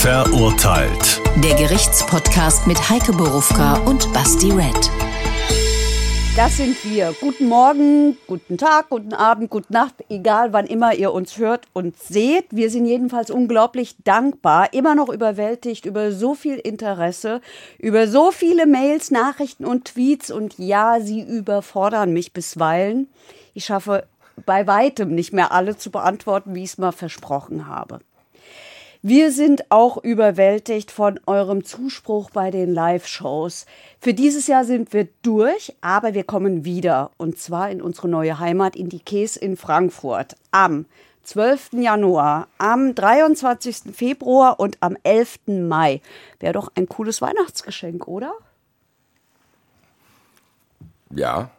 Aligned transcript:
Verurteilt. 0.00 1.20
Der 1.42 1.56
Gerichtspodcast 1.56 2.68
mit 2.68 2.88
Heike 2.88 3.10
Borufka 3.12 3.78
und 3.78 4.10
Basti 4.12 4.52
Red. 4.52 4.92
Das 6.36 6.56
sind 6.56 6.76
wir. 6.84 7.12
Guten 7.20 7.48
Morgen, 7.48 8.16
guten 8.28 8.58
Tag, 8.58 8.90
guten 8.90 9.12
Abend, 9.12 9.50
gute 9.50 9.72
Nacht, 9.72 9.96
egal 10.08 10.52
wann 10.52 10.68
immer 10.68 10.94
ihr 10.94 11.12
uns 11.12 11.36
hört 11.36 11.66
und 11.72 11.98
seht. 11.98 12.46
Wir 12.52 12.70
sind 12.70 12.86
jedenfalls 12.86 13.28
unglaublich 13.28 13.96
dankbar, 14.04 14.72
immer 14.72 14.94
noch 14.94 15.08
überwältigt 15.08 15.84
über 15.84 16.12
so 16.12 16.36
viel 16.36 16.58
Interesse, 16.58 17.40
über 17.80 18.06
so 18.06 18.30
viele 18.30 18.66
Mails, 18.66 19.10
Nachrichten 19.10 19.64
und 19.64 19.86
Tweets. 19.86 20.30
Und 20.30 20.60
ja, 20.60 21.00
sie 21.00 21.22
überfordern 21.22 22.12
mich 22.12 22.32
bisweilen. 22.32 23.08
Ich 23.52 23.64
schaffe 23.64 24.06
bei 24.46 24.64
weitem 24.68 25.12
nicht 25.12 25.32
mehr 25.32 25.50
alle 25.50 25.76
zu 25.76 25.90
beantworten, 25.90 26.54
wie 26.54 26.62
ich 26.62 26.70
es 26.70 26.78
mal 26.78 26.92
versprochen 26.92 27.66
habe. 27.66 27.98
Wir 29.02 29.30
sind 29.30 29.70
auch 29.70 29.96
überwältigt 30.02 30.90
von 30.90 31.20
eurem 31.26 31.64
Zuspruch 31.64 32.30
bei 32.30 32.50
den 32.50 32.74
Live-Shows. 32.74 33.66
Für 34.00 34.12
dieses 34.12 34.48
Jahr 34.48 34.64
sind 34.64 34.92
wir 34.92 35.06
durch, 35.22 35.72
aber 35.80 36.14
wir 36.14 36.24
kommen 36.24 36.64
wieder. 36.64 37.12
Und 37.16 37.38
zwar 37.38 37.70
in 37.70 37.80
unsere 37.80 38.08
neue 38.08 38.40
Heimat, 38.40 38.74
in 38.74 38.88
die 38.88 38.98
Käs 38.98 39.36
in 39.36 39.56
Frankfurt. 39.56 40.34
Am 40.50 40.86
12. 41.22 41.74
Januar, 41.74 42.48
am 42.58 42.96
23. 42.96 43.94
Februar 43.94 44.58
und 44.58 44.78
am 44.80 44.96
11. 45.04 45.40
Mai. 45.46 46.00
Wäre 46.40 46.54
doch 46.54 46.72
ein 46.74 46.88
cooles 46.88 47.22
Weihnachtsgeschenk, 47.22 48.08
oder? 48.08 48.32
Ja, 51.14 51.50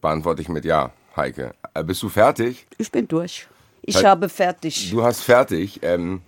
beantworte 0.00 0.42
ich 0.42 0.48
mit 0.48 0.64
Ja, 0.64 0.90
Heike. 1.14 1.54
Äh, 1.74 1.84
bist 1.84 2.02
du 2.02 2.08
fertig? 2.08 2.66
Ich 2.78 2.90
bin 2.90 3.06
durch. 3.06 3.46
Ich 3.82 4.04
habe 4.04 4.28
fertig. 4.28 4.90
Du 4.90 5.04
hast 5.04 5.20
fertig. 5.20 5.80
Ähm, 5.82 6.22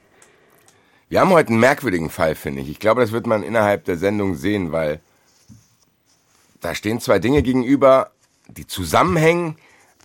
wir 1.15 1.21
haben 1.21 1.31
heute 1.31 1.51
einen 1.51 1.61
merkwürdigen 1.61 2.11
Fall, 2.11 2.35
finde 2.35 2.61
ich. 2.61 2.69
Ich 2.69 2.81
glaube, 2.81 3.01
das 3.01 3.13
wird 3.13 3.29
man 3.29 3.45
innerhalb 3.45 3.85
der 3.85 3.97
Sendung 3.97 4.35
sehen, 4.35 4.73
weil 4.73 4.99
da 6.61 6.75
stehen 6.75 6.99
zwei 6.99 7.21
Dinge 7.21 7.45
gegenüber, 7.45 8.11
die 8.49 8.67
zusammenhängen, 8.67 9.55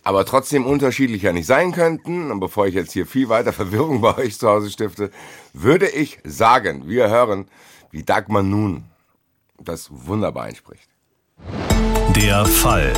aber 0.04 0.24
trotzdem 0.24 0.64
unterschiedlicher 0.64 1.32
nicht 1.32 1.46
sein 1.46 1.72
könnten. 1.72 2.30
Und 2.30 2.38
bevor 2.38 2.68
ich 2.68 2.76
jetzt 2.76 2.92
hier 2.92 3.08
viel 3.08 3.28
weiter 3.28 3.52
Verwirrung 3.60 4.00
bei 4.00 4.18
euch 4.18 4.38
zu 4.38 4.48
Hause 4.48 4.70
stifte, 4.70 5.10
würde 5.52 5.88
ich 5.88 6.20
sagen, 6.22 6.86
wir 6.86 7.10
hören, 7.10 7.48
wie 7.90 8.04
Dagmar 8.04 8.44
nun 8.44 8.84
das 9.58 9.88
wunderbar 9.90 10.44
einspricht. 10.44 10.88
Der 12.14 12.46
Fall. 12.46 12.92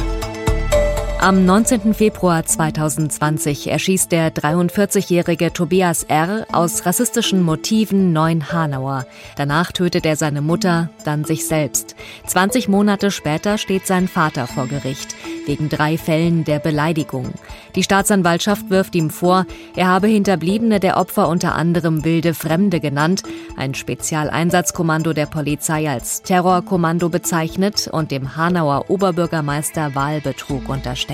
Am 1.22 1.44
19. 1.46 1.94
Februar 1.94 2.44
2020 2.44 3.70
erschießt 3.70 4.10
der 4.10 4.34
43-jährige 4.34 5.52
Tobias 5.52 6.02
R. 6.02 6.48
aus 6.50 6.84
rassistischen 6.84 7.42
Motiven 7.42 8.12
neun 8.12 8.50
Hanauer. 8.50 9.06
Danach 9.36 9.70
tötet 9.70 10.04
er 10.04 10.16
seine 10.16 10.40
Mutter, 10.40 10.90
dann 11.04 11.22
sich 11.24 11.46
selbst. 11.46 11.94
20 12.26 12.66
Monate 12.66 13.12
später 13.12 13.56
steht 13.56 13.86
sein 13.86 14.08
Vater 14.08 14.48
vor 14.48 14.66
Gericht 14.66 15.14
wegen 15.46 15.68
drei 15.68 15.98
Fällen 15.98 16.44
der 16.44 16.58
Beleidigung. 16.58 17.32
Die 17.74 17.82
Staatsanwaltschaft 17.82 18.70
wirft 18.70 18.94
ihm 18.94 19.10
vor, 19.10 19.46
er 19.76 19.88
habe 19.88 20.06
Hinterbliebene 20.06 20.80
der 20.80 20.96
Opfer 20.96 21.28
unter 21.28 21.54
anderem 21.54 22.04
wilde 22.04 22.34
Fremde 22.34 22.80
genannt, 22.80 23.22
ein 23.56 23.74
Spezialeinsatzkommando 23.74 25.12
der 25.12 25.26
Polizei 25.26 25.88
als 25.90 26.22
Terrorkommando 26.22 27.08
bezeichnet 27.08 27.88
und 27.90 28.10
dem 28.10 28.36
Hanauer 28.36 28.90
Oberbürgermeister 28.90 29.94
Wahlbetrug 29.94 30.68
unterstellt. 30.68 31.11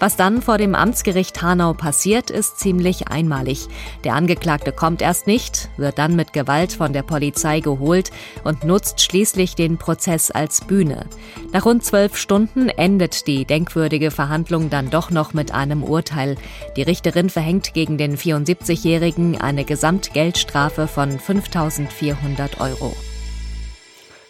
Was 0.00 0.16
dann 0.16 0.42
vor 0.42 0.58
dem 0.58 0.74
Amtsgericht 0.74 1.40
Hanau 1.40 1.72
passiert, 1.72 2.30
ist 2.30 2.58
ziemlich 2.58 3.08
einmalig. 3.08 3.68
Der 4.04 4.14
Angeklagte 4.14 4.72
kommt 4.72 5.00
erst 5.00 5.26
nicht, 5.26 5.70
wird 5.76 5.98
dann 5.98 6.16
mit 6.16 6.32
Gewalt 6.32 6.72
von 6.72 6.92
der 6.92 7.02
Polizei 7.02 7.60
geholt 7.60 8.10
und 8.42 8.64
nutzt 8.64 9.00
schließlich 9.00 9.54
den 9.54 9.78
Prozess 9.78 10.30
als 10.30 10.60
Bühne. 10.60 11.06
Nach 11.52 11.64
rund 11.64 11.84
zwölf 11.84 12.16
Stunden 12.16 12.68
endet 12.68 13.26
die 13.26 13.44
denkwürdige 13.44 14.10
Verhandlung 14.10 14.68
dann 14.68 14.90
doch 14.90 15.10
noch 15.10 15.32
mit 15.32 15.54
einem 15.54 15.82
Urteil. 15.82 16.36
Die 16.76 16.82
Richterin 16.82 17.30
verhängt 17.30 17.72
gegen 17.72 17.96
den 17.96 18.18
74-Jährigen 18.18 19.40
eine 19.40 19.64
Gesamtgeldstrafe 19.64 20.86
von 20.86 21.18
5400 21.18 22.60
Euro. 22.60 22.94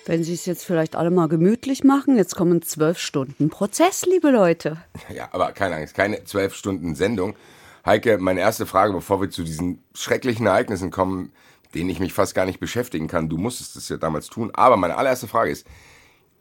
Wenn 0.07 0.23
Sie 0.23 0.35
es 0.35 0.45
jetzt 0.45 0.65
vielleicht 0.65 0.97
alle 0.97 1.11
mal 1.11 1.29
gemütlich 1.29 1.83
machen, 1.83 2.17
jetzt 2.17 2.37
kommen 2.37 2.61
zwölf 2.61 2.99
Stunden 2.99 3.49
Prozess, 3.49 4.05
liebe 4.05 4.31
Leute. 4.31 4.77
Ja, 5.15 5.29
aber 5.33 5.53
keine 5.53 5.77
Angst, 5.77 5.95
keine 5.95 6.25
zwölf 6.25 6.55
Stunden 6.55 6.95
Sendung. 6.95 7.35
Heike, 7.87 8.19
meine 8.19 8.41
erste 8.41 8.67
Frage, 8.67 8.93
bevor 8.93 9.21
wir 9.21 9.31
zu 9.31 9.45
diesen 9.45 9.83
schrecklichen 9.95 10.47
Ereignissen 10.47 10.91
kommen, 10.91 11.33
denen 11.75 11.89
ich 11.89 12.01
mich 12.01 12.13
fast 12.13 12.35
gar 12.35 12.45
nicht 12.45 12.61
beschäftigen 12.61 13.09
kann. 13.09 13.29
Du 13.29 13.39
musstest 13.39 13.77
es 13.77 13.89
ja 13.89 13.97
damals 13.97 14.29
tun. 14.29 14.51
Aber 14.53 14.77
meine 14.77 14.97
allererste 14.97 15.27
Frage 15.27 15.51
ist, 15.51 15.67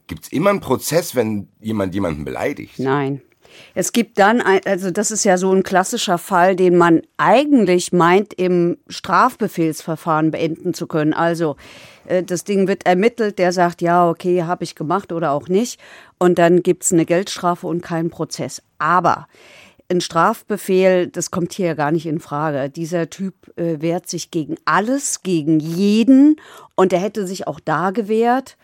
gibt 0.08 0.26
es 0.26 0.32
immer 0.32 0.50
einen 0.50 0.60
Prozess, 0.60 1.16
wenn 1.16 1.48
jemand 1.60 1.94
jemanden 1.94 2.26
beleidigt? 2.26 2.80
Nein. 2.80 3.22
Es 3.76 3.92
gibt 3.92 4.18
dann, 4.20 4.42
ein, 4.42 4.62
also 4.66 4.92
das 4.92 5.12
ist 5.12 5.24
ja 5.24 5.38
so 5.38 5.52
ein 5.52 5.64
klassischer 5.64 6.18
Fall, 6.18 6.56
den 6.56 6.76
man 6.76 7.02
eigentlich 7.18 7.94
meint, 7.94 8.34
im 8.34 8.78
Strafbefehlsverfahren 8.88 10.32
beenden 10.32 10.74
zu 10.74 10.88
können. 10.88 11.14
Also 11.14 11.56
das 12.26 12.44
Ding 12.44 12.68
wird 12.68 12.86
ermittelt, 12.86 13.40
der 13.40 13.52
sagt, 13.52 13.82
ja, 13.82 14.10
okay, 14.10 14.44
habe 14.44 14.64
ich 14.64 14.76
gemacht 14.76 15.12
oder 15.12 15.32
auch 15.32 15.48
nicht. 15.48 15.80
Und 16.20 16.38
dann 16.38 16.64
gibt 16.64 16.84
es 16.84 16.92
eine 16.92 17.06
Geldstrafe 17.06 17.68
und 17.68 17.82
keinen 17.82 18.10
Prozess. 18.10 18.62
Aber 18.78 19.28
ein 19.90 20.02
Strafbefehl, 20.02 21.08
das 21.08 21.32
kommt 21.32 21.54
hier 21.54 21.76
gar 21.76 21.92
nicht 21.92 22.06
in 22.06 22.20
Frage. 22.20 22.70
Dieser 22.70 23.10
Typ 23.10 23.36
äh, 23.58 23.82
wehrt 23.82 24.08
sich 24.08 24.32
gegen 24.32 24.56
alles, 24.66 25.24
gegen 25.24 25.60
jeden 25.60 26.38
und 26.76 26.94
er 26.94 27.00
hätte 27.00 27.28
sich 27.28 27.48
auch 27.48 27.60
da 27.60 27.92
gewehrt. 27.92 28.58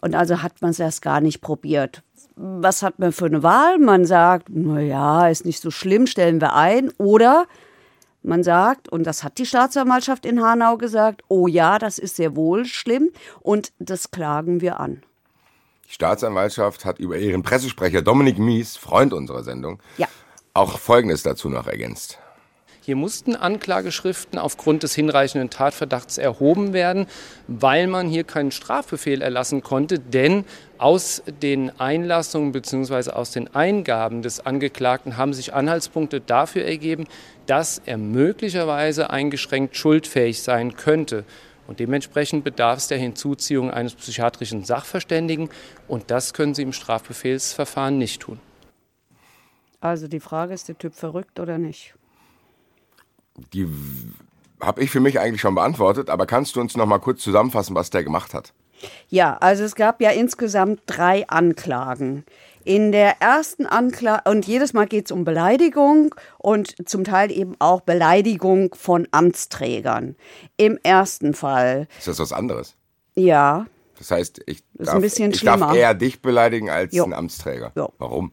Und 0.00 0.14
also 0.14 0.42
hat 0.42 0.60
man 0.60 0.70
es 0.70 0.78
erst 0.78 1.02
gar 1.02 1.20
nicht 1.20 1.40
probiert. 1.40 2.02
Was 2.36 2.82
hat 2.82 2.98
man 2.98 3.12
für 3.12 3.26
eine 3.26 3.42
Wahl? 3.42 3.78
Man 3.78 4.04
sagt, 4.04 4.50
naja, 4.50 5.28
ist 5.28 5.46
nicht 5.46 5.60
so 5.60 5.70
schlimm, 5.70 6.06
stellen 6.06 6.40
wir 6.40 6.54
ein. 6.54 6.90
Oder 6.98 7.46
man 8.26 8.42
sagt, 8.42 8.88
und 8.88 9.04
das 9.04 9.22
hat 9.24 9.38
die 9.38 9.46
Staatsanwaltschaft 9.46 10.26
in 10.26 10.42
Hanau 10.42 10.76
gesagt, 10.76 11.22
oh 11.28 11.46
ja, 11.46 11.78
das 11.78 11.98
ist 11.98 12.16
sehr 12.16 12.36
wohl 12.36 12.64
schlimm 12.64 13.10
und 13.40 13.72
das 13.78 14.10
klagen 14.10 14.60
wir 14.60 14.80
an. 14.80 15.02
Die 15.88 15.92
Staatsanwaltschaft 15.92 16.84
hat 16.84 16.98
über 16.98 17.16
ihren 17.16 17.42
Pressesprecher 17.42 18.02
Dominik 18.02 18.38
Mies, 18.38 18.76
Freund 18.76 19.12
unserer 19.12 19.44
Sendung, 19.44 19.80
ja. 19.98 20.08
auch 20.52 20.78
Folgendes 20.78 21.22
dazu 21.22 21.48
noch 21.48 21.66
ergänzt. 21.66 22.18
Hier 22.86 22.94
mussten 22.94 23.34
Anklageschriften 23.34 24.38
aufgrund 24.38 24.84
des 24.84 24.94
hinreichenden 24.94 25.50
Tatverdachts 25.50 26.18
erhoben 26.18 26.72
werden, 26.72 27.08
weil 27.48 27.88
man 27.88 28.06
hier 28.06 28.22
keinen 28.22 28.52
Strafbefehl 28.52 29.22
erlassen 29.22 29.60
konnte, 29.60 29.98
denn 29.98 30.44
aus 30.78 31.20
den 31.42 31.80
Einlassungen 31.80 32.52
bzw. 32.52 33.10
aus 33.10 33.32
den 33.32 33.52
Eingaben 33.52 34.22
des 34.22 34.38
Angeklagten 34.38 35.16
haben 35.16 35.32
sich 35.32 35.52
Anhaltspunkte 35.52 36.20
dafür 36.20 36.64
ergeben, 36.64 37.08
dass 37.46 37.82
er 37.84 37.98
möglicherweise 37.98 39.10
eingeschränkt 39.10 39.76
schuldfähig 39.76 40.40
sein 40.40 40.76
könnte. 40.76 41.24
Und 41.66 41.80
dementsprechend 41.80 42.44
bedarf 42.44 42.78
es 42.78 42.86
der 42.86 42.98
Hinzuziehung 42.98 43.72
eines 43.72 43.96
psychiatrischen 43.96 44.62
Sachverständigen. 44.62 45.50
Und 45.88 46.12
das 46.12 46.34
können 46.34 46.54
Sie 46.54 46.62
im 46.62 46.72
Strafbefehlsverfahren 46.72 47.98
nicht 47.98 48.22
tun. 48.22 48.38
Also 49.80 50.06
die 50.06 50.20
Frage 50.20 50.54
ist, 50.54 50.68
der 50.68 50.78
Typ 50.78 50.94
verrückt 50.94 51.40
oder 51.40 51.58
nicht? 51.58 51.96
Die 53.52 53.68
habe 54.60 54.82
ich 54.82 54.90
für 54.90 55.00
mich 55.00 55.20
eigentlich 55.20 55.40
schon 55.40 55.54
beantwortet, 55.54 56.10
aber 56.10 56.26
kannst 56.26 56.56
du 56.56 56.60
uns 56.60 56.76
noch 56.76 56.86
mal 56.86 56.98
kurz 56.98 57.22
zusammenfassen, 57.22 57.74
was 57.74 57.90
der 57.90 58.04
gemacht 58.04 58.34
hat? 58.34 58.52
Ja, 59.08 59.36
also 59.38 59.64
es 59.64 59.74
gab 59.74 60.00
ja 60.00 60.10
insgesamt 60.10 60.80
drei 60.86 61.26
Anklagen. 61.28 62.24
In 62.64 62.90
der 62.90 63.22
ersten 63.22 63.64
Anklage, 63.64 64.28
und 64.28 64.46
jedes 64.46 64.72
Mal 64.72 64.86
geht 64.86 65.06
es 65.06 65.12
um 65.12 65.24
Beleidigung 65.24 66.14
und 66.38 66.74
zum 66.88 67.04
Teil 67.04 67.30
eben 67.30 67.54
auch 67.60 67.80
Beleidigung 67.82 68.74
von 68.74 69.06
Amtsträgern. 69.12 70.16
Im 70.56 70.76
ersten 70.82 71.32
Fall. 71.32 71.86
Ist 71.96 72.08
das 72.08 72.18
was 72.18 72.32
anderes? 72.32 72.74
Ja. 73.14 73.66
Das 73.98 74.10
heißt, 74.10 74.42
ich, 74.46 74.64
darf, 74.74 75.02
ich 75.02 75.40
darf 75.42 75.74
eher 75.74 75.94
dich 75.94 76.20
beleidigen 76.20 76.68
als 76.68 76.92
Jo. 76.92 77.04
einen 77.04 77.14
Amtsträger. 77.14 77.72
Jo. 77.76 77.92
Warum? 77.98 78.32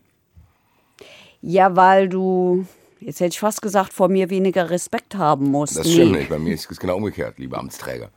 Ja, 1.41 1.75
weil 1.75 2.09
du, 2.09 2.65
jetzt 3.05 3.19
hätte 3.19 3.33
ich 3.33 3.39
fast 3.39 3.61
gesagt, 3.61 3.93
vor 3.93 4.09
mir 4.09 4.29
weniger 4.29 4.69
Respekt 4.69 5.15
haben 5.15 5.49
musst. 5.51 5.77
Das 5.77 5.91
stimmt 5.91 6.13
nicht. 6.13 6.29
Bei 6.29 6.39
mir 6.39 6.53
ist 6.53 6.69
es 6.69 6.79
genau 6.79 6.97
umgekehrt, 6.97 7.37
lieber 7.39 7.57
Amtsträger. 7.59 8.09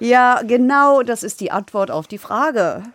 Ja, 0.00 0.42
genau, 0.42 1.02
das 1.02 1.22
ist 1.22 1.40
die 1.40 1.50
Antwort 1.50 1.90
auf 1.90 2.06
die 2.06 2.18
Frage. 2.18 2.82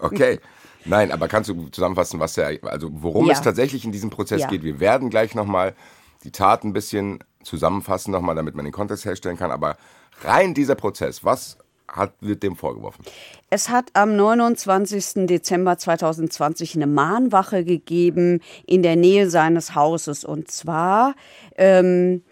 Okay. 0.00 0.38
Nein, 0.84 1.10
aber 1.10 1.26
kannst 1.26 1.50
du 1.50 1.68
zusammenfassen, 1.68 2.20
was 2.20 2.34
der, 2.34 2.58
also 2.62 2.88
worum 2.92 3.26
Ja. 3.26 3.32
es 3.32 3.40
tatsächlich 3.42 3.84
in 3.84 3.90
diesem 3.90 4.10
Prozess 4.10 4.42
Ja. 4.42 4.48
geht? 4.48 4.62
Wir 4.62 4.78
werden 4.78 5.10
gleich 5.10 5.34
nochmal 5.34 5.74
die 6.22 6.30
Tat 6.30 6.62
ein 6.62 6.72
bisschen 6.72 7.18
zusammenfassen, 7.42 8.12
nochmal, 8.12 8.36
damit 8.36 8.54
man 8.54 8.64
den 8.64 8.72
Kontext 8.72 9.04
herstellen 9.04 9.36
kann. 9.36 9.50
Aber 9.50 9.76
rein 10.22 10.54
dieser 10.54 10.76
Prozess, 10.76 11.24
was 11.24 11.58
hat, 11.88 12.12
wird 12.20 12.42
dem 12.42 12.56
vorgeworfen? 12.56 13.04
Es 13.50 13.68
hat 13.68 13.90
am 13.94 14.16
29. 14.16 15.26
Dezember 15.26 15.78
2020 15.78 16.76
eine 16.76 16.86
Mahnwache 16.86 17.64
gegeben 17.64 18.40
in 18.66 18.82
der 18.82 18.96
Nähe 18.96 19.30
seines 19.30 19.74
Hauses. 19.74 20.24
Und 20.24 20.50
zwar 20.50 21.14
ähm, 21.56 22.22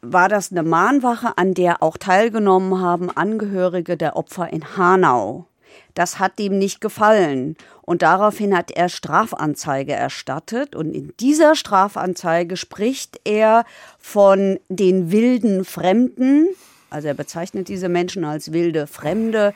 war 0.00 0.28
das 0.28 0.50
eine 0.50 0.62
Mahnwache, 0.62 1.36
an 1.36 1.54
der 1.54 1.82
auch 1.82 1.96
teilgenommen 1.96 2.80
haben 2.80 3.10
Angehörige 3.10 3.96
der 3.96 4.16
Opfer 4.16 4.52
in 4.52 4.76
Hanau. 4.76 5.46
Das 5.94 6.18
hat 6.18 6.40
ihm 6.40 6.58
nicht 6.58 6.80
gefallen. 6.80 7.56
Und 7.82 8.02
daraufhin 8.02 8.56
hat 8.56 8.70
er 8.70 8.88
Strafanzeige 8.88 9.92
erstattet. 9.92 10.74
Und 10.74 10.92
in 10.92 11.12
dieser 11.20 11.54
Strafanzeige 11.54 12.56
spricht 12.56 13.20
er 13.24 13.64
von 13.98 14.58
den 14.68 15.12
wilden 15.12 15.64
Fremden. 15.64 16.48
Also 16.94 17.08
er 17.08 17.14
bezeichnet 17.14 17.68
diese 17.68 17.88
Menschen 17.88 18.24
als 18.24 18.52
wilde 18.52 18.86
Fremde. 18.86 19.52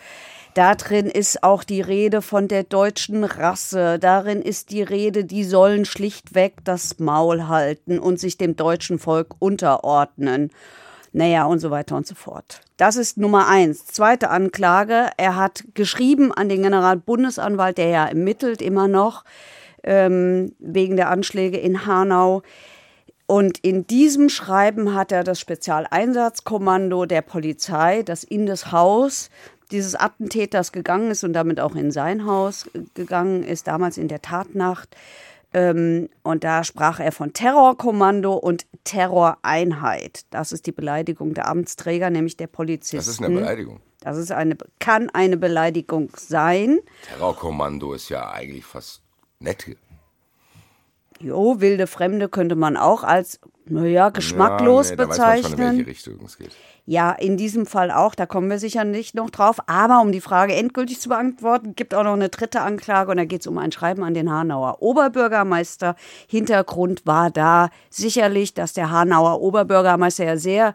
Darin 0.54 1.06
ist 1.06 1.44
auch 1.44 1.62
die 1.62 1.80
Rede 1.80 2.20
von 2.20 2.48
der 2.48 2.64
deutschen 2.64 3.22
Rasse. 3.22 4.00
Darin 4.00 4.42
ist 4.42 4.72
die 4.72 4.82
Rede, 4.82 5.24
die 5.24 5.44
sollen 5.44 5.84
schlichtweg 5.84 6.54
das 6.64 6.98
Maul 6.98 7.46
halten 7.46 8.00
und 8.00 8.18
sich 8.18 8.38
dem 8.38 8.56
deutschen 8.56 8.98
Volk 8.98 9.36
unterordnen. 9.38 10.50
Naja, 11.12 11.44
und 11.44 11.60
so 11.60 11.70
weiter 11.70 11.96
und 11.96 12.08
so 12.08 12.16
fort. 12.16 12.60
Das 12.76 12.96
ist 12.96 13.18
Nummer 13.18 13.46
eins. 13.46 13.86
Zweite 13.86 14.30
Anklage. 14.30 15.10
Er 15.16 15.36
hat 15.36 15.62
geschrieben 15.74 16.32
an 16.32 16.48
den 16.48 16.62
Generalbundesanwalt, 16.64 17.78
der 17.78 17.88
ja 17.88 18.06
ermittelt 18.06 18.60
immer 18.60 18.88
noch 18.88 19.24
ähm, 19.84 20.56
wegen 20.58 20.96
der 20.96 21.10
Anschläge 21.10 21.56
in 21.56 21.86
Hanau. 21.86 22.42
Und 23.28 23.58
in 23.58 23.86
diesem 23.86 24.30
Schreiben 24.30 24.94
hat 24.94 25.12
er 25.12 25.22
das 25.22 25.38
Spezialeinsatzkommando 25.38 27.04
der 27.04 27.22
Polizei, 27.22 28.02
das 28.02 28.24
in 28.24 28.46
das 28.46 28.72
Haus 28.72 29.28
dieses 29.70 29.94
Attentäters 29.94 30.72
gegangen 30.72 31.10
ist 31.10 31.24
und 31.24 31.34
damit 31.34 31.60
auch 31.60 31.74
in 31.74 31.90
sein 31.90 32.24
Haus 32.24 32.70
gegangen 32.94 33.42
ist, 33.42 33.66
damals 33.66 33.98
in 33.98 34.08
der 34.08 34.22
Tatnacht, 34.22 34.96
ähm, 35.54 36.08
und 36.22 36.44
da 36.44 36.62
sprach 36.62 37.00
er 37.00 37.12
von 37.12 37.32
Terrorkommando 37.32 38.34
und 38.34 38.66
Terroreinheit. 38.84 40.22
Das 40.30 40.52
ist 40.52 40.66
die 40.66 40.72
Beleidigung 40.72 41.34
der 41.34 41.48
Amtsträger, 41.48 42.10
nämlich 42.10 42.36
der 42.36 42.48
Polizisten. 42.48 42.96
Das 42.96 43.08
ist 43.08 43.22
eine 43.22 43.34
Beleidigung. 43.34 43.80
Das 44.00 44.16
ist 44.18 44.30
eine, 44.30 44.56
kann 44.78 45.10
eine 45.10 45.36
Beleidigung 45.36 46.10
sein. 46.16 46.80
Terrorkommando 47.08 47.94
ist 47.94 48.10
ja 48.10 48.30
eigentlich 48.30 48.64
fast 48.64 49.02
nett. 49.40 49.76
Jo, 51.20 51.60
wilde 51.60 51.86
Fremde 51.86 52.28
könnte 52.28 52.54
man 52.54 52.76
auch 52.76 53.02
als, 53.02 53.40
naja, 53.66 54.10
geschmacklos 54.10 54.90
ja, 54.90 54.96
nee, 54.96 55.04
bezeichnen. 55.04 55.16
Da 55.26 55.28
weiß 55.28 55.42
man 55.42 55.58
schon, 55.58 55.80
in 55.80 55.86
welche 55.86 55.90
Richtung 55.90 56.24
es 56.24 56.38
geht. 56.38 56.50
Ja, 56.90 57.12
in 57.12 57.36
diesem 57.36 57.66
Fall 57.66 57.90
auch, 57.90 58.14
da 58.14 58.24
kommen 58.24 58.48
wir 58.48 58.58
sicher 58.58 58.82
nicht 58.84 59.14
noch 59.14 59.28
drauf. 59.28 59.58
Aber 59.66 60.00
um 60.00 60.10
die 60.10 60.22
Frage 60.22 60.54
endgültig 60.54 61.00
zu 61.00 61.10
beantworten, 61.10 61.74
gibt 61.76 61.94
auch 61.94 62.02
noch 62.02 62.14
eine 62.14 62.30
dritte 62.30 62.62
Anklage 62.62 63.10
und 63.10 63.18
da 63.18 63.26
geht 63.26 63.42
es 63.42 63.46
um 63.46 63.58
ein 63.58 63.72
Schreiben 63.72 64.02
an 64.02 64.14
den 64.14 64.32
Hanauer 64.32 64.80
Oberbürgermeister. 64.80 65.96
Hintergrund 66.28 67.04
war 67.04 67.30
da 67.30 67.68
sicherlich, 67.90 68.54
dass 68.54 68.72
der 68.72 68.90
Hanauer 68.90 69.42
Oberbürgermeister 69.42 70.24
ja 70.24 70.36
sehr, 70.38 70.74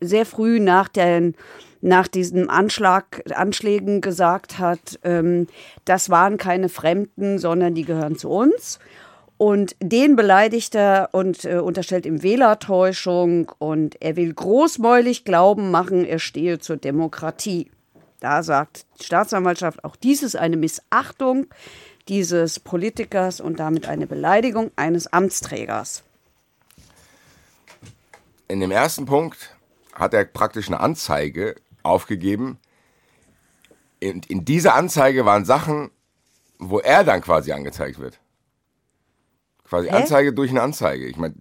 sehr 0.00 0.26
früh 0.26 0.58
nach 0.58 0.88
den 0.88 1.36
nach 1.84 2.08
diesen 2.08 2.48
Anschlag, 2.48 3.22
Anschlägen 3.34 4.00
gesagt 4.00 4.58
hat, 4.58 4.98
ähm, 5.04 5.48
das 5.84 6.08
waren 6.08 6.38
keine 6.38 6.70
Fremden, 6.70 7.38
sondern 7.38 7.74
die 7.74 7.84
gehören 7.84 8.16
zu 8.16 8.30
uns. 8.30 8.78
Und 9.36 9.74
den 9.80 10.14
beleidigt 10.14 10.74
er 10.74 11.08
und 11.12 11.44
äh, 11.44 11.56
unterstellt 11.58 12.06
ihm 12.06 12.22
Wählertäuschung 12.22 13.50
und 13.58 14.00
er 14.00 14.16
will 14.16 14.32
großmäulig 14.32 15.24
Glauben 15.24 15.70
machen, 15.70 16.04
er 16.04 16.20
stehe 16.20 16.60
zur 16.60 16.76
Demokratie. 16.76 17.70
Da 18.20 18.42
sagt 18.42 18.86
die 19.00 19.04
Staatsanwaltschaft, 19.04 19.84
auch 19.84 19.96
dies 19.96 20.22
ist 20.22 20.36
eine 20.36 20.56
Missachtung 20.56 21.46
dieses 22.08 22.60
Politikers 22.60 23.40
und 23.40 23.58
damit 23.58 23.86
eine 23.86 24.06
Beleidigung 24.06 24.70
eines 24.76 25.12
Amtsträgers. 25.12 26.04
In 28.46 28.60
dem 28.60 28.70
ersten 28.70 29.06
Punkt 29.06 29.56
hat 29.94 30.14
er 30.14 30.24
praktisch 30.24 30.68
eine 30.68 30.80
Anzeige 30.80 31.56
aufgegeben. 31.82 32.58
In, 34.00 34.22
in 34.28 34.44
dieser 34.44 34.74
Anzeige 34.74 35.24
waren 35.24 35.44
Sachen, 35.44 35.90
wo 36.58 36.78
er 36.78 37.04
dann 37.04 37.20
quasi 37.20 37.52
angezeigt 37.52 37.98
wird. 37.98 38.20
Quasi 39.64 39.88
Hä? 39.88 39.96
Anzeige 39.96 40.32
durch 40.32 40.50
eine 40.50 40.62
Anzeige. 40.62 41.06
Ich 41.06 41.16
meine, 41.16 41.34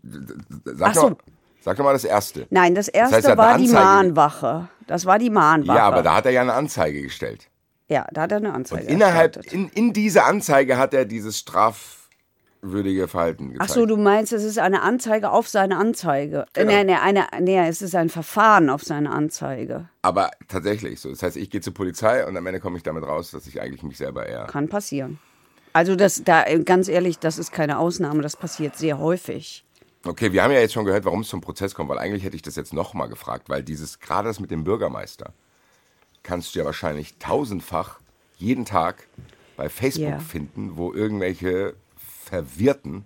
sag, 0.64 0.96
so. 0.96 1.18
sag 1.62 1.78
doch 1.78 1.84
mal 1.84 1.94
das 1.94 2.06
erste. 2.06 2.48
Nein, 2.50 2.74
das 2.74 2.88
erste 2.88 3.18
das 3.18 3.28
heißt, 3.28 3.38
war 3.38 3.58
die 3.58 3.68
Mahnwache. 3.68 4.70
Das 4.88 5.06
war 5.06 5.20
die 5.20 5.30
Mahnwache. 5.30 5.78
Ja, 5.78 5.86
aber 5.86 6.04
da 6.04 6.16
hat 6.16 6.26
er 6.26 6.32
ja 6.32 6.42
eine 6.42 6.54
Anzeige 6.54 7.02
gestellt. 7.02 7.50
Ja, 7.90 8.08
da 8.12 8.22
hat 8.22 8.32
er 8.32 8.38
eine 8.38 8.54
Anzeige 8.54 8.84
Und 8.84 8.90
innerhalb, 8.90 9.54
in, 9.54 9.70
in 9.70 9.94
diese 9.94 10.24
Anzeige 10.24 10.78
hat 10.78 10.94
er 10.94 11.06
dieses 11.06 11.38
strafwürdige 11.38 13.10
Verhalten 13.10 13.52
gezeigt. 13.52 13.70
Ach 13.70 13.74
so, 13.74 13.86
du 13.86 13.98
meinst, 13.98 14.32
es 14.32 14.44
ist 14.44 14.58
eine 14.58 14.82
Anzeige 14.82 15.32
auf 15.32 15.50
seine 15.50 15.78
Anzeige. 15.78 16.46
Genau. 16.54 16.72
Nee, 16.72 16.86
nee, 16.86 16.96
eine, 16.96 17.28
nee, 17.42 17.60
es 17.68 17.82
ist 17.82 17.94
ein 17.94 18.10
Verfahren 18.10 18.70
auf 18.70 18.84
seine 18.84 19.12
Anzeige. 19.12 19.90
Aber 20.02 20.32
tatsächlich 20.48 21.02
so. 21.02 21.10
Das 21.10 21.22
heißt, 21.22 21.36
ich 21.36 21.50
gehe 21.50 21.62
zur 21.62 21.74
Polizei 21.74 22.26
und 22.26 22.38
am 22.38 22.46
Ende 22.48 22.62
komme 22.62 22.78
ich 22.78 22.84
damit 22.84 23.04
raus, 23.04 23.32
dass 23.32 23.48
ich 23.48 23.62
eigentlich 23.62 23.84
mich 23.84 23.98
selber 23.98 24.26
eher... 24.26 24.46
Kann 24.46 24.70
passieren. 24.70 25.20
Also 25.74 25.96
das, 25.96 26.24
da 26.24 26.46
ganz 26.60 26.88
ehrlich, 26.88 27.20
das 27.20 27.38
ist 27.38 27.52
keine 27.52 27.80
Ausnahme, 27.80 28.22
das 28.22 28.38
passiert 28.38 28.78
sehr 28.78 29.00
häufig. 29.00 29.66
Okay, 30.06 30.32
wir 30.32 30.44
haben 30.44 30.52
ja 30.52 30.60
jetzt 30.60 30.74
schon 30.74 30.86
gehört, 30.86 31.06
warum 31.06 31.22
es 31.22 31.30
zum 31.30 31.42
Prozess 31.42 31.74
kommt, 31.74 31.90
weil 31.90 31.98
eigentlich 31.98 32.24
hätte 32.24 32.36
ich 32.36 32.42
das 32.42 32.56
jetzt 32.56 32.74
nochmal 32.74 33.10
gefragt, 33.10 33.50
weil 33.50 33.64
dieses, 33.64 34.00
gerade 34.00 34.28
das 34.28 34.40
mit 34.40 34.52
dem 34.52 34.64
Bürgermeister, 34.64 35.34
kannst 36.24 36.54
du 36.54 36.60
ja 36.60 36.66
wahrscheinlich 36.66 37.18
tausendfach 37.18 38.00
jeden 38.38 38.66
Tag 38.66 39.08
bei 39.56 39.70
Facebook 39.70 40.10
yeah. 40.10 40.20
finden, 40.20 40.78
wo 40.78 40.94
irgendwelche 40.94 41.76
Verwirrten 42.26 43.06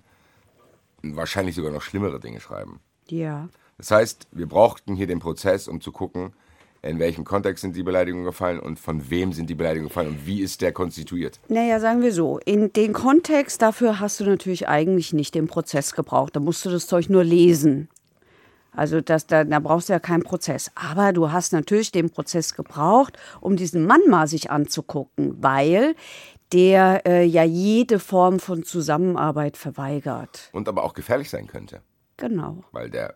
wahrscheinlich 1.04 1.56
sogar 1.56 1.72
noch 1.72 1.82
schlimmere 1.82 2.20
Dinge 2.20 2.40
schreiben. 2.40 2.80
Ja. 3.10 3.50
Das 3.78 3.92
heißt, 3.92 4.28
wir 4.32 4.48
brauchten 4.48 4.96
hier 4.96 5.08
den 5.08 5.20
Prozess, 5.20 5.68
um 5.68 5.82
zu 5.82 5.92
gucken, 5.92 6.34
in 6.82 7.00
welchem 7.00 7.26
Kontext 7.26 7.62
sind 7.62 7.76
die 7.76 7.84
Beleidigungen 7.84 8.26
gefallen 8.26 8.60
und 8.60 8.80
von 8.80 9.10
wem 9.10 9.34
sind 9.34 9.50
die 9.50 9.56
Beleidigungen 9.56 9.90
gefallen 9.90 10.10
und 10.10 10.26
wie 10.26 10.42
ist 10.42 10.62
der 10.62 10.72
konstituiert? 10.72 11.40
Naja, 11.48 11.80
sagen 11.80 12.02
wir 12.02 12.14
so, 12.14 12.40
in 12.46 12.72
den 12.74 12.94
Kontext 12.94 13.62
dafür 13.62 14.00
hast 14.00 14.20
du 14.20 14.26
natürlich 14.26 14.68
eigentlich 14.68 15.14
nicht 15.14 15.36
den 15.36 15.48
Prozess 15.48 15.94
gebraucht. 15.94 16.36
Da 16.36 16.40
musst 16.40 16.66
du 16.66 16.70
das 16.70 16.88
Zeug 16.88 17.10
nur 17.10 17.24
lesen. 17.24 17.90
Also 18.72 19.02
das, 19.02 19.26
da, 19.26 19.44
da 19.44 19.60
brauchst 19.60 19.90
du 19.90 19.94
ja 19.94 20.00
keinen 20.00 20.24
Prozess. 20.24 20.72
Aber 20.76 21.12
du 21.12 21.32
hast 21.32 21.52
natürlich 21.52 21.92
den 21.92 22.12
Prozess 22.12 22.54
gebraucht, 22.54 23.18
um 23.42 23.56
diesen 23.56 23.86
Mann 23.88 24.02
mal 24.08 24.28
sich 24.28 24.52
anzugucken, 24.52 25.42
weil 25.42 25.96
der 26.54 27.06
äh, 27.06 27.24
ja 27.26 27.44
jede 27.44 28.00
Form 28.00 28.40
von 28.40 28.64
Zusammenarbeit 28.64 29.58
verweigert. 29.58 30.50
Und 30.54 30.70
aber 30.70 30.84
auch 30.84 30.94
gefährlich 30.94 31.30
sein 31.30 31.48
könnte. 31.48 31.82
Genau. 32.18 32.64
Weil 32.72 32.90
der 32.90 33.16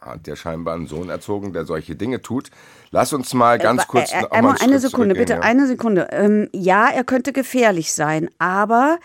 hat 0.00 0.26
ja 0.26 0.36
scheinbar 0.36 0.74
einen 0.74 0.86
Sohn 0.86 1.08
erzogen, 1.08 1.52
der 1.52 1.64
solche 1.64 1.96
Dinge 1.96 2.22
tut. 2.22 2.50
Lass 2.90 3.12
uns 3.12 3.34
mal 3.34 3.58
ganz 3.58 3.82
äh, 3.82 3.86
kurz. 3.86 4.12
Äh, 4.12 4.22
äh, 4.22 4.30
einmal 4.30 4.56
eine 4.60 4.78
Sekunde, 4.78 5.14
bitte, 5.14 5.34
ja. 5.34 5.40
eine 5.40 5.66
Sekunde. 5.66 6.08
Ähm, 6.10 6.48
ja, 6.52 6.88
er 6.88 7.04
könnte 7.04 7.32
gefährlich 7.32 7.92
sein, 7.92 8.30
aber 8.38 8.98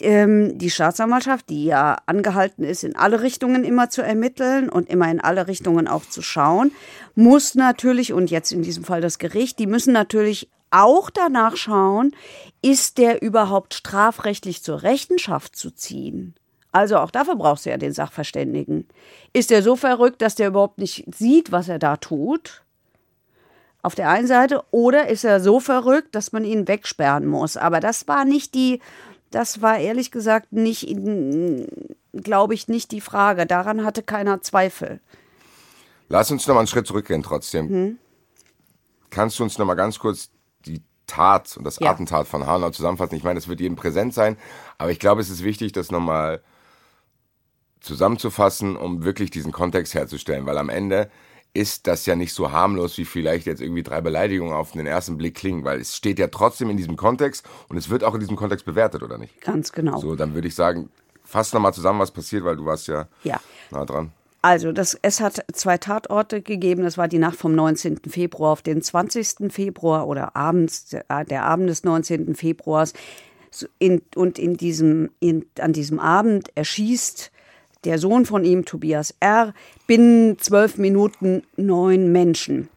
ähm, 0.00 0.58
die 0.58 0.70
Staatsanwaltschaft, 0.70 1.48
die 1.48 1.64
ja 1.64 1.98
angehalten 2.06 2.64
ist, 2.64 2.84
in 2.84 2.96
alle 2.96 3.22
Richtungen 3.22 3.64
immer 3.64 3.90
zu 3.90 4.02
ermitteln 4.02 4.68
und 4.68 4.88
immer 4.88 5.10
in 5.10 5.20
alle 5.20 5.46
Richtungen 5.46 5.86
auch 5.88 6.04
zu 6.04 6.22
schauen, 6.22 6.72
muss 7.14 7.54
natürlich, 7.54 8.12
und 8.12 8.30
jetzt 8.30 8.52
in 8.52 8.62
diesem 8.62 8.84
Fall 8.84 9.00
das 9.00 9.18
Gericht, 9.18 9.58
die 9.58 9.66
müssen 9.66 9.92
natürlich 9.92 10.50
auch 10.70 11.10
danach 11.10 11.56
schauen, 11.56 12.12
ist 12.60 12.98
der 12.98 13.22
überhaupt 13.22 13.74
strafrechtlich 13.74 14.62
zur 14.62 14.82
Rechenschaft 14.82 15.54
zu 15.54 15.70
ziehen? 15.70 16.34
Also 16.74 16.98
auch 16.98 17.12
dafür 17.12 17.36
brauchst 17.36 17.66
du 17.66 17.70
ja 17.70 17.76
den 17.76 17.92
Sachverständigen. 17.92 18.88
Ist 19.32 19.52
er 19.52 19.62
so 19.62 19.76
verrückt, 19.76 20.20
dass 20.20 20.34
der 20.34 20.48
überhaupt 20.48 20.78
nicht 20.78 21.04
sieht, 21.14 21.52
was 21.52 21.68
er 21.68 21.78
da 21.78 21.96
tut? 21.96 22.64
Auf 23.80 23.94
der 23.94 24.10
einen 24.10 24.26
Seite. 24.26 24.60
Oder 24.72 25.06
ist 25.06 25.22
er 25.22 25.38
so 25.38 25.60
verrückt, 25.60 26.16
dass 26.16 26.32
man 26.32 26.44
ihn 26.44 26.66
wegsperren 26.66 27.26
muss? 27.26 27.56
Aber 27.56 27.78
das 27.78 28.08
war 28.08 28.24
nicht 28.24 28.54
die, 28.54 28.80
das 29.30 29.62
war 29.62 29.78
ehrlich 29.78 30.10
gesagt 30.10 30.52
nicht, 30.52 30.88
glaube 32.12 32.54
ich, 32.54 32.66
nicht 32.66 32.90
die 32.90 33.00
Frage. 33.00 33.46
Daran 33.46 33.84
hatte 33.84 34.02
keiner 34.02 34.42
Zweifel. 34.42 34.98
Lass 36.08 36.32
uns 36.32 36.44
noch 36.48 36.56
mal 36.56 36.62
einen 36.62 36.66
Schritt 36.66 36.88
zurückgehen 36.88 37.22
trotzdem. 37.22 37.68
Hm? 37.68 37.98
Kannst 39.10 39.38
du 39.38 39.44
uns 39.44 39.58
noch 39.58 39.66
mal 39.66 39.74
ganz 39.74 40.00
kurz 40.00 40.30
die 40.66 40.82
Tat 41.06 41.56
und 41.56 41.62
das 41.62 41.78
ja. 41.78 41.92
Attentat 41.92 42.26
von 42.26 42.46
Hanau 42.46 42.70
zusammenfassen? 42.70 43.14
Ich 43.14 43.22
meine, 43.22 43.38
es 43.38 43.46
wird 43.46 43.60
jedem 43.60 43.76
präsent 43.76 44.12
sein, 44.12 44.36
aber 44.76 44.90
ich 44.90 44.98
glaube, 44.98 45.20
es 45.20 45.30
ist 45.30 45.44
wichtig, 45.44 45.70
das 45.70 45.92
nochmal 45.92 46.42
zusammenzufassen, 47.84 48.76
um 48.76 49.04
wirklich 49.04 49.30
diesen 49.30 49.52
Kontext 49.52 49.94
herzustellen, 49.94 50.46
weil 50.46 50.58
am 50.58 50.68
Ende 50.68 51.10
ist 51.54 51.86
das 51.86 52.04
ja 52.04 52.16
nicht 52.16 52.34
so 52.34 52.50
harmlos, 52.50 52.98
wie 52.98 53.04
vielleicht 53.04 53.46
jetzt 53.46 53.62
irgendwie 53.62 53.84
drei 53.84 54.00
Beleidigungen 54.00 54.52
auf 54.52 54.72
den 54.72 54.86
ersten 54.86 55.16
Blick 55.16 55.36
klingen, 55.36 55.64
weil 55.64 55.80
es 55.80 55.96
steht 55.96 56.18
ja 56.18 56.26
trotzdem 56.26 56.68
in 56.68 56.76
diesem 56.76 56.96
Kontext 56.96 57.46
und 57.68 57.76
es 57.76 57.88
wird 57.88 58.02
auch 58.02 58.14
in 58.14 58.20
diesem 58.20 58.34
Kontext 58.34 58.66
bewertet, 58.66 59.04
oder 59.04 59.18
nicht? 59.18 59.40
Ganz 59.40 59.70
genau. 59.70 59.98
So, 59.98 60.16
dann 60.16 60.34
würde 60.34 60.48
ich 60.48 60.54
sagen, 60.56 60.90
fass 61.22 61.52
nochmal 61.52 61.72
zusammen, 61.72 62.00
was 62.00 62.10
passiert, 62.10 62.44
weil 62.44 62.56
du 62.56 62.66
warst 62.66 62.88
ja, 62.88 63.06
ja. 63.22 63.40
nah 63.70 63.84
dran. 63.84 64.10
Also, 64.42 64.72
das, 64.72 64.98
es 65.00 65.20
hat 65.20 65.42
zwei 65.54 65.78
Tatorte 65.78 66.42
gegeben. 66.42 66.82
Das 66.82 66.98
war 66.98 67.08
die 67.08 67.18
Nacht 67.18 67.36
vom 67.36 67.54
19. 67.54 68.00
Februar 68.10 68.52
auf 68.52 68.60
den 68.60 68.82
20. 68.82 69.50
Februar 69.50 70.06
oder 70.06 70.36
abends, 70.36 70.90
der 70.90 71.44
Abend 71.44 71.70
des 71.70 71.82
19. 71.82 72.34
Februars. 72.34 72.92
In, 73.78 74.02
und 74.16 74.38
in 74.38 74.58
diesem, 74.58 75.10
in, 75.18 75.46
an 75.58 75.72
diesem 75.72 75.98
Abend 75.98 76.54
erschießt 76.56 77.30
der 77.84 77.98
Sohn 77.98 78.26
von 78.26 78.44
ihm, 78.44 78.64
Tobias 78.64 79.14
R., 79.20 79.54
binnen 79.86 80.38
zwölf 80.38 80.78
Minuten 80.78 81.42
neun 81.56 82.12
Menschen. 82.12 82.68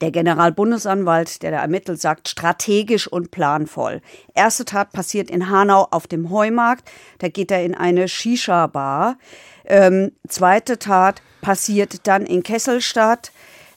Der 0.00 0.10
Generalbundesanwalt, 0.10 1.42
der 1.42 1.52
da 1.52 1.58
ermittelt, 1.58 2.00
sagt 2.00 2.28
strategisch 2.28 3.06
und 3.06 3.30
planvoll. 3.30 4.02
Erste 4.34 4.64
Tat 4.64 4.92
passiert 4.92 5.30
in 5.30 5.48
Hanau 5.48 5.86
auf 5.90 6.08
dem 6.08 6.30
Heumarkt. 6.30 6.90
Da 7.18 7.28
geht 7.28 7.52
er 7.52 7.64
in 7.64 7.74
eine 7.74 8.08
Shisha-Bar. 8.08 9.16
Ähm, 9.64 10.12
zweite 10.28 10.78
Tat 10.78 11.22
passiert 11.40 12.06
dann 12.08 12.26
in 12.26 12.42
Kesselstadt 12.42 13.30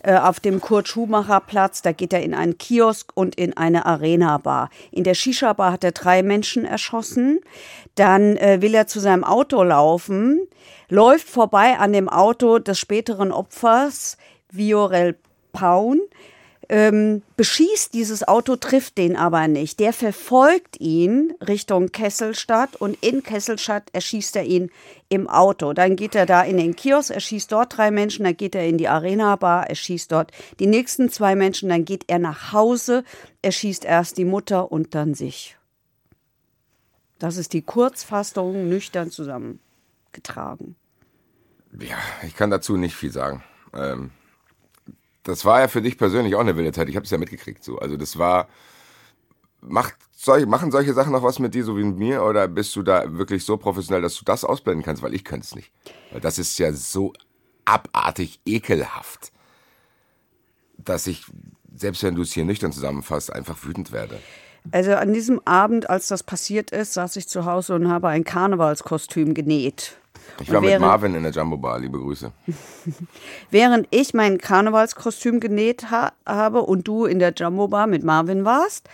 auf 0.03 0.39
dem 0.39 0.61
Kurt-Schumacher-Platz. 0.61 1.81
Da 1.81 1.91
geht 1.91 2.13
er 2.13 2.21
in 2.21 2.33
einen 2.33 2.57
Kiosk 2.57 3.11
und 3.15 3.35
in 3.35 3.55
eine 3.57 3.85
Arena-Bar. 3.85 4.69
In 4.91 5.03
der 5.03 5.13
Shisha-Bar 5.13 5.73
hat 5.73 5.83
er 5.83 5.91
drei 5.91 6.23
Menschen 6.23 6.65
erschossen. 6.65 7.39
Dann 7.95 8.37
äh, 8.37 8.61
will 8.61 8.73
er 8.73 8.87
zu 8.87 8.99
seinem 8.99 9.23
Auto 9.23 9.61
laufen, 9.63 10.47
läuft 10.87 11.27
vorbei 11.27 11.77
an 11.77 11.91
dem 11.91 12.07
Auto 12.07 12.59
des 12.59 12.79
späteren 12.79 13.31
Opfers, 13.31 14.17
Viorel 14.51 15.17
Paun, 15.51 15.99
ähm, 16.69 17.23
beschießt 17.35 17.95
dieses 17.95 18.27
Auto, 18.27 18.55
trifft 18.55 18.99
den 18.99 19.15
aber 19.15 19.47
nicht. 19.47 19.79
Der 19.79 19.91
verfolgt 19.91 20.79
ihn 20.79 21.33
Richtung 21.45 21.91
Kesselstadt 21.91 22.75
und 22.75 23.03
in 23.03 23.23
Kesselstadt 23.23 23.89
erschießt 23.91 24.35
er 24.35 24.43
ihn 24.43 24.69
im 25.09 25.27
Auto. 25.27 25.73
Dann 25.73 25.95
geht 25.95 26.13
er 26.13 26.27
da 26.27 26.43
in 26.43 26.57
den 26.57 26.75
Kiosk, 26.75 27.09
erschießt 27.09 27.51
dort 27.51 27.75
drei 27.75 27.89
Menschen, 27.89 28.23
dann 28.23 28.37
geht 28.37 28.53
er 28.53 28.67
in 28.67 28.77
die 28.77 28.87
Arena-Bar, 28.87 29.67
erschießt 29.67 30.11
dort 30.11 30.31
die 30.59 30.67
nächsten 30.67 31.09
zwei 31.09 31.35
Menschen, 31.35 31.69
dann 31.69 31.85
geht 31.85 32.05
er 32.07 32.19
nach 32.19 32.53
Hause, 32.53 33.03
erschießt 33.41 33.83
erst 33.83 34.19
die 34.19 34.25
Mutter 34.25 34.71
und 34.71 34.93
dann 34.93 35.15
sich. 35.15 35.57
Das 37.17 37.35
ist 37.35 37.53
die 37.53 37.63
Kurzfassung 37.63 38.69
nüchtern 38.69 39.09
zusammengetragen. 39.09 40.75
Ja, 41.79 41.97
ich 42.25 42.35
kann 42.35 42.51
dazu 42.51 42.77
nicht 42.77 42.95
viel 42.95 43.11
sagen. 43.11 43.43
Ähm, 43.73 44.11
das 45.29 45.45
war 45.45 45.61
ja 45.61 45.67
für 45.67 45.81
dich 45.81 45.97
persönlich 45.97 46.35
auch 46.35 46.39
eine 46.41 46.55
wilde 46.55 46.71
Zeit. 46.71 46.89
Ich 46.89 46.95
habe 46.95 47.05
es 47.05 47.11
ja 47.11 47.17
mitgekriegt. 47.17 47.63
So. 47.63 47.77
Also 47.79 47.97
das 47.97 48.17
war. 48.17 48.47
Macht 49.61 49.95
solche, 50.15 50.45
machen 50.45 50.71
solche 50.71 50.93
Sachen 50.93 51.11
noch 51.11 51.23
was 51.23 51.39
mit 51.39 51.53
dir, 51.53 51.65
so 51.65 51.77
wie 51.77 51.83
mit 51.83 51.97
mir? 51.97 52.23
Oder 52.23 52.47
bist 52.47 52.75
du 52.77 52.81
da 52.81 53.17
wirklich 53.17 53.43
so 53.43 53.57
professionell, 53.57 54.01
dass 54.01 54.15
du 54.15 54.23
das 54.23 54.45
ausblenden 54.45 54.85
kannst? 54.85 55.03
Weil 55.03 55.13
ich 55.13 55.25
könnte 55.25 55.45
es 55.45 55.55
nicht. 55.55 55.71
Weil 56.11 56.21
das 56.21 56.39
ist 56.39 56.57
ja 56.59 56.71
so 56.71 57.11
abartig 57.65 58.39
ekelhaft, 58.45 59.31
dass 60.77 61.07
ich, 61.07 61.25
selbst 61.75 62.03
wenn 62.03 62.15
du 62.15 62.21
es 62.21 62.31
hier 62.31 62.45
nüchtern 62.45 62.71
zusammenfasst, 62.71 63.33
einfach 63.33 63.63
wütend 63.63 63.91
werde. 63.91 64.19
Also 64.71 64.93
an 64.93 65.13
diesem 65.13 65.41
Abend, 65.45 65.89
als 65.89 66.07
das 66.07 66.23
passiert 66.23 66.71
ist, 66.71 66.93
saß 66.93 67.15
ich 67.17 67.27
zu 67.27 67.45
Hause 67.45 67.75
und 67.75 67.89
habe 67.89 68.07
ein 68.07 68.23
Karnevalskostüm 68.23 69.33
genäht. 69.33 69.98
Ich 70.41 70.51
war 70.51 70.61
mit 70.61 70.79
Marvin 70.79 71.15
in 71.15 71.23
der 71.23 71.31
Jumbo 71.31 71.57
Bar, 71.57 71.79
liebe 71.79 71.99
Grüße. 71.99 72.31
während 73.51 73.87
ich 73.91 74.13
mein 74.13 74.37
Karnevalskostüm 74.37 75.39
genäht 75.39 75.91
ha 75.91 76.13
habe 76.25 76.61
und 76.61 76.87
du 76.87 77.05
in 77.05 77.19
der 77.19 77.33
Jumbo 77.35 77.67
Bar 77.67 77.87
mit 77.87 78.03
Marvin 78.03 78.45
warst, 78.45 78.89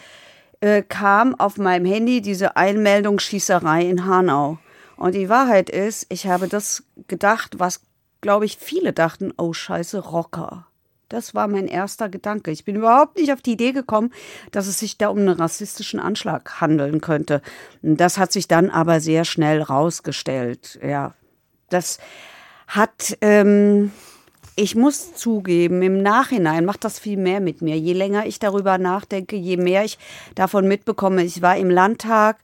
äh, 0.61 0.81
kam 0.81 1.35
auf 1.35 1.57
meinem 1.57 1.85
Handy 1.85 2.21
diese 2.21 2.55
Einmeldung 2.55 3.19
Schießerei 3.19 3.85
in 3.85 4.05
Hanau. 4.05 4.57
Und 4.97 5.15
die 5.15 5.29
Wahrheit 5.29 5.69
ist, 5.69 6.05
ich 6.09 6.27
habe 6.27 6.47
das 6.47 6.83
gedacht, 7.07 7.59
was, 7.59 7.81
glaube 8.21 8.45
ich, 8.45 8.57
viele 8.57 8.93
dachten, 8.93 9.33
oh 9.37 9.53
scheiße, 9.53 9.99
Rocker. 9.99 10.67
Das 11.09 11.35
war 11.35 11.47
mein 11.47 11.67
erster 11.67 12.09
Gedanke. 12.09 12.51
Ich 12.51 12.65
bin 12.65 12.75
überhaupt 12.75 13.17
nicht 13.17 13.31
auf 13.31 13.41
die 13.41 13.53
Idee 13.53 13.73
gekommen, 13.73 14.11
dass 14.51 14.65
es 14.65 14.79
sich 14.79 14.97
da 14.97 15.09
um 15.09 15.19
einen 15.19 15.29
rassistischen 15.29 15.99
Anschlag 15.99 16.61
handeln 16.61 16.99
könnte. 16.99 17.41
Das 17.83 18.17
hat 18.17 18.31
sich 18.31 18.47
dann 18.47 18.71
aber 18.71 18.99
sehr 18.99 19.23
schnell 19.23 19.61
rausgestellt. 19.61 20.79
Ja, 20.81 21.13
das 21.69 21.99
hat, 22.67 23.17
ähm, 23.21 23.91
ich 24.55 24.75
muss 24.75 25.13
zugeben, 25.13 25.81
im 25.81 26.01
Nachhinein 26.01 26.65
macht 26.65 26.83
das 26.83 26.99
viel 26.99 27.17
mehr 27.17 27.41
mit 27.41 27.61
mir. 27.61 27.77
Je 27.77 27.93
länger 27.93 28.25
ich 28.25 28.39
darüber 28.39 28.77
nachdenke, 28.77 29.35
je 29.35 29.57
mehr 29.57 29.83
ich 29.83 29.97
davon 30.33 30.67
mitbekomme. 30.67 31.23
Ich 31.23 31.41
war 31.41 31.57
im 31.57 31.69
Landtag 31.69 32.37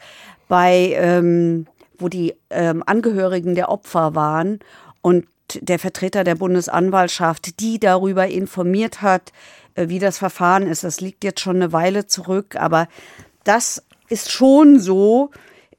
bei, 0.47 0.93
ähm, 0.95 1.67
wo 1.97 2.09
die 2.09 2.35
ähm, 2.49 2.83
Angehörigen 2.85 3.55
der 3.55 3.69
Opfer 3.69 4.15
waren 4.15 4.59
und 5.01 5.25
der 5.53 5.79
Vertreter 5.79 6.23
der 6.23 6.35
Bundesanwaltschaft, 6.35 7.59
die 7.59 7.79
darüber 7.79 8.27
informiert 8.27 9.01
hat, 9.01 9.31
äh, 9.75 9.87
wie 9.87 9.99
das 9.99 10.17
Verfahren 10.17 10.67
ist. 10.67 10.83
Das 10.83 11.01
liegt 11.01 11.23
jetzt 11.23 11.39
schon 11.39 11.57
eine 11.57 11.71
Weile 11.71 12.07
zurück, 12.07 12.55
aber 12.57 12.87
das 13.43 13.83
ist 14.09 14.31
schon 14.31 14.79
so, 14.79 15.31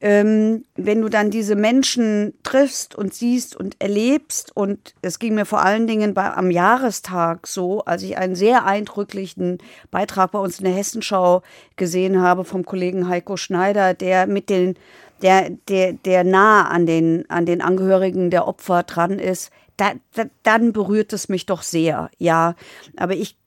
ähm, 0.03 0.65
wenn 0.75 1.01
du 1.01 1.07
dann 1.07 1.31
diese 1.31 1.55
Menschen 1.55 2.33
triffst 2.43 2.93
und 2.93 3.13
siehst 3.13 3.55
und 3.55 3.77
erlebst, 3.79 4.51
und 4.53 4.95
es 5.01 5.17
ging 5.17 5.33
mir 5.33 5.45
vor 5.45 5.63
allen 5.63 5.87
Dingen 5.87 6.13
bei, 6.13 6.29
am 6.33 6.51
Jahrestag 6.51 7.47
so, 7.47 7.85
als 7.85 8.03
ich 8.03 8.17
einen 8.17 8.35
sehr 8.35 8.65
eindrücklichen 8.65 9.59
Beitrag 9.91 10.31
bei 10.31 10.39
uns 10.39 10.59
in 10.59 10.65
der 10.65 10.73
Hessenschau 10.73 11.41
gesehen 11.77 12.21
habe 12.21 12.43
vom 12.43 12.65
Kollegen 12.65 13.07
Heiko 13.07 13.37
Schneider, 13.37 13.93
der 13.93 14.27
mit 14.27 14.49
den, 14.49 14.75
der, 15.21 15.49
der, 15.69 15.93
der 15.93 16.25
nah 16.25 16.67
an 16.67 16.85
den, 16.85 17.23
an 17.29 17.45
den 17.45 17.61
Angehörigen 17.61 18.29
der 18.29 18.45
Opfer 18.45 18.83
dran 18.83 19.19
ist, 19.19 19.51
da, 19.77 19.93
da, 20.15 20.25
dann 20.43 20.73
berührt 20.73 21.13
es 21.13 21.29
mich 21.29 21.45
doch 21.45 21.61
sehr, 21.61 22.11
ja. 22.17 22.55
Aber 22.97 23.13
ich 23.13 23.37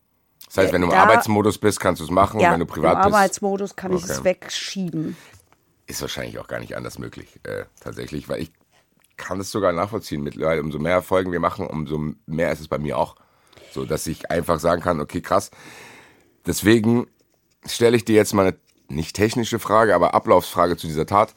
das 0.46 0.58
heißt, 0.58 0.72
wenn 0.72 0.80
du 0.80 0.86
im 0.86 0.92
da, 0.92 1.02
Arbeitsmodus 1.02 1.58
bist, 1.58 1.80
kannst 1.80 2.00
du 2.00 2.04
es 2.04 2.10
machen. 2.10 2.40
Ja, 2.40 2.52
wenn 2.52 2.60
du 2.60 2.66
privat 2.66 2.94
im 2.94 3.02
bist. 3.02 3.14
Arbeitsmodus 3.14 3.76
kann 3.76 3.92
okay. 3.92 4.02
ich 4.02 4.10
es 4.10 4.24
wegschieben 4.24 5.16
ist 5.86 6.00
wahrscheinlich 6.00 6.38
auch 6.38 6.48
gar 6.48 6.60
nicht 6.60 6.76
anders 6.76 6.98
möglich, 6.98 7.40
äh, 7.44 7.64
tatsächlich, 7.80 8.28
weil 8.28 8.42
ich 8.42 8.52
kann 9.16 9.40
es 9.40 9.50
sogar 9.50 9.72
nachvollziehen. 9.72 10.22
Mittlerweile, 10.22 10.60
umso 10.60 10.78
mehr 10.78 11.02
Folgen 11.02 11.32
wir 11.32 11.40
machen, 11.40 11.66
umso 11.66 12.14
mehr 12.26 12.52
ist 12.52 12.60
es 12.60 12.68
bei 12.68 12.78
mir 12.78 12.98
auch. 12.98 13.16
So, 13.72 13.84
dass 13.84 14.06
ich 14.06 14.30
einfach 14.30 14.58
sagen 14.58 14.82
kann, 14.82 15.00
okay, 15.00 15.20
krass. 15.20 15.50
Deswegen 16.46 17.06
stelle 17.66 17.96
ich 17.96 18.04
dir 18.04 18.16
jetzt 18.16 18.34
mal 18.34 18.46
eine 18.46 18.56
nicht 18.88 19.16
technische 19.16 19.58
Frage, 19.58 19.94
aber 19.94 20.14
Ablaufsfrage 20.14 20.76
zu 20.76 20.86
dieser 20.86 21.06
Tat. 21.06 21.34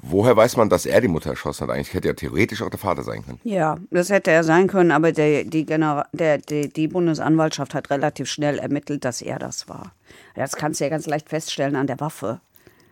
Woher 0.00 0.36
weiß 0.36 0.56
man, 0.56 0.68
dass 0.68 0.86
er 0.86 1.00
die 1.00 1.08
Mutter 1.08 1.30
erschossen 1.30 1.66
hat? 1.66 1.74
Eigentlich 1.74 1.94
hätte 1.94 2.08
er 2.08 2.16
theoretisch 2.16 2.62
auch 2.62 2.70
der 2.70 2.78
Vater 2.78 3.02
sein 3.02 3.24
können. 3.24 3.40
Ja, 3.44 3.78
das 3.90 4.10
hätte 4.10 4.30
er 4.30 4.44
sein 4.44 4.68
können, 4.68 4.92
aber 4.92 5.10
der, 5.10 5.44
die, 5.44 5.64
Genera 5.64 6.06
der, 6.12 6.38
die, 6.38 6.68
die 6.68 6.86
Bundesanwaltschaft 6.86 7.74
hat 7.74 7.90
relativ 7.90 8.28
schnell 8.28 8.58
ermittelt, 8.58 9.04
dass 9.04 9.22
er 9.22 9.38
das 9.38 9.68
war. 9.68 9.92
Das 10.34 10.54
kannst 10.54 10.80
du 10.80 10.84
ja 10.84 10.90
ganz 10.90 11.06
leicht 11.06 11.28
feststellen 11.28 11.76
an 11.76 11.86
der 11.86 11.98
Waffe. 11.98 12.40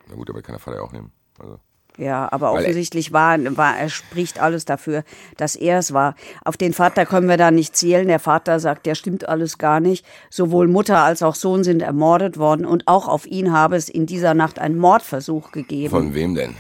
Na 0.09 0.15
gut, 0.15 0.31
aber 0.31 0.43
kann 0.43 0.55
der 0.55 0.61
Vater 0.61 0.79
ja 0.79 0.83
auch 0.83 0.93
nehmen. 0.93 1.13
Also. 1.39 1.59
Ja, 1.97 2.29
aber 2.33 2.53
Weil 2.53 2.63
offensichtlich 2.63 3.13
war, 3.13 3.39
war, 3.57 3.79
er 3.79 3.89
spricht 3.89 4.41
alles 4.41 4.65
dafür, 4.65 5.05
dass 5.37 5.55
er 5.55 5.79
es 5.79 5.93
war. 5.93 6.17
Auf 6.45 6.57
den 6.57 6.73
Vater 6.73 7.07
können 7.07 7.29
wir 7.29 7.37
da 7.37 7.53
nicht 7.53 7.77
zählen. 7.77 8.09
Der 8.09 8.19
Vater 8.19 8.59
sagt, 8.59 8.87
der 8.87 8.97
stimmt 8.97 9.29
alles 9.29 9.59
gar 9.59 9.79
nicht. 9.79 10.05
Sowohl 10.29 10.67
Mutter 10.67 10.99
als 10.99 11.23
auch 11.23 11.37
Sohn 11.37 11.63
sind 11.63 11.83
ermordet 11.83 12.37
worden 12.37 12.67
und 12.67 12.89
auch 12.89 13.07
auf 13.07 13.27
ihn 13.27 13.53
habe 13.53 13.77
es 13.77 13.89
in 13.89 14.07
dieser 14.07 14.35
Nacht 14.35 14.59
einen 14.59 14.77
Mordversuch 14.77 15.53
gegeben. 15.53 15.91
Von 15.91 16.15
wem 16.15 16.35
denn? 16.35 16.57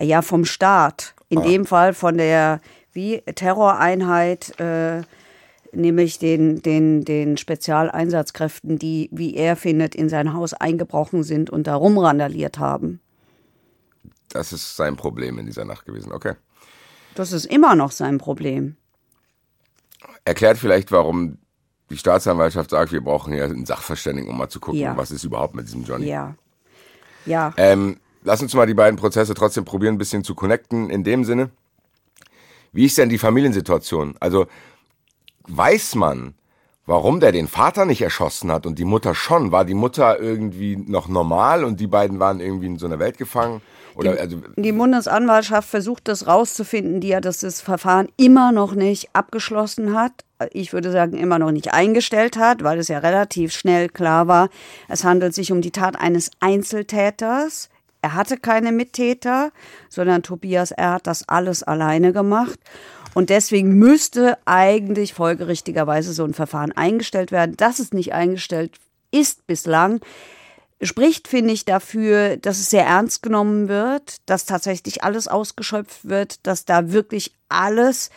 Ja, 0.00 0.22
vom 0.22 0.44
Staat. 0.44 1.14
In 1.28 1.38
ah. 1.38 1.42
dem 1.42 1.64
Fall 1.64 1.94
von 1.94 2.18
der 2.18 2.60
wie 2.92 3.20
Terroreinheit. 3.20 4.58
Äh, 4.58 5.02
nämlich 5.72 6.18
den, 6.18 6.62
den, 6.62 7.04
den 7.04 7.36
Spezialeinsatzkräften, 7.36 8.78
die, 8.78 9.08
wie 9.12 9.34
er 9.34 9.56
findet, 9.56 9.94
in 9.94 10.08
sein 10.08 10.34
Haus 10.34 10.54
eingebrochen 10.54 11.22
sind 11.22 11.50
und 11.50 11.66
da 11.66 11.74
rumrandaliert 11.74 12.58
haben. 12.58 13.00
Das 14.28 14.52
ist 14.52 14.76
sein 14.76 14.96
Problem 14.96 15.38
in 15.38 15.46
dieser 15.46 15.64
Nacht 15.64 15.86
gewesen, 15.86 16.12
okay. 16.12 16.34
Das 17.14 17.32
ist 17.32 17.46
immer 17.46 17.74
noch 17.74 17.90
sein 17.90 18.18
Problem. 18.18 18.76
Erklärt 20.24 20.58
vielleicht, 20.58 20.92
warum 20.92 21.38
die 21.90 21.96
Staatsanwaltschaft 21.96 22.70
sagt, 22.70 22.92
wir 22.92 23.00
brauchen 23.00 23.32
ja 23.32 23.44
einen 23.44 23.66
Sachverständigen, 23.66 24.30
um 24.30 24.36
mal 24.36 24.48
zu 24.48 24.60
gucken, 24.60 24.80
ja. 24.80 24.96
was 24.96 25.10
ist 25.10 25.24
überhaupt 25.24 25.54
mit 25.54 25.66
diesem 25.66 25.84
Johnny. 25.84 26.06
Ja. 26.06 26.34
Ja. 27.24 27.52
Ähm, 27.56 27.98
lass 28.24 28.42
uns 28.42 28.54
mal 28.54 28.66
die 28.66 28.74
beiden 28.74 28.98
Prozesse 28.98 29.34
trotzdem 29.34 29.64
probieren, 29.64 29.94
ein 29.94 29.98
bisschen 29.98 30.24
zu 30.24 30.34
connecten. 30.34 30.90
In 30.90 31.04
dem 31.04 31.24
Sinne, 31.24 31.50
wie 32.72 32.84
ist 32.84 32.98
denn 32.98 33.08
die 33.08 33.18
Familiensituation? 33.18 34.14
Also, 34.20 34.46
weiß 35.48 35.94
man, 35.96 36.34
warum 36.86 37.20
der 37.20 37.32
den 37.32 37.48
Vater 37.48 37.84
nicht 37.84 38.02
erschossen 38.02 38.50
hat 38.50 38.66
und 38.66 38.78
die 38.78 38.84
Mutter 38.84 39.14
schon. 39.14 39.52
War 39.52 39.64
die 39.64 39.74
Mutter 39.74 40.18
irgendwie 40.18 40.76
noch 40.76 41.08
normal 41.08 41.64
und 41.64 41.80
die 41.80 41.86
beiden 41.86 42.18
waren 42.18 42.40
irgendwie 42.40 42.66
in 42.66 42.78
so 42.78 42.86
einer 42.86 42.98
Welt 42.98 43.18
gefangen? 43.18 43.60
Oder, 43.94 44.12
die, 44.12 44.20
also, 44.20 44.36
die 44.56 44.72
Bundesanwaltschaft 44.72 45.68
versucht 45.68 46.06
das 46.06 46.28
rauszufinden, 46.28 47.00
die 47.00 47.08
ja 47.08 47.20
dass 47.20 47.38
das 47.38 47.60
Verfahren 47.60 48.08
immer 48.16 48.52
noch 48.52 48.74
nicht 48.74 49.10
abgeschlossen 49.12 49.92
hat. 49.92 50.12
Ich 50.52 50.72
würde 50.72 50.92
sagen, 50.92 51.18
immer 51.18 51.38
noch 51.38 51.50
nicht 51.50 51.74
eingestellt 51.74 52.38
hat, 52.38 52.62
weil 52.62 52.78
es 52.78 52.88
ja 52.88 52.98
relativ 52.98 53.52
schnell 53.52 53.88
klar 53.88 54.28
war, 54.28 54.50
es 54.86 55.02
handelt 55.02 55.34
sich 55.34 55.50
um 55.50 55.60
die 55.62 55.72
Tat 55.72 56.00
eines 56.00 56.30
Einzeltäters. 56.38 57.70
Er 58.00 58.14
hatte 58.14 58.36
keine 58.36 58.70
Mittäter, 58.70 59.50
sondern 59.88 60.22
Tobias, 60.22 60.70
er 60.70 60.92
hat 60.92 61.08
das 61.08 61.28
alles 61.28 61.64
alleine 61.64 62.12
gemacht. 62.12 62.60
Und 63.14 63.30
deswegen 63.30 63.74
müsste 63.74 64.38
eigentlich 64.44 65.14
folgerichtigerweise 65.14 66.12
so 66.12 66.24
ein 66.24 66.34
Verfahren 66.34 66.72
eingestellt 66.72 67.32
werden. 67.32 67.56
Dass 67.56 67.78
es 67.78 67.92
nicht 67.92 68.12
eingestellt 68.12 68.78
ist 69.10 69.46
bislang, 69.46 70.00
spricht, 70.82 71.28
finde 71.28 71.52
ich, 71.52 71.64
dafür, 71.64 72.36
dass 72.36 72.58
es 72.58 72.70
sehr 72.70 72.86
ernst 72.86 73.22
genommen 73.22 73.68
wird, 73.68 74.16
dass 74.26 74.44
tatsächlich 74.44 75.02
alles 75.02 75.26
ausgeschöpft 75.26 76.08
wird, 76.08 76.46
dass 76.46 76.64
da 76.64 76.92
wirklich 76.92 77.32
alles 77.48 78.10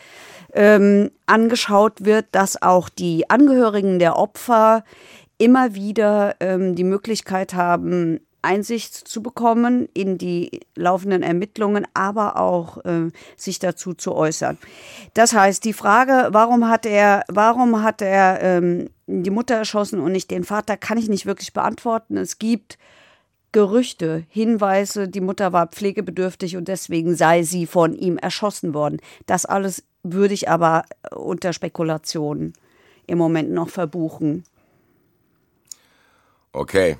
ähm, 0.52 1.10
angeschaut 1.26 2.04
wird, 2.04 2.26
dass 2.32 2.60
auch 2.60 2.88
die 2.88 3.28
Angehörigen 3.30 3.98
der 3.98 4.16
Opfer 4.16 4.84
immer 5.38 5.74
wieder 5.74 6.36
ähm, 6.40 6.76
die 6.76 6.84
Möglichkeit 6.84 7.54
haben, 7.54 8.20
Einsicht 8.42 8.94
zu 8.94 9.22
bekommen 9.22 9.88
in 9.94 10.18
die 10.18 10.60
laufenden 10.74 11.22
Ermittlungen, 11.22 11.86
aber 11.94 12.36
auch 12.36 12.84
äh, 12.84 13.10
sich 13.36 13.58
dazu 13.58 13.94
zu 13.94 14.14
äußern. 14.14 14.58
Das 15.14 15.32
heißt, 15.32 15.64
die 15.64 15.72
Frage, 15.72 16.28
warum 16.32 16.68
hat 16.68 16.84
er, 16.84 17.24
warum 17.28 17.82
hat 17.82 18.02
er 18.02 18.42
ähm, 18.42 18.90
die 19.06 19.30
Mutter 19.30 19.54
erschossen 19.54 20.00
und 20.00 20.12
nicht 20.12 20.30
den 20.30 20.44
Vater, 20.44 20.76
kann 20.76 20.98
ich 20.98 21.08
nicht 21.08 21.26
wirklich 21.26 21.52
beantworten. 21.52 22.16
Es 22.16 22.38
gibt 22.38 22.78
Gerüchte, 23.52 24.24
Hinweise, 24.28 25.08
die 25.08 25.20
Mutter 25.20 25.52
war 25.52 25.66
pflegebedürftig 25.66 26.56
und 26.56 26.68
deswegen 26.68 27.14
sei 27.14 27.42
sie 27.42 27.66
von 27.66 27.94
ihm 27.94 28.16
erschossen 28.16 28.72
worden. 28.72 28.98
Das 29.26 29.44
alles 29.44 29.84
würde 30.02 30.32
ich 30.32 30.48
aber 30.48 30.84
unter 31.14 31.52
Spekulationen 31.52 32.54
im 33.06 33.18
Moment 33.18 33.50
noch 33.50 33.68
verbuchen. 33.68 34.44
Okay. 36.52 36.96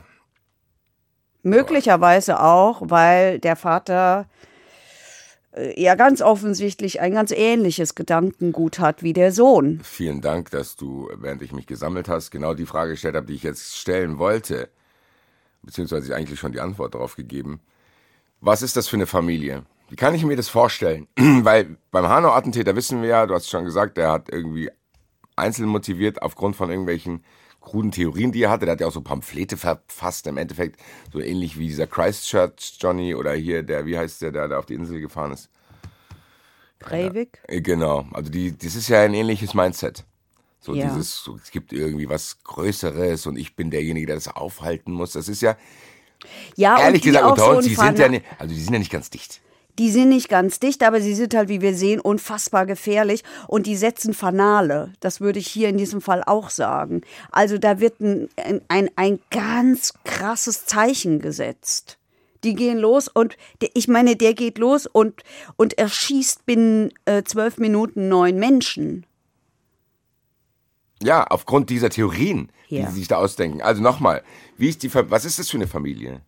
Möglicherweise 1.42 2.40
auch, 2.40 2.82
weil 2.84 3.38
der 3.38 3.56
Vater 3.56 4.26
äh, 5.52 5.80
ja 5.80 5.94
ganz 5.94 6.22
offensichtlich 6.22 7.00
ein 7.00 7.12
ganz 7.12 7.30
ähnliches 7.30 7.94
Gedankengut 7.94 8.78
hat 8.78 9.02
wie 9.02 9.12
der 9.12 9.32
Sohn. 9.32 9.80
Vielen 9.82 10.20
Dank, 10.20 10.50
dass 10.50 10.76
du, 10.76 11.10
während 11.16 11.42
ich 11.42 11.52
mich 11.52 11.66
gesammelt 11.66 12.08
hast, 12.08 12.30
genau 12.30 12.54
die 12.54 12.66
Frage 12.66 12.92
gestellt 12.92 13.16
habe, 13.16 13.26
die 13.26 13.34
ich 13.34 13.42
jetzt 13.42 13.76
stellen 13.76 14.18
wollte. 14.18 14.68
Beziehungsweise 15.62 16.14
eigentlich 16.14 16.40
schon 16.40 16.52
die 16.52 16.60
Antwort 16.60 16.94
darauf 16.94 17.16
gegeben. 17.16 17.60
Was 18.40 18.62
ist 18.62 18.76
das 18.76 18.88
für 18.88 18.96
eine 18.96 19.06
Familie? 19.06 19.64
Wie 19.88 19.96
kann 19.96 20.14
ich 20.14 20.24
mir 20.24 20.36
das 20.36 20.48
vorstellen? 20.48 21.06
Weil 21.16 21.76
beim 21.90 22.08
Hanau-Attentäter 22.08 22.74
wissen 22.74 23.02
wir 23.02 23.08
ja, 23.08 23.26
du 23.26 23.34
hast 23.34 23.48
schon 23.48 23.64
gesagt, 23.64 23.96
der 23.96 24.10
hat 24.10 24.28
irgendwie 24.30 24.70
einzeln 25.36 25.68
motiviert 25.68 26.22
aufgrund 26.22 26.56
von 26.56 26.70
irgendwelchen 26.70 27.24
kruden 27.62 27.90
Theorien, 27.92 28.32
die 28.32 28.42
er 28.42 28.50
hatte. 28.50 28.66
Der 28.66 28.72
hat 28.72 28.80
ja 28.80 28.86
auch 28.88 28.92
so 28.92 29.00
Pamphlete 29.00 29.56
verfasst, 29.56 30.26
im 30.26 30.36
Endeffekt 30.36 30.80
so 31.12 31.20
ähnlich 31.20 31.58
wie 31.58 31.68
dieser 31.68 31.86
Christchurch 31.86 32.76
Johnny 32.78 33.14
oder 33.14 33.32
hier 33.32 33.62
der, 33.62 33.86
wie 33.86 33.96
heißt 33.96 34.22
der, 34.22 34.32
der 34.32 34.48
da 34.48 34.58
auf 34.58 34.66
die 34.66 34.74
Insel 34.74 35.00
gefahren 35.00 35.32
ist? 35.32 35.48
Breivik? 36.78 37.40
Ja, 37.48 37.60
genau, 37.60 38.06
also 38.12 38.30
die, 38.30 38.56
das 38.56 38.74
ist 38.74 38.88
ja 38.88 39.02
ein 39.02 39.14
ähnliches 39.14 39.54
Mindset. 39.54 40.04
So 40.60 40.74
Ja. 40.74 40.84
dieses, 40.84 41.22
so, 41.24 41.36
es 41.42 41.50
gibt 41.50 41.72
irgendwie 41.72 42.08
was 42.08 42.42
Größeres 42.44 43.26
und 43.26 43.36
ich 43.36 43.56
bin 43.56 43.70
derjenige, 43.70 44.06
der 44.06 44.16
das 44.16 44.28
aufhalten 44.28 44.92
muss. 44.92 45.12
Das 45.12 45.28
ist 45.28 45.42
ja, 45.42 45.56
Ja, 46.56 46.78
ehrlich 46.80 47.02
und 47.02 47.06
gesagt, 47.06 47.24
unter 47.26 47.44
so 47.44 47.50
uns, 47.50 47.64
ein 47.66 47.68
die 47.68 47.74
sind 47.74 47.98
ja 47.98 48.08
nicht, 48.08 48.24
also 48.38 48.54
die 48.54 48.60
sind 48.60 48.72
ja 48.72 48.78
nicht 48.78 48.92
ganz 48.92 49.10
dicht. 49.10 49.40
Die 49.78 49.90
sind 49.90 50.10
nicht 50.10 50.28
ganz 50.28 50.60
dicht, 50.60 50.82
aber 50.82 51.00
sie 51.00 51.14
sind 51.14 51.34
halt, 51.34 51.48
wie 51.48 51.62
wir 51.62 51.74
sehen, 51.74 51.98
unfassbar 52.00 52.66
gefährlich 52.66 53.24
und 53.48 53.66
die 53.66 53.76
setzen 53.76 54.12
Fanale. 54.12 54.92
Das 55.00 55.20
würde 55.22 55.38
ich 55.38 55.46
hier 55.48 55.70
in 55.70 55.78
diesem 55.78 56.02
Fall 56.02 56.22
auch 56.24 56.50
sagen. 56.50 57.00
Also 57.30 57.56
da 57.56 57.80
wird 57.80 57.98
ein, 58.00 58.28
ein, 58.68 58.90
ein 58.96 59.18
ganz 59.30 59.94
krasses 60.04 60.66
Zeichen 60.66 61.20
gesetzt. 61.20 61.98
Die 62.44 62.54
gehen 62.54 62.76
los 62.76 63.08
und 63.08 63.36
der, 63.62 63.70
ich 63.72 63.88
meine, 63.88 64.16
der 64.16 64.34
geht 64.34 64.58
los 64.58 64.86
und, 64.86 65.22
und 65.56 65.78
erschießt 65.78 66.44
binnen 66.44 66.92
äh, 67.06 67.22
zwölf 67.22 67.56
Minuten 67.58 68.08
neun 68.08 68.36
Menschen. 68.38 69.06
Ja, 71.02 71.24
aufgrund 71.24 71.70
dieser 71.70 71.88
Theorien, 71.90 72.50
Ja. 72.68 72.82
die 72.86 72.92
sie 72.92 72.98
sich 73.00 73.08
da 73.08 73.16
ausdenken. 73.16 73.62
Also 73.62 73.80
nochmal, 73.82 74.22
wie 74.56 74.68
ist 74.68 74.82
die, 74.82 74.92
was 74.94 75.24
ist 75.24 75.38
das 75.38 75.50
für 75.50 75.56
eine 75.56 75.66
Familie? 75.66 76.20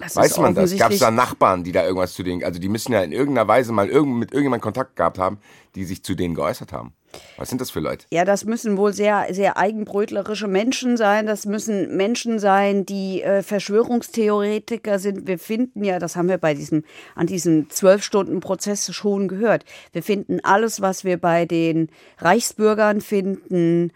Das 0.00 0.16
Weiß 0.16 0.36
man 0.38 0.54
das? 0.54 0.76
Gab 0.76 0.90
es 0.90 0.98
da 0.98 1.10
Nachbarn, 1.12 1.62
die 1.62 1.70
da 1.70 1.84
irgendwas 1.84 2.14
zu 2.14 2.24
denen, 2.24 2.42
also 2.42 2.58
die 2.58 2.68
müssen 2.68 2.92
ja 2.92 3.02
in 3.02 3.12
irgendeiner 3.12 3.46
Weise 3.46 3.72
mal 3.72 3.88
irgend, 3.88 4.16
mit 4.16 4.32
irgendjemandem 4.32 4.62
Kontakt 4.62 4.96
gehabt 4.96 5.18
haben, 5.18 5.38
die 5.76 5.84
sich 5.84 6.02
zu 6.02 6.16
denen 6.16 6.34
geäußert 6.34 6.72
haben. 6.72 6.94
Was 7.36 7.48
sind 7.48 7.60
das 7.60 7.70
für 7.70 7.78
Leute? 7.78 8.06
Ja, 8.10 8.24
das 8.24 8.44
müssen 8.44 8.76
wohl 8.76 8.92
sehr, 8.92 9.26
sehr 9.30 9.56
eigenbrötlerische 9.56 10.48
Menschen 10.48 10.96
sein. 10.96 11.26
Das 11.26 11.46
müssen 11.46 11.96
Menschen 11.96 12.40
sein, 12.40 12.84
die 12.86 13.22
äh, 13.22 13.42
Verschwörungstheoretiker 13.42 14.98
sind. 14.98 15.28
Wir 15.28 15.38
finden 15.38 15.84
ja, 15.84 16.00
das 16.00 16.16
haben 16.16 16.28
wir 16.28 16.38
bei 16.38 16.54
diesem, 16.54 16.82
an 17.14 17.28
diesem 17.28 17.70
Zwölf-Stunden-Prozess 17.70 18.92
schon 18.92 19.28
gehört. 19.28 19.64
Wir 19.92 20.02
finden 20.02 20.40
alles, 20.42 20.80
was 20.80 21.04
wir 21.04 21.18
bei 21.18 21.46
den 21.46 21.88
Reichsbürgern 22.18 23.00
finden, 23.00 23.92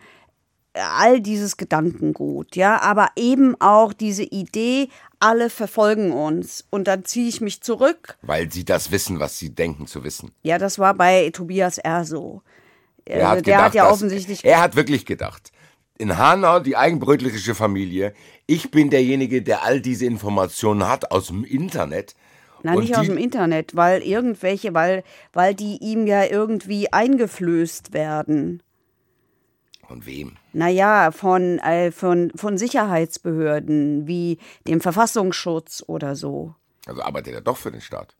all 0.74 1.20
dieses 1.20 1.56
Gedankengut, 1.56 2.54
ja, 2.54 2.80
aber 2.80 3.08
eben 3.16 3.60
auch 3.60 3.92
diese 3.92 4.22
Idee, 4.22 4.88
alle 5.20 5.50
verfolgen 5.50 6.12
uns 6.12 6.64
und 6.70 6.86
dann 6.88 7.04
ziehe 7.04 7.28
ich 7.28 7.40
mich 7.40 7.60
zurück. 7.62 8.16
Weil 8.22 8.50
sie 8.52 8.64
das 8.64 8.90
wissen, 8.90 9.18
was 9.20 9.38
sie 9.38 9.54
denken 9.54 9.86
zu 9.86 10.04
wissen. 10.04 10.32
Ja, 10.42 10.58
das 10.58 10.78
war 10.78 10.94
bei 10.94 11.30
Tobias 11.30 11.78
R. 11.78 12.04
so. 12.04 12.42
Er 13.04 13.20
Äh, 13.20 13.24
hat 13.24 13.34
der 13.36 13.42
gedacht, 13.42 13.64
hat 13.64 13.74
ja 13.74 13.84
dass- 13.84 13.92
offensichtlich 13.94 14.44
Er 14.44 14.60
hat 14.60 14.76
wirklich 14.76 15.06
gedacht. 15.06 15.50
In 15.98 16.16
Hanau, 16.16 16.60
die 16.60 16.76
eigenbrötlerische 16.76 17.54
Familie, 17.56 18.14
ich 18.46 18.70
bin 18.70 18.88
derjenige, 18.90 19.42
der 19.42 19.64
all 19.64 19.80
diese 19.80 20.06
Informationen 20.06 20.86
hat 20.88 21.10
aus 21.10 21.26
dem 21.28 21.42
Internet. 21.44 22.14
Nein, 22.62 22.76
Und 22.76 22.82
nicht 22.82 22.96
aus 22.96 23.06
dem 23.06 23.16
Internet, 23.18 23.74
weil 23.76 24.02
irgendwelche, 24.02 24.74
weil, 24.74 25.02
weil 25.32 25.54
die 25.54 25.76
ihm 25.80 26.06
ja 26.06 26.24
irgendwie 26.24 26.92
eingeflößt 26.92 27.92
werden. 27.92 28.62
Von 29.88 30.04
wem? 30.04 30.36
Naja, 30.52 31.10
von, 31.12 31.58
äh, 31.60 31.90
von, 31.90 32.30
von 32.36 32.58
Sicherheitsbehörden 32.58 34.06
wie 34.06 34.38
dem 34.66 34.80
Verfassungsschutz 34.82 35.82
oder 35.86 36.14
so. 36.14 36.54
Also 36.86 37.02
arbeitet 37.02 37.32
er 37.34 37.40
doch 37.40 37.56
für 37.56 37.72
den 37.72 37.80
Staat. 37.80 38.14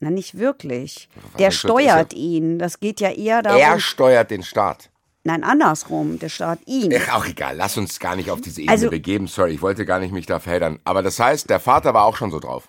Na, 0.00 0.10
nicht 0.10 0.38
wirklich. 0.38 1.08
Der 1.38 1.50
steuert 1.50 2.14
ihn. 2.14 2.58
Das 2.58 2.80
geht 2.80 3.00
ja 3.00 3.10
eher 3.10 3.42
darum. 3.42 3.60
Er 3.60 3.78
steuert 3.78 4.30
den 4.30 4.42
Staat. 4.42 4.90
nein, 5.24 5.44
andersrum. 5.44 6.18
Der 6.18 6.28
Staat 6.30 6.60
ihn. 6.66 6.94
Ach, 6.96 7.18
auch 7.18 7.26
egal, 7.26 7.54
lass 7.56 7.76
uns 7.76 7.98
gar 8.00 8.16
nicht 8.16 8.30
auf 8.30 8.40
diese 8.40 8.62
Ebene 8.62 8.72
Also- 8.72 8.88
begeben. 8.90 9.26
Sorry, 9.26 9.52
ich 9.52 9.60
wollte 9.62 9.84
gar 9.84 9.98
nicht 9.98 10.12
mich 10.12 10.24
da 10.26 10.38
verheddern. 10.38 10.78
Aber 10.84 11.02
das 11.02 11.18
heißt, 11.20 11.50
der 11.50 11.60
Vater 11.60 11.92
war 11.92 12.04
auch 12.04 12.16
schon 12.16 12.30
so 12.30 12.38
drauf. 12.40 12.68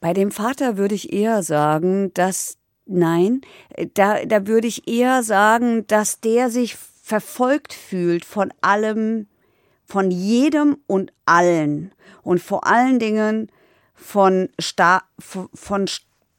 Bei 0.00 0.14
dem 0.14 0.30
Vater 0.30 0.76
würde 0.78 0.94
ich 0.94 1.12
eher 1.12 1.42
sagen, 1.42 2.14
dass, 2.14 2.56
nein, 2.86 3.42
da, 3.94 4.24
da 4.24 4.46
würde 4.46 4.66
ich 4.66 4.88
eher 4.88 5.22
sagen, 5.22 5.86
dass 5.86 6.20
der 6.20 6.50
sich 6.50 6.76
verfolgt 6.76 7.72
fühlt 7.72 8.24
von 8.24 8.52
allem, 8.60 9.28
von 9.84 10.10
jedem 10.10 10.78
und 10.86 11.12
allen. 11.24 11.92
Und 12.22 12.40
vor 12.40 12.66
allen 12.66 12.98
Dingen 12.98 13.50
von, 13.94 14.48
Sta 14.58 15.02
von, 15.18 15.48
von 15.54 15.86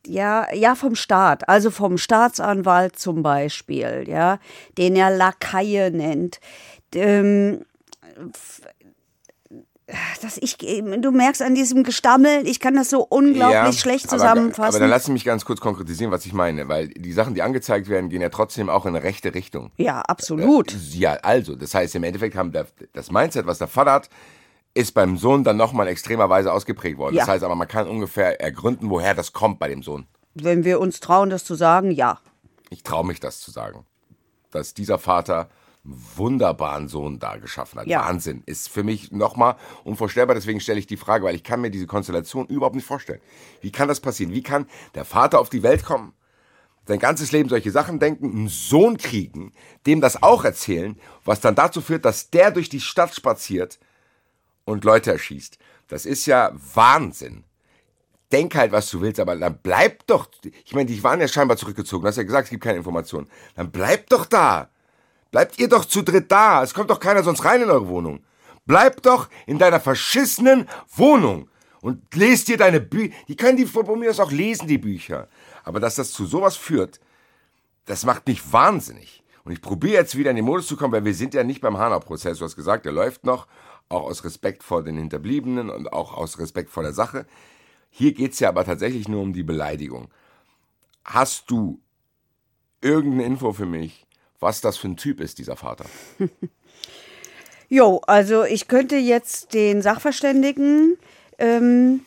ja, 0.05 0.53
ja, 0.53 0.75
vom 0.75 0.95
Staat, 0.95 1.47
also 1.49 1.69
vom 1.71 1.97
Staatsanwalt 1.97 2.97
zum 2.97 3.23
Beispiel, 3.23 4.05
ja, 4.07 4.39
den 4.77 4.95
er 4.95 5.10
Lakaie 5.10 5.91
nennt. 5.91 6.39
Ähm, 6.95 7.65
dass 10.21 10.38
ich, 10.38 10.58
du 10.58 11.12
merkst 11.12 11.41
an 11.41 11.56
diesem 11.56 11.84
Gestammel, 11.84 12.45
ich 12.45 12.60
kann 12.60 12.76
das 12.76 12.89
so 12.89 13.04
unglaublich 13.04 13.80
schlecht 13.80 14.08
aber- 14.10 14.17
zusammenfassen. 14.17 14.69
Aber 14.76 14.80
dann 14.80 14.89
lass 14.89 15.08
mich 15.08 15.23
ganz 15.23 15.45
kurz 15.45 15.62
konkretisieren, 15.62 16.12
was 16.12 16.26
ich 16.26 16.34
meine. 16.34 16.67
Weil 16.67 16.89
die 16.89 17.13
Sachen, 17.13 17.34
die 17.36 17.41
angezeigt 17.41 17.88
werden, 17.88 18.10
gehen 18.10 18.21
ja 18.21 18.30
trotzdem 18.30 18.69
auch 18.69 18.86
in 18.86 18.95
eine 18.95 19.04
rechte 19.04 19.34
Richtung. 19.34 19.71
ja, 19.78 20.02
absolut. 20.02 20.73
Ja, 20.93 21.13
also, 21.23 21.56
das 21.56 21.73
heißt, 21.73 21.95
im 21.95 22.04
Endeffekt 22.04 22.36
haben 22.36 22.52
das 22.93 23.12
Mindset, 23.12 23.45
was 23.47 23.60
der 23.60 23.67
Vater 23.67 23.91
hat, 23.93 24.10
ist 24.73 24.93
beim 24.93 25.17
Sohn 25.17 25.43
dann 25.43 25.58
nochmal 25.58 25.88
in 25.88 25.93
extremer 25.93 26.30
Weise 26.30 26.52
ausgeprägt 26.52 26.97
worden. 26.97 27.15
Das 27.15 27.26
Ja. 27.28 27.34
heißt 27.34 27.43
aber, 27.43 27.56
man 27.56 27.67
kann 27.67 27.88
ungefähr 27.88 28.41
ergründen, 28.41 28.89
woher 28.89 29.15
das 29.15 29.34
kommt 29.34 29.58
bei 29.58 29.69
dem 29.69 29.82
Sohn. 29.84 30.06
Wenn 30.36 30.65
wir 30.65 30.80
uns 30.80 31.00
trauen, 31.00 31.30
das 31.30 31.45
zu 31.45 31.56
sagen, 31.56 31.89
ja. 31.91 32.19
Ich 32.69 32.84
traue 32.84 33.06
mich 33.08 33.19
das 33.19 33.39
zu 33.39 33.50
sagen. 33.52 33.86
Dass 34.52 34.73
dieser 34.73 35.00
Vater 35.00 35.50
wunderbaren 35.88 36.88
Sohn 36.89 37.17
da 37.19 37.38
geschaffen 37.38 37.80
hat. 37.80 37.88
Ja. 37.88 38.02
Wahnsinn. 38.02 38.43
Ist 38.45 38.69
für 38.69 38.84
mich 38.84 39.12
nochmal 39.12 39.56
unvorstellbar. 39.84 40.36
Deswegen 40.36 40.60
stelle 40.60 40.80
ich 40.80 40.88
die 40.88 40.97
Frage, 40.97 41.26
weil 41.26 41.36
ich 41.36 41.43
kann 41.43 41.62
mir 41.62 41.71
diese 41.71 41.88
Konstellation 41.88 42.45
überhaupt 42.47 42.76
nicht 42.76 42.86
vorstellen. 42.86 43.21
Wie 43.62 43.71
kann 43.71 43.88
das 43.88 44.00
passieren? 44.00 44.34
Wie 44.34 44.43
kann 44.43 44.67
der 44.95 45.06
Vater 45.06 45.39
auf 45.39 45.50
die 45.50 45.63
Welt 45.63 45.86
kommen? 45.86 46.13
Sein 46.86 47.00
ganzes 47.00 47.32
Leben 47.32 47.50
solche 47.50 47.71
Sachen 47.71 48.00
denken, 48.00 48.32
einen 48.32 48.47
Sohn 48.47 48.97
kriegen, 48.97 49.54
dem 49.86 50.00
das 50.00 50.21
auch 50.23 50.45
erzählen, 50.45 50.97
was 51.26 51.41
dann 51.41 51.56
dazu 51.56 51.82
führt, 51.82 52.06
dass 52.06 52.30
der 52.30 52.52
durch 52.52 52.69
die 52.69 52.80
Stadt 52.80 53.13
spaziert 53.13 53.80
und 54.63 54.84
Leute 54.84 55.12
erschießt. 55.12 55.58
Das 55.88 56.06
ist 56.06 56.26
ja 56.26 56.52
Wahnsinn. 56.73 57.43
Denk 58.32 58.56
halt, 58.56 58.73
was 58.73 58.89
du 58.89 59.00
willst, 59.00 59.21
aber 59.21 59.38
dann 59.38 59.60
bleib 59.62 60.06
doch. 60.08 60.30
Ich 60.65 60.73
meine, 60.73 60.86
die 60.86 61.02
waren 61.04 61.21
ja 61.21 61.28
scheinbar 61.30 61.56
zurückgezogen. 61.56 62.04
Du 62.04 62.08
hast 62.10 62.17
ja 62.17 62.23
gesagt, 62.23 62.45
es 62.45 62.50
gibt 62.50 62.63
keine 62.63 62.78
Informationen. 62.78 63.28
Dann 63.56 63.71
bleib 63.71 64.10
doch 64.10 64.26
da. 64.26 64.69
Bleibt 65.38 65.60
ihr 65.60 65.69
doch 65.69 65.86
zu 65.86 66.02
dritt 66.02 66.32
da. 66.32 66.63
Es 66.63 66.73
kommt 66.73 66.89
doch 66.89 67.00
keiner 67.00 67.21
sonst 67.21 67.45
rein 67.45 67.62
in 67.62 67.69
eure 67.69 67.88
Wohnung. 67.88 68.23
Bleib 68.65 69.04
doch 69.04 69.30
in 69.45 69.60
deiner 69.60 69.80
verschissenen 69.80 70.67
Wohnung 70.95 71.47
und 71.82 72.15
lest 72.15 72.47
dir 72.47 72.58
deine 72.58 72.80
Bücher. 72.80 73.13
Die 73.28 73.36
können 73.36 73.56
die 73.56 73.67
von 73.67 74.00
mir 74.00 74.10
aus 74.10 74.19
auch 74.19 74.32
lesen, 74.32 74.67
die 74.67 74.80
Bücher. 74.80 75.28
Aber 75.63 75.80
dass 75.80 75.93
das 75.93 76.10
zu 76.10 76.26
sowas 76.26 76.58
führt, 76.58 77.00
das 77.86 78.04
macht 78.04 78.26
mich 78.26 78.52
wahnsinnig. 78.52 79.21
Und 79.43 79.52
ich 79.52 79.62
probiere 79.62 80.02
jetzt 80.02 80.17
wieder 80.17 80.32
in 80.32 80.38
den 80.38 80.45
Modus 80.45 80.65
zu 80.65 80.76
kommen, 80.76 80.91
weil 80.91 81.06
wir 81.06 81.13
sind 81.13 81.36
ja 81.36 81.43
nicht 81.43 81.62
beim 81.62 81.78
Hanau-Prozess. 81.78 82.39
Du 82.39 82.45
hast 82.45 82.56
gesagt, 82.56 82.86
der 82.86 82.91
läuft 82.91 83.23
noch, 83.23 83.45
auch 83.89 84.06
aus 84.06 84.23
Respekt 84.23 84.63
vor 84.63 84.82
den 84.82 84.97
Hinterbliebenen 84.97 85.69
und 85.69 85.93
auch 85.93 86.15
aus 86.15 86.39
Respekt 86.39 86.71
vor 86.71 86.82
der 86.82 86.93
Sache. 86.93 87.28
Hier 87.91 88.15
geht 88.15 88.34
es 88.34 88.39
ja 88.39 88.50
aber 88.50 88.65
tatsächlich 88.65 89.08
nur 89.08 89.21
um 89.21 89.34
die 89.34 89.43
Beleidigung. 89.43 90.10
Hast 91.06 91.52
du 91.52 91.80
irgendeine 92.82 93.26
Info 93.26 93.54
für 93.54 93.67
mich, 93.67 94.07
was 94.39 94.62
das 94.62 94.78
für 94.78 94.88
ein 94.88 94.97
Typ 94.97 95.19
ist, 95.19 95.38
dieser 95.39 95.56
Vater? 95.56 95.86
Jo, 97.69 98.02
also 98.08 98.45
ich 98.45 98.69
könnte 98.69 98.95
jetzt 98.95 99.54
den 99.54 99.82
Sachverständigen 99.82 100.97
ähm, 101.38 102.06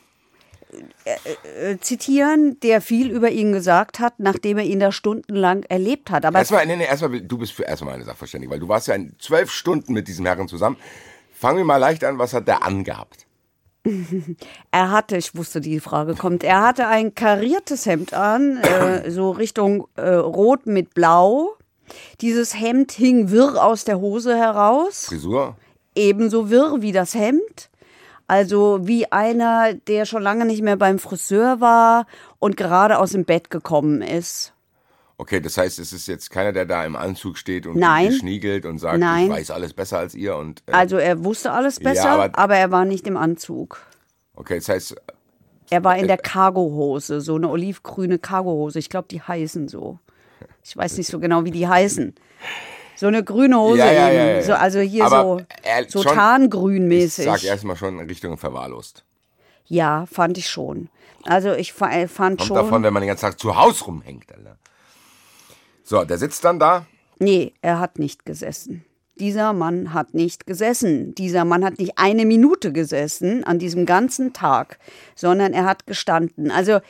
äh, 1.04 1.72
äh, 1.72 1.80
zitieren, 1.80 2.58
der 2.60 2.80
viel 2.80 3.10
über 3.10 3.30
ihn 3.30 3.52
gesagt 3.52 3.98
hat, 3.98 4.14
nachdem 4.18 4.58
er 4.58 4.64
ihn 4.64 4.80
da 4.80 4.92
stundenlang 4.92 5.64
erlebt 5.64 6.10
hat. 6.10 6.24
Aber 6.24 6.38
erstmal, 6.38 6.64
nee, 6.66 6.76
nee, 6.76 6.86
erstmal, 6.86 7.20
du 7.20 7.38
bist 7.38 7.52
für 7.52 7.64
erstmal 7.64 7.94
eine 7.94 8.04
Sachverständige, 8.04 8.52
weil 8.52 8.60
du 8.60 8.68
warst 8.68 8.88
ja 8.88 8.94
in 8.94 9.14
zwölf 9.18 9.50
Stunden 9.50 9.92
mit 9.92 10.08
diesem 10.08 10.24
Herren 10.24 10.48
zusammen. 10.48 10.76
Fangen 11.32 11.58
wir 11.58 11.64
mal 11.64 11.76
leicht 11.76 12.04
an, 12.04 12.18
was 12.18 12.32
hat 12.32 12.48
der 12.48 12.64
angehabt? 12.64 13.26
er 14.70 14.90
hatte, 14.90 15.16
ich 15.16 15.34
wusste, 15.34 15.60
die 15.60 15.80
Frage 15.80 16.14
kommt, 16.14 16.44
er 16.44 16.62
hatte 16.62 16.86
ein 16.86 17.14
kariertes 17.14 17.86
Hemd 17.86 18.14
an, 18.14 18.58
äh, 18.58 19.10
so 19.10 19.30
Richtung 19.30 19.88
äh, 19.96 20.10
Rot 20.10 20.66
mit 20.66 20.94
Blau. 20.94 21.56
Dieses 22.20 22.54
Hemd 22.58 22.92
hing 22.92 23.30
wirr 23.30 23.62
aus 23.64 23.84
der 23.84 24.00
Hose 24.00 24.36
heraus. 24.36 25.06
Frisur? 25.06 25.56
Ebenso 25.94 26.50
wirr 26.50 26.76
wie 26.80 26.92
das 26.92 27.14
Hemd. 27.14 27.68
Also 28.26 28.78
wie 28.82 29.10
einer, 29.10 29.74
der 29.74 30.04
schon 30.04 30.22
lange 30.22 30.44
nicht 30.44 30.62
mehr 30.62 30.76
beim 30.76 30.98
Friseur 31.00 31.60
war 31.60 32.06
und 32.38 32.56
gerade 32.56 32.98
aus 32.98 33.10
dem 33.10 33.24
Bett 33.24 33.50
gekommen 33.50 34.02
ist. 34.02 34.52
Okay, 35.18 35.40
das 35.40 35.58
heißt, 35.58 35.78
es 35.80 35.92
ist 35.92 36.06
jetzt 36.06 36.30
keiner, 36.30 36.52
der 36.52 36.64
da 36.64 36.84
im 36.86 36.96
Anzug 36.96 37.36
steht 37.36 37.66
und 37.66 37.76
Nein. 37.76 38.12
schniegelt 38.12 38.64
und 38.64 38.78
sagt, 38.78 38.98
Nein. 39.00 39.24
ich 39.26 39.30
weiß 39.30 39.50
alles 39.50 39.74
besser 39.74 39.98
als 39.98 40.14
ihr. 40.14 40.36
Und, 40.36 40.62
äh, 40.66 40.72
Also 40.72 40.96
er 40.96 41.24
wusste 41.24 41.50
alles 41.52 41.78
besser, 41.80 42.04
Ja, 42.04 42.14
aber, 42.14 42.38
aber- 42.38 42.56
er 42.56 42.70
war 42.70 42.84
nicht 42.84 43.06
im 43.06 43.16
Anzug. 43.16 43.80
okay, 44.36 44.56
das 44.56 44.68
heißt, 44.68 44.96
Er 45.72 45.84
war 45.84 45.96
in 45.98 46.06
der 46.08 46.16
Cargohose, 46.18 47.20
so 47.20 47.34
eine 47.36 47.48
olivgrüne 47.48 48.18
Cargohose. 48.18 48.78
Ich 48.78 48.88
glaube, 48.90 49.06
die 49.08 49.20
heißen 49.22 49.68
so. 49.68 49.98
Ich 50.64 50.76
weiß 50.76 50.96
nicht 50.98 51.08
so 51.08 51.18
genau, 51.18 51.44
wie 51.44 51.50
die 51.50 51.66
heißen. 51.66 52.14
So 52.96 53.06
eine 53.06 53.24
grüne 53.24 53.58
Hose 53.58 53.78
Ja, 53.78 53.90
ja, 53.92 54.10
ja, 54.10 54.24
ja. 54.32 54.42
So, 54.42 54.52
also 54.54 54.80
hier 54.80 55.04
Aber 55.06 55.22
so, 55.22 55.40
er- 55.62 55.88
so 55.88 56.02
schon- 56.02 56.12
ich 56.12 56.18
tarngrünmäßig. 56.18 57.24
sag 57.24 57.42
erstmal 57.44 57.76
schon 57.76 57.98
in 57.98 58.06
Richtung 58.06 58.36
verwahrlost. 58.36 59.04
Ja, 59.66 60.04
fand 60.06 60.36
ich 60.36 60.48
schon. 60.50 60.88
Also 61.24 61.52
ich 61.52 61.72
äh, 61.80 62.08
fand 62.08 62.38
Kommt 62.38 62.48
schon. 62.48 62.56
davon, 62.56 62.82
wenn 62.82 62.92
man 62.92 63.02
den 63.02 63.08
ganzen 63.08 63.22
Tag 63.26 63.38
zu 63.38 63.56
Hause 63.56 63.84
rumhängt, 63.84 64.32
Alter. 64.34 64.58
So, 65.82 66.04
der 66.04 66.18
sitzt 66.18 66.44
dann 66.44 66.58
da. 66.58 66.86
Nee, 67.18 67.52
er 67.62 67.78
hat 67.78 67.98
nicht 67.98 68.24
gesessen. 68.24 68.84
Dieser 69.16 69.52
Mann 69.52 69.92
hat 69.92 70.14
nicht 70.14 70.46
gesessen. 70.46 71.14
Dieser 71.14 71.44
Mann 71.44 71.64
hat 71.64 71.78
nicht 71.78 71.98
eine 71.98 72.24
Minute 72.24 72.72
gesessen 72.72 73.44
an 73.44 73.58
diesem 73.58 73.84
ganzen 73.84 74.32
Tag, 74.32 74.78
sondern 75.14 75.52
er 75.52 75.64
hat 75.66 75.86
gestanden. 75.86 76.50
Also, 76.50 76.80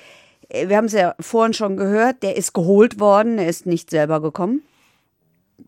wir 0.52 0.76
haben 0.76 0.86
es 0.86 0.92
ja 0.92 1.14
vorhin 1.20 1.54
schon 1.54 1.76
gehört, 1.76 2.22
der 2.22 2.36
ist 2.36 2.52
geholt 2.52 3.00
worden, 3.00 3.38
er 3.38 3.48
ist 3.48 3.66
nicht 3.66 3.90
selber 3.90 4.20
gekommen. 4.20 4.62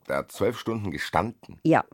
Der 0.08 0.18
hat 0.18 0.32
zwölf 0.32 0.58
Stunden 0.58 0.90
gestanden. 0.90 1.58
Ja. 1.64 1.84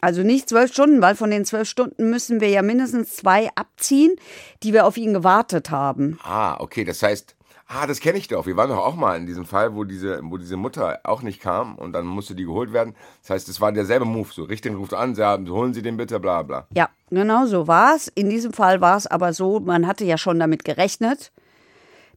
Also 0.00 0.22
nicht 0.22 0.48
zwölf 0.48 0.72
Stunden, 0.72 1.02
weil 1.02 1.14
von 1.14 1.30
den 1.30 1.44
zwölf 1.44 1.68
Stunden 1.68 2.08
müssen 2.08 2.40
wir 2.40 2.48
ja 2.48 2.62
mindestens 2.62 3.16
zwei 3.16 3.50
abziehen, 3.54 4.16
die 4.62 4.72
wir 4.72 4.86
auf 4.86 4.96
ihn 4.96 5.12
gewartet 5.12 5.70
haben. 5.70 6.18
Ah, 6.22 6.56
okay, 6.58 6.84
das 6.84 7.02
heißt, 7.02 7.36
ah, 7.66 7.86
das 7.86 8.00
kenne 8.00 8.18
ich 8.18 8.28
doch. 8.28 8.46
Wir 8.46 8.56
waren 8.56 8.70
doch 8.70 8.78
auch 8.78 8.96
mal 8.96 9.16
in 9.16 9.26
diesem 9.26 9.44
Fall, 9.44 9.74
wo 9.74 9.84
diese, 9.84 10.20
wo 10.22 10.38
diese 10.38 10.56
Mutter 10.56 11.00
auch 11.04 11.20
nicht 11.20 11.40
kam 11.40 11.76
und 11.76 11.92
dann 11.92 12.06
musste 12.06 12.34
die 12.34 12.44
geholt 12.44 12.72
werden. 12.72 12.94
Das 13.20 13.30
heißt, 13.30 13.48
es 13.50 13.60
war 13.60 13.72
derselbe 13.72 14.06
Move. 14.06 14.28
So, 14.32 14.44
Richterin 14.44 14.78
ruft 14.78 14.94
an, 14.94 15.14
sagen, 15.14 15.48
holen 15.50 15.74
Sie 15.74 15.82
den 15.82 15.98
bitte, 15.98 16.18
bla 16.18 16.42
bla. 16.42 16.66
Ja, 16.74 16.88
genau 17.10 17.44
so 17.44 17.66
war 17.66 17.94
es. 17.94 18.08
In 18.08 18.30
diesem 18.30 18.54
Fall 18.54 18.80
war 18.80 18.96
es 18.96 19.06
aber 19.06 19.34
so, 19.34 19.60
man 19.60 19.86
hatte 19.86 20.04
ja 20.04 20.16
schon 20.16 20.38
damit 20.38 20.64
gerechnet, 20.64 21.30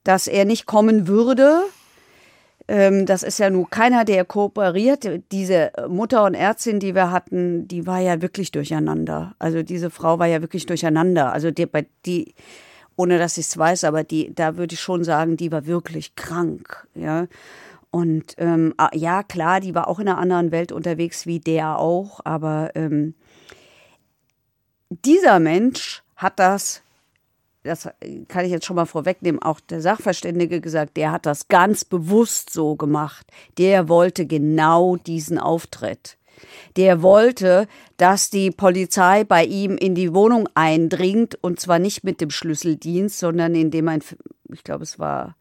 dass 0.03 0.27
er 0.27 0.45
nicht 0.45 0.65
kommen 0.65 1.07
würde. 1.07 1.61
Ähm, 2.67 3.05
das 3.05 3.23
ist 3.23 3.39
ja 3.39 3.49
nur 3.49 3.69
keiner, 3.69 4.05
der 4.05 4.25
kooperiert. 4.25 5.07
Diese 5.31 5.71
Mutter 5.87 6.23
und 6.23 6.33
Ärztin, 6.33 6.79
die 6.79 6.95
wir 6.95 7.11
hatten, 7.11 7.67
die 7.67 7.85
war 7.85 7.99
ja 7.99 8.21
wirklich 8.21 8.51
durcheinander. 8.51 9.35
Also 9.39 9.63
diese 9.63 9.89
Frau 9.89 10.19
war 10.19 10.27
ja 10.27 10.41
wirklich 10.41 10.65
durcheinander. 10.65 11.33
Also 11.33 11.51
die, 11.51 11.67
die 12.05 12.33
ohne 12.95 13.17
dass 13.17 13.37
ich 13.37 13.47
es 13.47 13.57
weiß, 13.57 13.83
aber 13.85 14.03
die, 14.03 14.33
da 14.33 14.57
würde 14.57 14.75
ich 14.75 14.79
schon 14.79 15.03
sagen, 15.03 15.37
die 15.37 15.51
war 15.51 15.65
wirklich 15.65 16.15
krank. 16.15 16.87
Ja. 16.95 17.27
Und 17.91 18.35
ähm, 18.37 18.73
ah, 18.77 18.89
ja, 18.93 19.23
klar, 19.23 19.59
die 19.59 19.75
war 19.75 19.87
auch 19.87 19.99
in 19.99 20.07
einer 20.07 20.17
anderen 20.17 20.51
Welt 20.51 20.71
unterwegs 20.71 21.25
wie 21.25 21.39
der 21.39 21.79
auch, 21.79 22.21
aber 22.23 22.71
ähm, 22.75 23.13
dieser 24.89 25.39
Mensch 25.39 26.03
hat 26.15 26.39
das, 26.39 26.82
das 27.63 27.89
kann 28.27 28.45
ich 28.45 28.51
jetzt 28.51 28.65
schon 28.65 28.75
mal 28.75 28.85
vorwegnehmen, 28.85 29.41
auch 29.41 29.59
der 29.59 29.81
Sachverständige 29.81 30.61
gesagt, 30.61 30.97
der 30.97 31.11
hat 31.11 31.25
das 31.25 31.47
ganz 31.47 31.85
bewusst 31.85 32.51
so 32.51 32.75
gemacht. 32.75 33.25
Der 33.57 33.87
wollte 33.87 34.25
genau 34.25 34.97
diesen 34.97 35.39
Auftritt. 35.39 36.17
Der 36.75 37.01
wollte, 37.01 37.67
dass 37.97 38.29
die 38.29 38.51
Polizei 38.51 39.23
bei 39.23 39.45
ihm 39.45 39.77
in 39.77 39.95
die 39.95 40.13
Wohnung 40.13 40.49
eindringt 40.55 41.37
und 41.41 41.59
zwar 41.59 41.79
nicht 41.79 42.03
mit 42.03 42.19
dem 42.19 42.31
Schlüsseldienst, 42.31 43.17
sondern 43.17 43.55
indem 43.55 43.87
ein, 43.87 44.03
ich 44.51 44.63
glaube, 44.63 44.83
es 44.83 44.99
war 44.99 45.35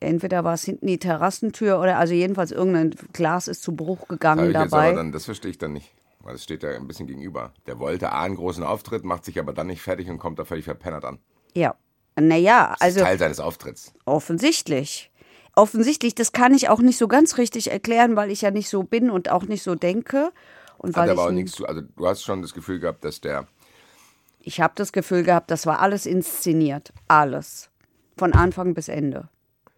entweder 0.00 0.44
war 0.44 0.54
es 0.54 0.64
hinten 0.64 0.86
die 0.86 0.98
Terrassentür 0.98 1.80
oder 1.80 1.98
also 1.98 2.14
jedenfalls 2.14 2.52
irgendein 2.52 2.94
Glas 3.12 3.48
ist 3.48 3.62
zu 3.62 3.74
Bruch 3.74 4.06
gegangen 4.06 4.46
jetzt 4.46 4.56
aber 4.56 4.68
dabei. 4.68 4.92
dann, 4.92 5.12
das 5.12 5.24
verstehe 5.24 5.50
ich 5.50 5.58
dann 5.58 5.72
nicht. 5.72 5.92
Weil 6.28 6.34
es 6.34 6.44
steht 6.44 6.62
ja 6.62 6.72
ein 6.72 6.86
bisschen 6.86 7.06
gegenüber. 7.06 7.54
Der 7.66 7.78
wollte 7.78 8.12
A, 8.12 8.20
einen 8.22 8.36
großen 8.36 8.62
Auftritt, 8.62 9.02
macht 9.02 9.24
sich 9.24 9.38
aber 9.40 9.54
dann 9.54 9.66
nicht 9.68 9.80
fertig 9.80 10.10
und 10.10 10.18
kommt 10.18 10.38
da 10.38 10.44
völlig 10.44 10.66
verpennert 10.66 11.06
an. 11.06 11.20
Ja. 11.54 11.74
Naja, 12.20 12.72
Das 12.72 12.80
also 12.82 12.98
ist 13.00 13.06
Teil 13.06 13.18
seines 13.18 13.40
Auftritts. 13.40 13.94
offensichtlich. 14.04 15.10
Offensichtlich, 15.56 16.14
das 16.14 16.32
kann 16.32 16.52
ich 16.52 16.68
auch 16.68 16.80
nicht 16.80 16.98
so 16.98 17.08
ganz 17.08 17.38
richtig 17.38 17.70
erklären, 17.70 18.14
weil 18.14 18.30
ich 18.30 18.42
ja 18.42 18.50
nicht 18.50 18.68
so 18.68 18.82
bin 18.82 19.08
und 19.08 19.30
auch 19.30 19.44
nicht 19.44 19.62
so 19.62 19.74
denke. 19.74 20.30
Und 20.76 20.96
weil 20.96 21.04
Hat 21.04 21.10
aber 21.12 21.22
ich, 21.22 21.28
auch 21.28 21.32
nichts 21.32 21.52
zu. 21.52 21.64
Also, 21.66 21.80
du 21.80 22.06
hast 22.06 22.22
schon 22.24 22.42
das 22.42 22.52
Gefühl 22.52 22.78
gehabt, 22.78 23.04
dass 23.06 23.22
der. 23.22 23.48
ich 24.40 24.60
habe 24.60 24.74
das 24.76 24.92
Gefühl 24.92 25.22
gehabt, 25.22 25.50
das 25.50 25.64
war 25.64 25.80
alles 25.80 26.04
inszeniert. 26.04 26.92
Alles. 27.08 27.70
Von 28.18 28.34
Anfang 28.34 28.74
bis 28.74 28.88
Ende. 28.88 29.30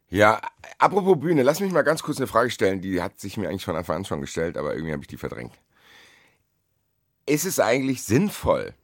Ja, 0.08 0.40
apropos 0.78 1.20
Bühne, 1.20 1.44
lass 1.44 1.60
mich 1.60 1.70
mal 1.70 1.82
ganz 1.82 2.02
kurz 2.02 2.16
eine 2.16 2.26
Frage 2.26 2.50
stellen. 2.50 2.80
Die 2.80 3.00
hat 3.00 3.20
sich 3.20 3.36
mir 3.36 3.48
eigentlich 3.48 3.64
von 3.64 3.76
Anfang 3.76 3.98
an 3.98 4.04
schon 4.04 4.20
gestellt, 4.20 4.56
aber 4.58 4.74
irgendwie 4.74 4.92
habe 4.92 5.02
ich 5.02 5.08
die 5.08 5.16
verdrängt. 5.16 5.52
Ist 7.30 7.44
es 7.44 7.60
eigentlich 7.60 8.02
sinnvoll, 8.02 8.74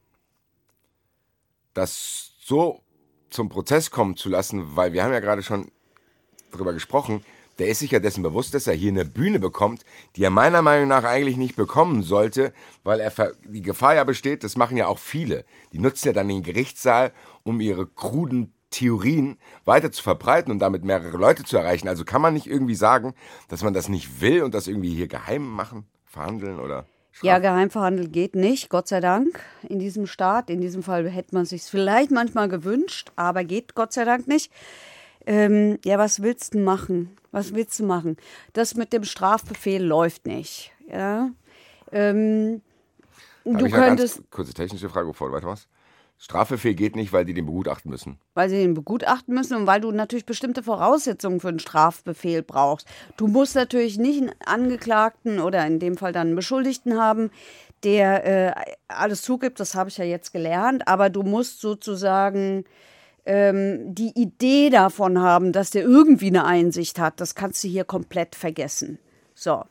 das 1.74 2.30
so 2.38 2.80
zum 3.28 3.48
Prozess 3.48 3.90
kommen 3.90 4.16
zu 4.16 4.28
lassen? 4.28 4.76
Weil 4.76 4.92
wir 4.92 5.02
haben 5.02 5.12
ja 5.12 5.18
gerade 5.18 5.42
schon 5.42 5.72
darüber 6.52 6.72
gesprochen. 6.72 7.24
Der 7.58 7.66
ist 7.66 7.80
sich 7.80 7.90
ja 7.90 7.98
dessen 7.98 8.22
bewusst, 8.22 8.54
dass 8.54 8.68
er 8.68 8.74
hier 8.74 8.92
eine 8.92 9.04
Bühne 9.04 9.40
bekommt, 9.40 9.84
die 10.14 10.22
er 10.22 10.30
meiner 10.30 10.62
Meinung 10.62 10.86
nach 10.86 11.02
eigentlich 11.02 11.36
nicht 11.36 11.56
bekommen 11.56 12.04
sollte, 12.04 12.52
weil 12.84 13.00
er 13.00 13.12
die 13.48 13.62
Gefahr 13.62 13.96
ja 13.96 14.04
besteht, 14.04 14.44
das 14.44 14.56
machen 14.56 14.76
ja 14.76 14.86
auch 14.86 15.00
viele. 15.00 15.44
Die 15.72 15.80
nutzen 15.80 16.06
ja 16.06 16.12
dann 16.12 16.28
den 16.28 16.44
Gerichtssaal, 16.44 17.12
um 17.42 17.60
ihre 17.60 17.88
kruden 17.88 18.54
Theorien 18.70 19.38
weiter 19.64 19.90
zu 19.90 20.04
verbreiten 20.04 20.52
und 20.52 20.60
damit 20.60 20.84
mehrere 20.84 21.16
Leute 21.16 21.42
zu 21.42 21.56
erreichen. 21.56 21.88
Also 21.88 22.04
kann 22.04 22.22
man 22.22 22.34
nicht 22.34 22.46
irgendwie 22.46 22.76
sagen, 22.76 23.12
dass 23.48 23.64
man 23.64 23.74
das 23.74 23.88
nicht 23.88 24.20
will 24.20 24.44
und 24.44 24.54
das 24.54 24.68
irgendwie 24.68 24.94
hier 24.94 25.08
geheim 25.08 25.44
machen, 25.44 25.88
verhandeln 26.04 26.60
oder 26.60 26.86
Ja, 27.22 27.38
geheim 27.38 27.70
verhandelt 27.70 28.12
geht 28.12 28.34
nicht, 28.34 28.68
Gott 28.68 28.88
sei 28.88 29.00
Dank, 29.00 29.40
in 29.68 29.78
diesem 29.78 30.06
Staat. 30.06 30.50
In 30.50 30.60
diesem 30.60 30.82
Fall 30.82 31.08
hätte 31.08 31.34
man 31.34 31.46
sich 31.46 31.62
vielleicht 31.62 32.10
manchmal 32.10 32.48
gewünscht, 32.48 33.10
aber 33.16 33.44
geht 33.44 33.74
Gott 33.74 33.92
sei 33.92 34.04
Dank 34.04 34.28
nicht. 34.28 34.52
Ähm, 35.26 35.78
ja, 35.84 35.98
was 35.98 36.22
willst 36.22 36.54
du 36.54 36.58
machen? 36.58 37.16
Was 37.32 37.54
willst 37.54 37.80
du 37.80 37.84
machen? 37.84 38.16
Das 38.52 38.74
mit 38.76 38.92
dem 38.92 39.04
Strafbefehl 39.04 39.82
läuft 39.82 40.26
nicht. 40.26 40.72
Ja. 40.88 41.30
Ähm, 41.90 42.62
du 43.44 43.68
könntest, 43.70 44.22
kurze 44.30 44.54
technische 44.54 44.88
Frage, 44.88 45.08
bevor 45.08 45.28
du 45.28 45.34
weitermachst. 45.34 45.68
Strafbefehl 46.18 46.74
geht 46.74 46.96
nicht, 46.96 47.12
weil 47.12 47.24
die 47.24 47.34
den 47.34 47.46
begutachten 47.46 47.90
müssen. 47.90 48.18
weil 48.34 48.48
sie 48.48 48.56
den 48.56 48.74
begutachten 48.74 49.34
müssen 49.34 49.56
und 49.56 49.66
weil 49.66 49.80
du 49.80 49.92
natürlich 49.92 50.24
bestimmte 50.24 50.62
Voraussetzungen 50.62 51.40
für 51.40 51.48
einen 51.48 51.58
Strafbefehl 51.58 52.42
brauchst. 52.42 52.88
Du 53.16 53.26
musst 53.26 53.54
natürlich 53.54 53.98
nicht 53.98 54.22
einen 54.22 54.32
Angeklagten 54.44 55.40
oder 55.40 55.66
in 55.66 55.78
dem 55.78 55.96
Fall 55.96 56.12
dann 56.12 56.28
einen 56.28 56.36
Beschuldigten 56.36 56.98
haben, 56.98 57.30
der 57.84 58.56
äh, 58.56 58.64
alles 58.88 59.22
zugibt, 59.22 59.60
das 59.60 59.74
habe 59.74 59.90
ich 59.90 59.98
ja 59.98 60.04
jetzt 60.04 60.32
gelernt, 60.32 60.88
aber 60.88 61.10
du 61.10 61.22
musst 61.22 61.60
sozusagen 61.60 62.64
ähm, 63.26 63.94
die 63.94 64.12
Idee 64.18 64.70
davon 64.70 65.20
haben, 65.20 65.52
dass 65.52 65.70
der 65.70 65.82
irgendwie 65.82 66.28
eine 66.28 66.46
Einsicht 66.46 66.98
hat, 66.98 67.20
das 67.20 67.34
kannst 67.34 67.62
du 67.62 67.68
hier 67.68 67.84
komplett 67.84 68.34
vergessen. 68.34 68.98
So. 69.34 69.64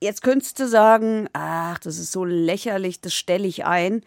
Jetzt 0.00 0.22
könntest 0.22 0.58
du 0.60 0.66
sagen, 0.66 1.28
ach, 1.32 1.78
das 1.78 1.98
ist 1.98 2.12
so 2.12 2.24
lächerlich, 2.24 3.00
das 3.00 3.14
stelle 3.14 3.46
ich 3.46 3.64
ein 3.64 4.02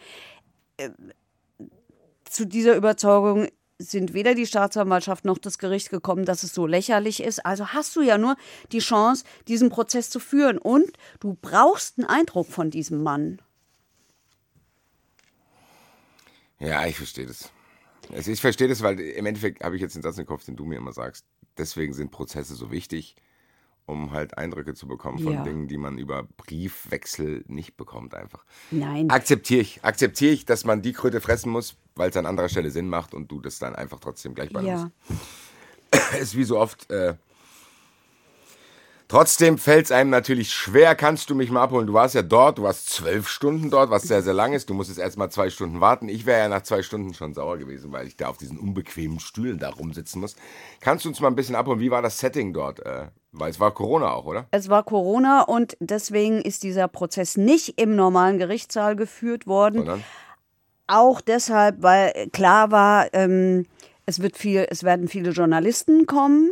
zu 2.29 2.45
dieser 2.45 2.75
Überzeugung 2.75 3.47
sind 3.79 4.13
weder 4.13 4.33
die 4.33 4.47
Staatsanwaltschaft 4.47 5.25
noch 5.25 5.37
das 5.37 5.59
Gericht 5.59 5.89
gekommen, 5.89 6.25
dass 6.25 6.43
es 6.43 6.53
so 6.53 6.65
lächerlich 6.65 7.21
ist. 7.21 7.45
Also 7.45 7.67
hast 7.67 7.95
du 7.95 8.01
ja 8.01 8.17
nur 8.17 8.35
die 8.71 8.79
Chance, 8.79 9.23
diesen 9.47 9.69
Prozess 9.69 10.09
zu 10.09 10.19
führen. 10.19 10.57
Und 10.57 10.91
du 11.19 11.37
brauchst 11.39 11.99
einen 11.99 12.07
Eindruck 12.07 12.47
von 12.47 12.71
diesem 12.71 13.03
Mann. 13.03 13.39
Ja, 16.59 16.85
ich 16.87 16.97
verstehe 16.97 17.27
das. 17.27 17.51
Also 18.11 18.31
ich 18.31 18.41
verstehe 18.41 18.67
das, 18.67 18.81
weil 18.81 18.99
im 18.99 19.25
Endeffekt 19.25 19.63
habe 19.63 19.75
ich 19.75 19.81
jetzt 19.81 19.95
den 19.95 20.01
Satz 20.01 20.17
im 20.17 20.25
Kopf, 20.25 20.43
den 20.45 20.55
du 20.55 20.65
mir 20.65 20.77
immer 20.77 20.93
sagst. 20.93 21.25
Deswegen 21.57 21.93
sind 21.93 22.11
Prozesse 22.11 22.55
so 22.55 22.71
wichtig, 22.71 23.15
um 23.87 24.11
halt 24.11 24.37
Eindrücke 24.37 24.75
zu 24.75 24.87
bekommen 24.87 25.17
von 25.17 25.33
Ja. 25.33 25.43
Dingen, 25.43 25.67
die 25.67 25.77
man 25.77 25.97
über 25.97 26.23
Briefwechsel 26.37 27.43
nicht 27.47 27.77
bekommt 27.77 28.13
einfach. 28.13 28.43
Nein. 28.69 29.09
Akzeptiere 29.09 29.61
ich. 29.61 29.83
Akzeptiere 29.83 30.33
ich, 30.33 30.45
dass 30.45 30.65
man 30.65 30.81
die 30.81 30.93
Kröte 30.93 31.21
fressen 31.21 31.51
muss, 31.51 31.75
weil 31.95 32.09
es 32.09 32.17
an 32.17 32.25
anderer 32.25 32.49
Stelle 32.49 32.69
Sinn 32.69 32.89
macht 32.89 33.13
und 33.13 33.31
du 33.31 33.39
das 33.39 33.59
dann 33.59 33.75
einfach 33.75 33.99
trotzdem 33.99 34.35
gleich 34.35 34.49
behandelst. 34.51 34.87
Ja. 35.09 36.17
ist 36.19 36.35
wie 36.35 36.43
so 36.43 36.59
oft. 36.59 36.91
Äh, 36.91 37.15
trotzdem 39.07 39.57
fällt 39.57 39.85
es 39.85 39.91
einem 39.91 40.09
natürlich 40.09 40.51
schwer. 40.51 40.95
Kannst 40.95 41.29
du 41.29 41.35
mich 41.35 41.51
mal 41.51 41.63
abholen? 41.63 41.87
Du 41.87 41.93
warst 41.93 42.15
ja 42.15 42.21
dort, 42.21 42.57
du 42.57 42.63
warst 42.63 42.89
zwölf 42.89 43.27
Stunden 43.27 43.69
dort, 43.69 43.89
was 43.89 44.03
sehr, 44.03 44.21
sehr 44.21 44.33
lang 44.33 44.53
ist. 44.53 44.69
Du 44.69 44.73
musstest 44.73 44.99
erst 44.99 45.17
mal 45.17 45.29
zwei 45.29 45.49
Stunden 45.49 45.81
warten. 45.81 46.09
Ich 46.09 46.25
wäre 46.25 46.39
ja 46.39 46.49
nach 46.49 46.63
zwei 46.63 46.81
Stunden 46.81 47.13
schon 47.13 47.33
sauer 47.33 47.57
gewesen, 47.57 47.91
weil 47.91 48.07
ich 48.07 48.17
da 48.17 48.27
auf 48.27 48.37
diesen 48.37 48.57
unbequemen 48.57 49.19
Stühlen 49.19 49.59
da 49.59 49.69
rumsitzen 49.69 50.21
muss. 50.21 50.35
Kannst 50.79 51.05
du 51.05 51.09
uns 51.09 51.19
mal 51.19 51.27
ein 51.27 51.35
bisschen 51.35 51.55
abholen? 51.55 51.79
Wie 51.79 51.91
war 51.91 52.01
das 52.01 52.19
Setting 52.19 52.53
dort? 52.53 52.85
Äh, 52.85 53.07
weil 53.31 53.51
es 53.51 53.59
war 53.59 53.73
Corona 53.73 54.11
auch, 54.13 54.25
oder? 54.25 54.47
Es 54.51 54.69
war 54.69 54.83
Corona 54.83 55.41
und 55.41 55.77
deswegen 55.79 56.41
ist 56.41 56.63
dieser 56.63 56.87
Prozess 56.87 57.37
nicht 57.37 57.79
im 57.79 57.95
normalen 57.95 58.37
Gerichtssaal 58.37 58.95
geführt 58.95 59.47
worden. 59.47 59.77
Sondern? 59.77 60.03
Auch 60.87 61.21
deshalb, 61.21 61.81
weil 61.83 62.29
klar 62.31 62.71
war, 62.71 63.13
ähm, 63.13 63.65
es, 64.05 64.21
wird 64.21 64.37
viel, 64.37 64.65
es 64.69 64.83
werden 64.83 65.07
viele 65.07 65.31
Journalisten 65.31 66.05
kommen. 66.05 66.51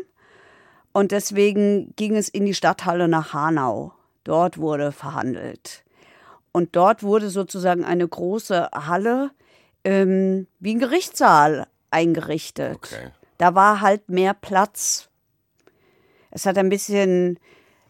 Und 0.96 1.12
deswegen 1.12 1.94
ging 1.98 2.16
es 2.16 2.30
in 2.30 2.46
die 2.46 2.54
Stadthalle 2.54 3.10
nach 3.10 3.34
Hanau. 3.34 3.92
Dort 4.24 4.58
wurde 4.58 4.94
verhandelt. 4.94 5.84
Und 6.54 6.78
dort 6.78 7.04
wurde 7.04 7.30
sozusagen 7.30 7.84
eine 7.84 8.08
große 8.08 8.70
Halle 8.72 9.32
ähm, 9.84 10.48
wie 10.62 10.74
ein 10.74 10.80
Gerichtssaal 10.80 11.68
eingerichtet. 11.92 12.76
Okay. 12.76 13.12
Da 13.38 13.56
war 13.56 13.82
halt 13.82 14.08
mehr 14.08 14.34
Platz. 14.34 15.10
Es 16.32 16.46
hat 16.46 16.58
ein 16.58 16.70
bisschen, 16.70 17.42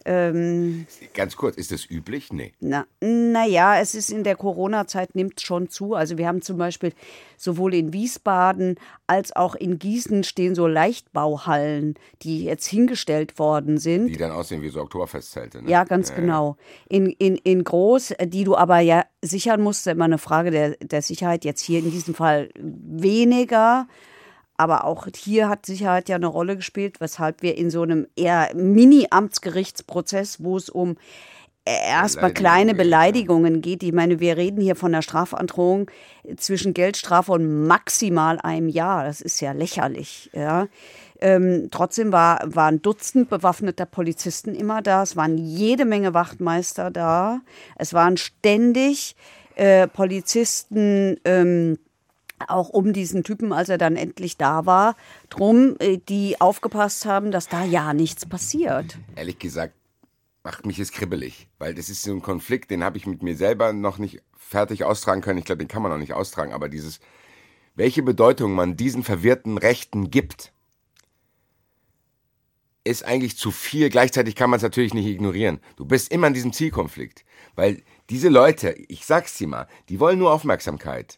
ähm, 0.06 0.86
Ganz 1.15 1.36
kurz, 1.36 1.58
ist 1.58 1.72
das 1.72 1.89
üblich? 1.89 2.32
Nee. 2.32 2.54
na, 2.60 2.86
naja, 3.02 3.80
es 3.80 3.96
ist 3.96 4.12
in 4.12 4.24
der 4.24 4.36
Corona-Zeit 4.36 5.15
nimmt 5.15 5.41
schon 5.41 5.70
zu. 5.70 5.96
Also 5.96 6.20
wir 6.20 6.28
haben 6.28 6.44
zum 6.44 6.58
Beispiel 6.58 6.94
sowohl 7.38 7.74
in 7.74 7.91
Wiesbaden 7.91 8.76
als 9.08 9.36
auch 9.36 9.56
in 9.56 9.80
Gießen 9.80 10.24
stehen 10.24 10.54
so 10.54 10.68
Leichtbauhallen, 10.68 11.96
die 12.22 12.44
jetzt 12.44 12.68
hingestellt 12.68 13.39
worden 13.39 13.80
sind. 13.80 14.08
Die 14.08 14.18
dann 14.18 14.32
aussehen 14.32 14.62
wie 14.62 14.70
so 14.70 14.82
Oktoberfestzelte. 14.82 15.63
Ne? 15.63 15.72
Ja, 15.72 15.84
ganz 15.84 16.13
genau. 16.13 16.58
In, 16.88 17.08
in, 17.08 17.36
in 17.38 17.63
groß, 17.63 18.13
die 18.26 18.44
du 18.44 18.56
aber 18.56 18.80
ja 18.80 19.06
sichern 19.24 19.62
musst, 19.62 19.88
immer 19.88 20.06
eine 20.06 20.20
Frage 20.20 20.52
der, 20.52 20.76
der 20.78 21.02
Sicherheit. 21.02 21.46
Jetzt 21.46 21.62
hier 21.62 21.80
in 21.80 21.89
diesem 21.89 22.13
Fall 22.13 22.50
weniger. 22.56 23.88
Aber 24.58 24.86
auch 24.86 25.08
hier 25.15 25.50
hat 25.50 25.65
Sicherheit 25.65 26.08
ja 26.10 26.15
eine 26.15 26.28
Rolle 26.28 26.56
gespielt, 26.56 27.02
weshalb 27.02 27.41
wir 27.41 27.58
in 27.58 27.70
so 27.70 27.82
einem 27.82 28.08
eher 28.15 28.50
Mini-Amtsgerichtsprozess, 28.56 30.44
wo 30.44 30.56
es 30.58 30.70
um 30.70 30.98
äh, 31.68 31.89
erstmal 31.89 32.32
kleine 32.32 32.76
Beleidigungen 32.76 32.76
geht, 32.76 32.84
ja. 32.84 32.86
Beleidigungen 32.86 33.62
geht. 33.62 33.84
Ich 33.84 33.91
meine, 33.91 34.20
wir 34.20 34.38
reden 34.38 34.62
hier 34.62 34.76
von 34.76 34.94
einer 34.94 35.02
Strafandrohung 35.02 35.89
zwischen 36.38 36.74
Geldstrafe 36.74 37.32
und 37.32 37.65
maximal 37.65 38.39
einem 38.39 38.70
Jahr. 38.70 39.04
Das 39.04 39.20
ist 39.20 39.41
ja 39.41 39.52
lächerlich. 39.52 40.30
Ja. 40.34 40.68
Ähm, 41.20 41.70
trotzdem 41.72 42.12
war, 42.12 42.41
waren 42.46 42.82
Dutzend 42.82 43.30
bewaffneter 43.30 43.86
Polizisten 43.88 44.54
immer 44.54 44.82
da. 44.82 45.02
Es 45.02 45.15
waren 45.15 45.38
jede 45.38 45.86
Menge 45.86 46.13
Wachtmeister 46.13 46.91
da. 46.91 47.41
Es 47.78 47.94
waren 47.94 48.18
ständig 48.18 49.15
äh, 49.56 49.88
Polizisten. 49.88 51.18
Ähm, 51.26 51.80
auch 52.48 52.69
um 52.69 52.93
diesen 52.93 53.24
Typen, 53.24 53.54
als 53.54 53.69
er 53.69 53.78
dann 53.78 53.95
endlich 53.95 54.38
da 54.38 54.65
war, 54.65 54.95
drum, 55.30 55.76
äh, 55.80 55.98
die 55.98 56.39
aufgepasst 56.41 57.06
haben, 57.06 57.32
dass 57.32 57.48
da 57.48 57.63
ja 57.63 57.93
nichts 57.93 58.26
passiert. 58.26 58.98
ehrlich 59.15 59.39
gesagt, 59.39 59.74
macht 60.45 60.65
mich 60.65 60.80
es 60.80 60.91
kribbelig. 60.91 61.48
Weil 61.58 61.74
das 61.74 61.89
ist 61.89 62.04
so 62.04 62.12
ein 62.12 62.21
Konflikt, 62.21 62.71
den 62.71 62.84
habe 62.84 62.98
ich 62.98 63.08
mit 63.08 63.24
mir 63.24 63.36
selber 63.36 63.74
noch 63.74 63.98
nicht 63.98 64.21
fertig 64.38 64.86
austragen 64.86 65.21
können. 65.21 65.39
Ich 65.39 65.45
glaube, 65.45 65.60
den 65.60 65.67
kann 65.67 65.82
man 65.82 65.91
noch 65.91 65.98
nicht 65.98 66.13
austragen. 66.13 66.54
Aber 66.54 66.69
dieses, 66.69 67.00
welche 67.74 68.04
Bedeutung 68.04 68.54
man 68.54 68.78
diesen 68.78 69.04
verwirrten 69.04 69.58
Rechten 69.58 70.12
gibt, 70.12 70.54
ist 72.84 73.04
eigentlich 73.04 73.38
zu 73.38 73.50
viel. 73.50 73.89
Gleichzeitig 73.89 74.36
kann 74.36 74.52
man 74.52 74.58
es 74.58 74.63
natürlich 74.63 74.93
nicht 74.93 75.08
ignorieren. 75.08 75.60
Du 75.76 75.86
bist 75.86 76.12
immer 76.12 76.28
in 76.28 76.36
diesem 76.36 76.54
Zielkonflikt. 76.54 77.26
Weil 77.56 77.82
diese 78.12 78.30
Leute, 78.30 78.76
ich 78.88 79.06
sag's 79.06 79.38
dir 79.38 79.48
mal, 79.48 79.67
die 79.89 80.00
wollen 80.00 80.19
nur 80.19 80.32
Aufmerksamkeit. 80.32 81.17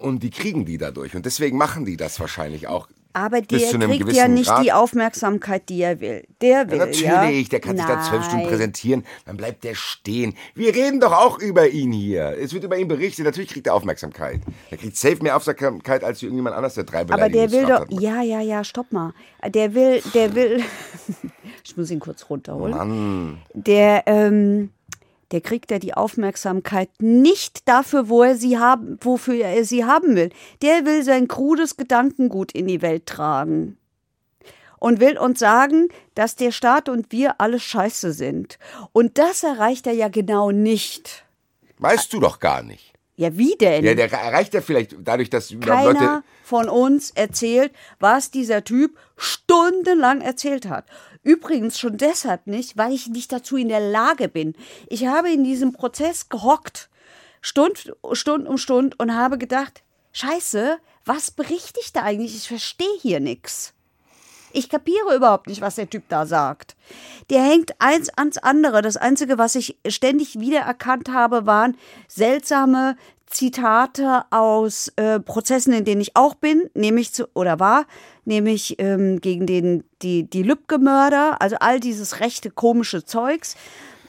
Und 0.00 0.22
die 0.22 0.30
kriegen 0.30 0.64
die 0.64 0.78
dadurch. 0.78 1.14
Und 1.14 1.26
deswegen 1.26 1.56
machen 1.56 1.84
die 1.84 1.96
das 1.96 2.18
wahrscheinlich 2.20 2.68
auch. 2.68 2.88
Aber 3.16 3.40
der 3.40 3.60
kriegt 3.60 4.12
ja 4.12 4.26
nicht 4.26 4.48
Grad. 4.48 4.64
die 4.64 4.72
Aufmerksamkeit, 4.72 5.68
die 5.68 5.82
er 5.82 6.00
will. 6.00 6.24
Der 6.40 6.68
will 6.68 6.78
Ja, 6.78 6.86
natürlich, 6.86 7.42
ja. 7.42 7.48
der 7.48 7.60
kann 7.60 7.76
sich 7.76 7.86
da 7.86 8.02
zwölf 8.02 8.24
Stunden 8.24 8.42
Nein. 8.42 8.48
präsentieren, 8.48 9.04
dann 9.24 9.36
bleibt 9.36 9.62
der 9.62 9.76
stehen. 9.76 10.34
Wir 10.56 10.74
reden 10.74 10.98
doch 10.98 11.12
auch 11.12 11.38
über 11.38 11.68
ihn 11.68 11.92
hier. 11.92 12.36
Es 12.36 12.52
wird 12.52 12.64
über 12.64 12.76
ihn 12.76 12.88
berichtet, 12.88 13.24
natürlich 13.24 13.50
kriegt 13.50 13.68
er 13.68 13.74
Aufmerksamkeit. 13.74 14.40
Er 14.68 14.78
kriegt 14.78 14.96
safe 14.96 15.22
mehr 15.22 15.36
Aufmerksamkeit 15.36 16.02
als 16.02 16.24
irgendjemand 16.24 16.56
anders, 16.56 16.74
der 16.74 16.82
drei 16.82 17.02
Aber 17.02 17.28
der 17.28 17.52
will 17.52 17.66
doch, 17.66 17.86
ja, 17.88 18.20
ja, 18.20 18.40
ja, 18.40 18.64
stopp 18.64 18.90
mal. 18.90 19.12
Der 19.46 19.74
will, 19.74 20.02
der 20.12 20.34
will, 20.34 20.64
ich 21.64 21.76
muss 21.76 21.92
ihn 21.92 22.00
kurz 22.00 22.28
runterholen. 22.28 22.76
Mann. 22.76 23.38
Der, 23.52 24.02
ähm, 24.06 24.70
der 25.34 25.40
kriegt 25.40 25.72
ja 25.72 25.80
die 25.80 25.94
Aufmerksamkeit 25.94 26.90
nicht 27.00 27.66
dafür, 27.68 28.08
wo 28.08 28.22
er 28.22 28.36
sie 28.36 28.56
haben, 28.56 28.98
wofür 29.00 29.44
er 29.44 29.64
sie 29.64 29.84
haben 29.84 30.14
will. 30.14 30.30
Der 30.62 30.86
will 30.86 31.02
sein 31.02 31.26
krudes 31.26 31.76
Gedankengut 31.76 32.52
in 32.52 32.68
die 32.68 32.82
Welt 32.82 33.06
tragen. 33.06 33.76
Und 34.78 35.00
will 35.00 35.18
uns 35.18 35.40
sagen, 35.40 35.88
dass 36.14 36.36
der 36.36 36.52
Staat 36.52 36.88
und 36.88 37.10
wir 37.10 37.40
alle 37.40 37.58
scheiße 37.58 38.12
sind. 38.12 38.60
Und 38.92 39.18
das 39.18 39.42
erreicht 39.42 39.88
er 39.88 39.94
ja 39.94 40.06
genau 40.06 40.52
nicht. 40.52 41.24
Weißt 41.78 42.12
du 42.12 42.20
doch 42.20 42.38
gar 42.38 42.62
nicht. 42.62 42.92
Ja, 43.16 43.36
wie 43.36 43.56
denn? 43.56 43.84
Ja, 43.84 43.94
der 43.96 44.12
erreicht 44.12 44.54
ja 44.54 44.60
vielleicht 44.60 44.94
dadurch, 45.00 45.30
dass 45.30 45.52
Keiner 45.60 45.94
Leute. 45.94 46.22
von 46.44 46.68
uns 46.68 47.10
erzählt, 47.10 47.72
was 47.98 48.30
dieser 48.30 48.62
Typ 48.62 48.96
stundenlang 49.16 50.20
erzählt 50.20 50.68
hat. 50.68 50.84
Übrigens 51.24 51.78
schon 51.78 51.96
deshalb 51.96 52.46
nicht, 52.46 52.76
weil 52.76 52.92
ich 52.92 53.08
nicht 53.08 53.32
dazu 53.32 53.56
in 53.56 53.68
der 53.68 53.80
Lage 53.80 54.28
bin. 54.28 54.54
Ich 54.88 55.06
habe 55.06 55.32
in 55.32 55.42
diesem 55.42 55.72
Prozess 55.72 56.28
gehockt, 56.28 56.90
Stund, 57.40 57.92
Stund 58.12 58.46
um 58.46 58.58
Stund 58.58 59.00
und 59.00 59.14
habe 59.14 59.38
gedacht, 59.38 59.82
scheiße, 60.12 60.78
was 61.04 61.30
berichte 61.30 61.80
ich 61.82 61.92
da 61.92 62.02
eigentlich? 62.02 62.36
Ich 62.36 62.48
verstehe 62.48 62.98
hier 63.00 63.20
nichts. 63.20 63.74
Ich 64.52 64.68
kapiere 64.68 65.16
überhaupt 65.16 65.48
nicht, 65.48 65.60
was 65.60 65.74
der 65.74 65.90
Typ 65.90 66.04
da 66.08 66.26
sagt. 66.26 66.76
Der 67.28 67.42
hängt 67.42 67.74
eins 67.80 68.08
ans 68.10 68.38
andere. 68.38 68.82
Das 68.82 68.96
Einzige, 68.96 69.36
was 69.36 69.56
ich 69.56 69.78
ständig 69.88 70.38
wiedererkannt 70.38 71.08
habe, 71.08 71.44
waren 71.44 71.76
seltsame 72.06 72.96
Zitate 73.34 74.22
aus 74.30 74.92
äh, 74.96 75.20
Prozessen, 75.20 75.72
in 75.74 75.84
denen 75.84 76.00
ich 76.00 76.16
auch 76.16 76.34
bin, 76.34 76.70
nämlich 76.74 77.12
zu, 77.12 77.28
oder 77.34 77.58
war, 77.60 77.84
nämlich 78.24 78.76
ähm, 78.78 79.20
gegen 79.20 79.46
den, 79.46 79.84
die, 80.02 80.22
die 80.30 80.42
Lübcke-Mörder, 80.42 81.42
also 81.42 81.56
all 81.60 81.80
dieses 81.80 82.20
rechte, 82.20 82.50
komische 82.50 83.04
Zeugs. 83.04 83.56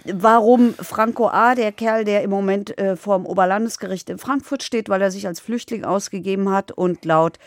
Warum 0.06 0.76
Franco 0.76 1.28
A., 1.30 1.56
der 1.56 1.72
Kerl, 1.72 2.06
der 2.06 2.22
im 2.22 2.30
Moment 2.30 2.78
äh, 2.78 2.96
vor 2.96 3.18
dem 3.18 3.26
Oberlandesgericht 3.26 4.10
in 4.12 4.20
Frankfurt 4.20 4.62
steht, 4.62 4.88
weil 4.88 5.02
er 5.02 5.10
sich 5.10 5.26
als 5.26 5.40
Flüchtling 5.40 5.84
ausgegeben 5.84 6.52
hat 6.52 6.72
und 6.72 7.04
laut 7.06 7.40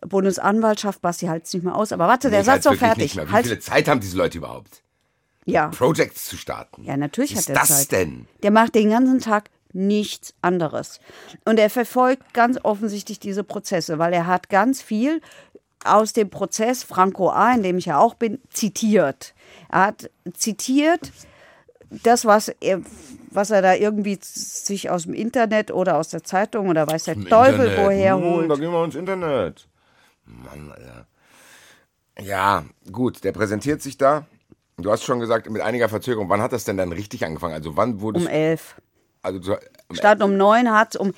Bundesanwaltschaft, 0.00 1.02
Basti 1.02 1.26
halt's 1.26 1.52
nicht 1.52 1.64
mehr 1.64 1.74
aus, 1.74 1.92
aber 1.92 2.06
warte, 2.08 2.30
der 2.30 2.44
Satz 2.44 2.52
halt's 2.52 2.64
doch 2.64 2.70
wirklich 2.72 3.12
fertig. 3.12 3.28
Wie 3.28 3.32
Halt, 3.32 3.46
viele 3.46 3.58
Zeit 3.58 3.88
haben 3.88 4.00
diese 4.00 4.16
Leute 4.16 4.38
überhaupt? 4.38 4.82
ja. 5.44 5.68
Projects 5.68 6.26
zu 6.26 6.36
starten. 6.36 6.82
Ja, 6.84 6.96
natürlich 6.96 7.32
Was 7.36 7.40
hat 7.40 7.42
ist 7.44 7.48
er 7.50 7.54
das 7.54 7.68
Zeit. 7.88 7.92
denn? 7.92 8.26
Der 8.42 8.50
macht 8.50 8.74
den 8.74 8.90
ganzen 8.90 9.20
Tag 9.20 9.50
nichts 9.72 10.34
anderes. 10.42 11.00
Und 11.44 11.58
er 11.58 11.70
verfolgt 11.70 12.34
ganz 12.34 12.58
offensichtlich 12.62 13.18
diese 13.18 13.44
Prozesse, 13.44 13.98
weil 13.98 14.12
er 14.12 14.26
hat 14.26 14.48
ganz 14.48 14.82
viel 14.82 15.20
aus 15.84 16.12
dem 16.12 16.30
Prozess 16.30 16.82
Franco 16.82 17.30
A., 17.30 17.54
in 17.54 17.62
dem 17.62 17.78
ich 17.78 17.86
ja 17.86 17.98
auch 17.98 18.14
bin, 18.14 18.40
zitiert. 18.50 19.34
Er 19.70 19.86
hat 19.86 20.10
zitiert 20.34 21.12
das, 21.90 22.24
was 22.24 22.48
er, 22.48 22.80
was 23.30 23.50
er 23.50 23.62
da 23.62 23.74
irgendwie 23.74 24.18
sich 24.20 24.90
aus 24.90 25.04
dem 25.04 25.14
Internet 25.14 25.70
oder 25.70 25.96
aus 25.96 26.08
der 26.08 26.24
Zeitung 26.24 26.68
oder 26.68 26.86
weiß 26.86 27.04
der 27.04 27.14
Teufel 27.14 27.66
Internet. 27.66 27.78
woher 27.78 28.16
Hm, 28.16 28.24
holt. 28.24 28.50
Da 28.50 28.54
gehen 28.56 28.72
wir 28.72 28.84
ins 28.84 28.94
Internet. 28.94 29.68
Mann, 30.24 30.72
Alter. 30.72 31.06
Ja, 32.20 32.64
gut, 32.90 33.24
der 33.24 33.32
präsentiert 33.32 33.82
sich 33.82 33.98
da. 33.98 34.26
Du 34.78 34.90
hast 34.90 35.04
schon 35.04 35.20
gesagt, 35.20 35.48
mit 35.48 35.62
einiger 35.62 35.88
Verzögerung. 35.88 36.28
Wann 36.28 36.42
hat 36.42 36.52
das 36.52 36.64
denn 36.64 36.76
dann 36.76 36.92
richtig 36.92 37.24
angefangen? 37.24 37.54
Also 37.54 37.76
wann 37.76 38.00
wurde 38.00 38.20
Um 38.20 38.26
elf. 38.26 38.76
Also 39.26 39.58
Statt 39.92 40.22
um 40.22 40.36
neun 40.36 40.70
hat 40.70 40.94
um, 40.96 41.12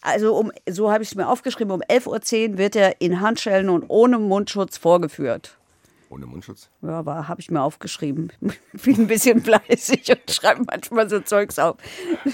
also 0.00 0.36
um, 0.36 0.50
so 0.68 0.90
habe 0.90 1.02
ich 1.04 1.10
es 1.10 1.14
mir 1.14 1.28
aufgeschrieben, 1.28 1.72
um 1.72 1.82
11.10 1.82 2.50
Uhr 2.52 2.58
wird 2.58 2.74
er 2.76 3.00
in 3.00 3.20
Handschellen 3.20 3.68
und 3.68 3.84
ohne 3.88 4.18
Mundschutz 4.18 4.76
vorgeführt. 4.76 5.56
ohne 6.10 6.26
Mundschutz. 6.26 6.68
Ja, 6.82 6.98
aber 6.98 7.28
habe 7.28 7.40
ich 7.40 7.50
mir 7.50 7.62
aufgeschrieben. 7.62 8.32
Ich 8.72 8.82
bin 8.84 8.96
ein 9.02 9.06
bisschen 9.06 9.40
fleißig 9.40 10.10
und 10.10 10.30
schreibe 10.30 10.64
manchmal 10.64 11.08
so 11.08 11.20
Zeugs 11.20 11.58
auf. 11.58 11.76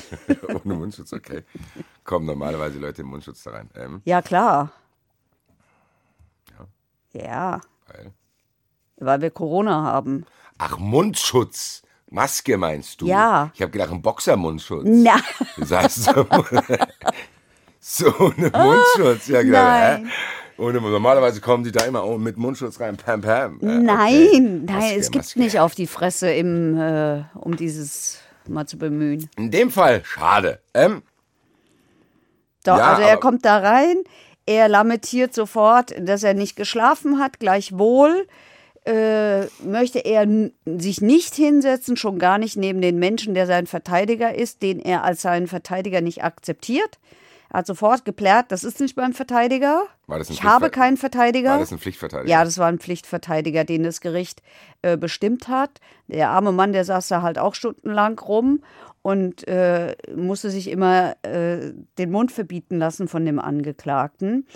ohne 0.65 0.75
Mundschutz, 0.75 1.13
okay. 1.13 1.43
Kommen 2.05 2.25
normalerweise 2.27 2.79
Leute 2.79 3.03
im 3.03 3.09
Mundschutz 3.09 3.43
da 3.43 3.51
rein. 3.51 3.69
Ähm, 3.75 4.01
Ja, 4.05 4.23
klar. 4.23 4.73
Ja, 7.13 7.61
weil. 7.89 8.13
weil 8.99 9.21
wir 9.21 9.31
Corona 9.31 9.83
haben. 9.83 10.25
Ach, 10.59 10.79
Mundschutz. 10.79 11.83
Maske 12.11 12.57
meinst 12.57 13.01
du? 13.01 13.07
Ja. 13.07 13.51
Ich 13.55 13.63
habe 13.63 13.71
gedacht, 13.71 13.91
ein 13.91 14.03
Boxermundschutz. 14.03 14.83
Na, 14.85 15.17
Das 15.57 15.71
heißt 15.71 16.05
so, 16.05 16.27
so 17.81 18.07
ohne 18.19 18.51
Mundschutz. 18.51 19.29
Ja, 19.29 19.43
genau. 19.43 19.59
Nein. 19.59 20.07
Hä? 20.07 20.13
Ohne, 20.61 20.81
normalerweise 20.81 21.41
kommen 21.41 21.65
die 21.65 21.73
da 21.73 21.85
immer 21.85 22.05
oh, 22.05 22.19
mit 22.19 22.37
Mundschutz 22.37 22.81
rein. 22.81 22.97
Pam, 22.97 23.23
pam. 23.23 23.55
Äh, 23.55 23.65
okay. 23.65 23.79
nein, 23.79 24.65
nein, 24.65 24.65
Maske, 24.67 24.95
es 24.97 25.11
gibt 25.11 25.25
Maske. 25.25 25.39
nicht 25.39 25.61
auf 25.61 25.75
die 25.75 25.87
Fresse, 25.87 26.31
im, 26.33 26.77
äh, 26.79 27.23
um 27.35 27.57
dieses 27.57 28.19
mal 28.47 28.67
zu 28.67 28.77
bemühen. 28.77 29.31
In 29.37 29.51
dem 29.51 29.71
Fall, 29.71 30.03
schade. 30.05 30.61
Ähm, 30.75 31.03
Doch, 32.65 32.77
Ja, 32.77 32.91
also 32.91 33.03
er 33.03 33.17
kommt 33.17 33.45
da 33.45 33.59
rein, 33.59 33.97
er 34.45 34.69
lamentiert 34.69 35.33
sofort, 35.33 35.95
dass 35.99 36.25
er 36.25 36.35
nicht 36.35 36.57
geschlafen 36.57 37.19
hat, 37.19 37.39
gleichwohl 37.39 38.27
äh, 38.85 39.47
möchte 39.63 39.99
er 39.99 40.27
sich 40.65 41.01
nicht 41.01 41.35
hinsetzen, 41.35 41.97
schon 41.97 42.19
gar 42.19 42.39
nicht 42.39 42.57
neben 42.57 42.81
den 42.81 42.99
Menschen, 42.99 43.35
der 43.35 43.47
sein 43.47 43.67
Verteidiger 43.67 44.35
ist, 44.35 44.63
den 44.63 44.81
er 44.81 45.05
als 45.05 45.23
seinen 45.23 45.47
Verteidiger 45.47 46.01
nicht 46.01 46.25
akzeptiert. 46.25 46.99
Er 47.51 47.59
hat 47.59 47.67
sofort 47.67 48.05
geplärt, 48.05 48.47
das 48.53 48.63
ist 48.63 48.81
nicht 48.81 48.97
mein 48.97 49.13
Verteidiger. 49.13 49.83
Ich 50.29 50.45
habe 50.45 50.71
keinen 50.71 50.97
Verteidiger. 50.97 51.51
war 51.51 51.59
das 51.59 51.73
ein 51.73 51.79
Pflichtverteidiger? 51.79 52.31
Ja, 52.31 52.45
das 52.45 52.59
war 52.59 52.69
ein 52.69 52.79
Pflichtverteidiger, 52.79 53.65
den 53.65 53.83
das 53.83 54.01
Gericht 54.01 54.41
äh, 54.83 54.97
bestimmt 54.97 55.49
hat. 55.49 55.81
Der 56.07 56.31
arme 56.31 56.53
Mann, 56.53 56.73
der 56.73 56.85
saß 56.85 57.09
da 57.09 57.23
halt 57.23 57.39
auch 57.39 57.55
stundenlang 57.55 58.19
rum 58.21 58.63
und 59.03 59.49
äh, 59.49 59.97
musste 60.15 60.51
sich 60.51 60.71
immer 60.71 61.17
äh, 61.23 61.73
den 61.99 62.11
Mund 62.13 62.31
verbieten 62.31 62.79
lassen 62.79 63.09
von 63.09 63.25
dem 63.25 63.41
Angeklagten, 63.41 64.47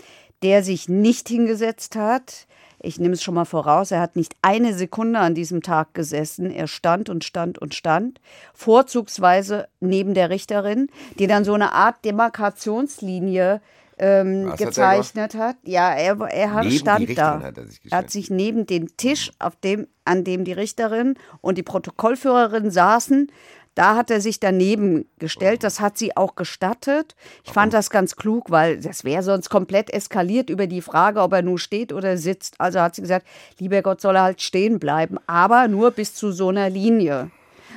der 0.42 0.62
sich 0.62 0.88
nicht 0.88 1.28
hingesetzt 1.28 1.96
hat. 1.96 2.46
Ich 2.84 2.98
nehme 2.98 3.14
es 3.14 3.22
schon 3.22 3.34
mal 3.34 3.44
voraus, 3.44 3.90
er 3.90 4.00
hat 4.00 4.16
nicht 4.16 4.36
eine 4.42 4.74
Sekunde 4.74 5.18
an 5.18 5.34
diesem 5.34 5.62
Tag 5.62 5.94
gesessen. 5.94 6.50
Er 6.50 6.66
stand 6.66 7.08
und 7.08 7.24
stand 7.24 7.58
und 7.58 7.74
stand, 7.74 8.20
vorzugsweise 8.52 9.68
neben 9.80 10.14
der 10.14 10.30
Richterin, 10.30 10.88
die 11.18 11.26
dann 11.26 11.44
so 11.44 11.54
eine 11.54 11.72
Art 11.72 12.04
Demarkationslinie 12.04 13.60
ähm, 13.98 14.46
Was 14.46 14.52
hat 14.52 14.58
gezeichnet 14.58 15.34
hat. 15.34 15.56
Ja, 15.62 15.92
er, 15.92 16.20
er 16.20 16.52
hat, 16.52 16.72
stand 16.72 17.16
da. 17.16 17.40
hat 17.40 17.58
er 17.58 17.66
sich 17.66 17.80
er 17.90 17.98
hat 17.98 18.10
sich 18.10 18.30
neben 18.30 18.66
den 18.66 18.96
Tisch, 18.96 19.30
auf 19.38 19.56
dem, 19.56 19.86
an 20.04 20.24
dem 20.24 20.44
die 20.44 20.52
Richterin 20.52 21.14
und 21.40 21.58
die 21.58 21.62
Protokollführerin 21.62 22.70
saßen, 22.70 23.30
da 23.74 23.96
hat 23.96 24.10
er 24.10 24.20
sich 24.20 24.38
daneben 24.40 25.06
gestellt. 25.18 25.64
Das 25.64 25.80
hat 25.80 25.98
sie 25.98 26.16
auch 26.16 26.36
gestattet. 26.36 27.16
Ich 27.44 27.52
fand 27.52 27.72
das 27.72 27.90
ganz 27.90 28.16
klug, 28.16 28.50
weil 28.50 28.80
das 28.80 29.04
wäre 29.04 29.22
sonst 29.22 29.50
komplett 29.50 29.90
eskaliert 29.90 30.50
über 30.50 30.66
die 30.66 30.80
Frage, 30.80 31.20
ob 31.20 31.32
er 31.32 31.42
nur 31.42 31.58
steht 31.58 31.92
oder 31.92 32.16
sitzt. 32.16 32.54
Also 32.58 32.80
hat 32.80 32.94
sie 32.94 33.02
gesagt, 33.02 33.26
lieber 33.58 33.82
Gott 33.82 34.00
soll 34.00 34.16
er 34.16 34.22
halt 34.22 34.42
stehen 34.42 34.78
bleiben, 34.78 35.18
aber 35.26 35.68
nur 35.68 35.90
bis 35.90 36.14
zu 36.14 36.30
so 36.30 36.48
einer 36.48 36.70
Linie. 36.70 37.30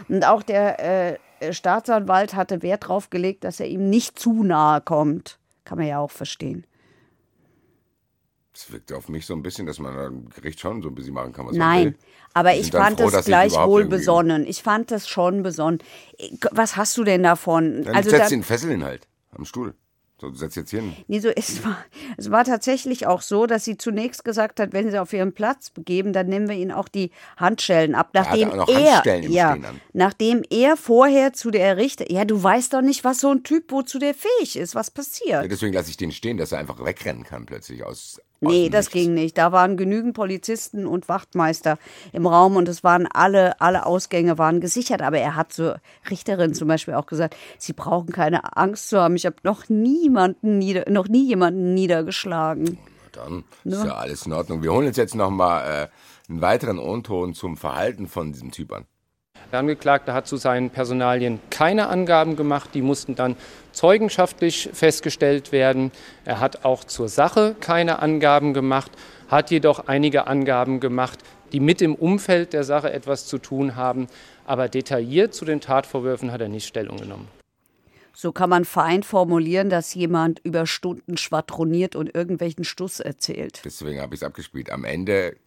Und 0.07 0.25
auch 0.25 0.43
der 0.43 1.15
äh, 1.41 1.53
Staatsanwalt 1.53 2.35
hatte 2.35 2.61
Wert 2.61 2.83
darauf 2.83 3.09
gelegt, 3.09 3.43
dass 3.43 3.59
er 3.59 3.67
ihm 3.67 3.89
nicht 3.89 4.19
zu 4.19 4.43
nahe 4.43 4.81
kommt. 4.81 5.39
Kann 5.65 5.79
man 5.79 5.87
ja 5.87 5.99
auch 5.99 6.11
verstehen. 6.11 6.65
Das 8.57 8.71
wirkt 8.71 8.91
auf 8.91 9.07
mich 9.07 9.27
so 9.27 9.35
ein 9.35 9.43
bisschen, 9.43 9.67
dass 9.67 9.77
man 9.77 9.95
am 9.95 10.29
Gericht 10.29 10.59
schon 10.59 10.81
so 10.81 10.89
ein 10.89 10.95
bisschen 10.95 11.13
machen 11.13 11.31
kann, 11.31 11.45
was 11.45 11.55
man 11.55 11.69
Nein, 11.69 11.85
will. 11.85 11.95
aber 12.33 12.55
ich 12.55 12.71
fand 12.71 12.99
froh, 12.99 13.09
es 13.09 13.25
gleichwohl 13.25 13.85
besonnen. 13.85 14.47
Ich 14.47 14.63
fand 14.63 14.89
das 14.89 15.07
schon 15.07 15.43
besonnen. 15.43 15.77
Was 16.49 16.75
hast 16.75 16.97
du 16.97 17.03
denn 17.03 17.21
davon? 17.21 17.83
Dann 17.83 17.95
also 17.95 18.09
setzt 18.09 18.23
da, 18.23 18.29
den 18.29 18.41
Fessel 18.41 18.71
hin 18.71 18.83
halt, 18.83 19.07
am 19.29 19.45
Stuhl. 19.45 19.75
So, 20.19 20.31
du 20.31 20.35
setzt 20.35 20.55
jetzt 20.55 20.71
hier 20.71 20.81
hin. 20.81 20.95
nee, 21.07 21.19
so, 21.19 21.29
es, 21.29 21.63
war, 21.63 21.77
es 22.17 22.31
war 22.31 22.43
tatsächlich 22.43 23.05
auch 23.05 23.21
so, 23.21 23.45
dass 23.45 23.63
sie 23.63 23.77
zunächst 23.77 24.25
gesagt 24.25 24.59
hat, 24.59 24.73
wenn 24.73 24.89
sie 24.89 24.99
auf 24.99 25.13
ihren 25.13 25.33
Platz 25.33 25.69
begeben, 25.69 26.11
dann 26.11 26.25
nehmen 26.25 26.49
wir 26.49 26.55
ihnen 26.55 26.71
auch 26.71 26.87
die 26.87 27.11
Handschellen 27.37 27.93
ab. 27.93 28.09
Nachdem 28.13 28.49
noch 28.49 28.67
er, 28.67 29.03
ja, 29.29 29.55
nachdem 29.93 30.41
er 30.49 30.75
vorher 30.75 31.33
zu 31.33 31.51
der 31.51 31.77
Richter, 31.77 32.11
ja, 32.11 32.25
du 32.25 32.41
weißt 32.41 32.73
doch 32.73 32.81
nicht, 32.81 33.03
was 33.03 33.19
so 33.19 33.29
ein 33.29 33.43
Typ, 33.43 33.71
wozu 33.71 33.99
der 33.99 34.15
fähig 34.15 34.57
ist, 34.57 34.73
was 34.73 34.89
passiert. 34.89 35.43
Ja, 35.43 35.47
deswegen 35.47 35.73
lasse 35.73 35.91
ich 35.91 35.97
den 35.97 36.11
stehen, 36.11 36.37
dass 36.37 36.51
er 36.51 36.57
einfach 36.57 36.83
wegrennen 36.83 37.23
kann 37.23 37.45
plötzlich 37.45 37.83
aus. 37.83 38.19
Nee, 38.39 38.69
das 38.69 38.89
ging 38.91 39.13
nicht. 39.13 39.37
Da 39.37 39.51
waren 39.51 39.77
genügend 39.77 40.13
Polizisten 40.13 40.85
und 40.85 41.09
Wachtmeister 41.09 41.77
im 42.13 42.27
Raum 42.27 42.55
und 42.55 42.67
es 42.67 42.83
waren 42.83 43.07
alle, 43.07 43.59
alle 43.59 43.85
Ausgänge 43.85 44.37
waren 44.37 44.61
gesichert. 44.61 45.01
Aber 45.01 45.17
er 45.17 45.35
hat 45.35 45.53
zur 45.53 45.79
Richterin 46.09 46.53
zum 46.53 46.67
Beispiel 46.67 46.93
auch 46.93 47.07
gesagt, 47.07 47.35
sie 47.57 47.73
brauchen 47.73 48.11
keine 48.11 48.55
Angst 48.55 48.89
zu 48.89 48.99
haben. 48.99 49.15
Ich 49.15 49.25
habe 49.25 49.37
noch 49.43 49.69
niemanden 49.69 50.59
nieder, 50.59 50.89
noch 50.89 51.07
nie 51.07 51.27
jemanden 51.27 51.73
niedergeschlagen. 51.73 52.77
Dann 53.11 53.43
ist 53.63 53.85
ja 53.85 53.95
alles 53.95 54.25
in 54.27 54.33
Ordnung. 54.33 54.61
Wir 54.61 54.71
holen 54.71 54.87
uns 54.87 54.97
jetzt 54.97 55.15
nochmal 55.15 55.89
äh, 55.89 56.31
einen 56.31 56.41
weiteren 56.41 56.77
O-Ton 56.77 57.33
zum 57.33 57.57
Verhalten 57.57 58.07
von 58.07 58.31
diesem 58.31 58.51
Typ 58.51 58.71
an. 58.71 58.85
Der 59.51 59.59
Angeklagte 59.59 60.13
hat 60.13 60.27
zu 60.27 60.37
seinen 60.37 60.69
Personalien 60.69 61.39
keine 61.49 61.87
Angaben 61.87 62.35
gemacht. 62.35 62.71
Die 62.73 62.81
mussten 62.81 63.15
dann 63.15 63.35
zeugenschaftlich 63.71 64.69
festgestellt 64.73 65.51
werden. 65.51 65.91
Er 66.25 66.39
hat 66.39 66.65
auch 66.65 66.83
zur 66.83 67.07
Sache 67.07 67.55
keine 67.59 67.99
Angaben 67.99 68.53
gemacht, 68.53 68.91
hat 69.29 69.51
jedoch 69.51 69.87
einige 69.87 70.27
Angaben 70.27 70.79
gemacht, 70.79 71.19
die 71.53 71.59
mit 71.59 71.79
dem 71.79 71.95
Umfeld 71.95 72.53
der 72.53 72.63
Sache 72.63 72.91
etwas 72.91 73.25
zu 73.25 73.37
tun 73.37 73.75
haben. 73.75 74.07
Aber 74.45 74.67
detailliert 74.67 75.33
zu 75.33 75.45
den 75.45 75.61
Tatvorwürfen 75.61 76.31
hat 76.31 76.41
er 76.41 76.49
nicht 76.49 76.67
Stellung 76.67 76.97
genommen. 76.97 77.27
So 78.13 78.31
kann 78.31 78.49
man 78.49 78.65
fein 78.65 79.03
formulieren, 79.03 79.69
dass 79.69 79.93
jemand 79.93 80.39
über 80.43 80.65
Stunden 80.65 81.17
schwadroniert 81.17 81.95
und 81.95 82.15
irgendwelchen 82.15 82.63
Stuss 82.63 82.99
erzählt. 82.99 83.61
Deswegen 83.63 84.01
habe 84.01 84.15
ich 84.15 84.21
es 84.21 84.25
abgespielt. 84.25 84.71
Am 84.71 84.85
Ende 84.85 85.37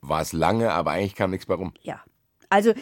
war 0.00 0.22
es 0.22 0.32
lange, 0.32 0.72
aber 0.72 0.92
eigentlich 0.92 1.14
kam 1.14 1.30
nichts 1.30 1.44
bei 1.44 1.54
rum. 1.54 1.74
Ja. 1.82 2.02
Also, 2.52 2.72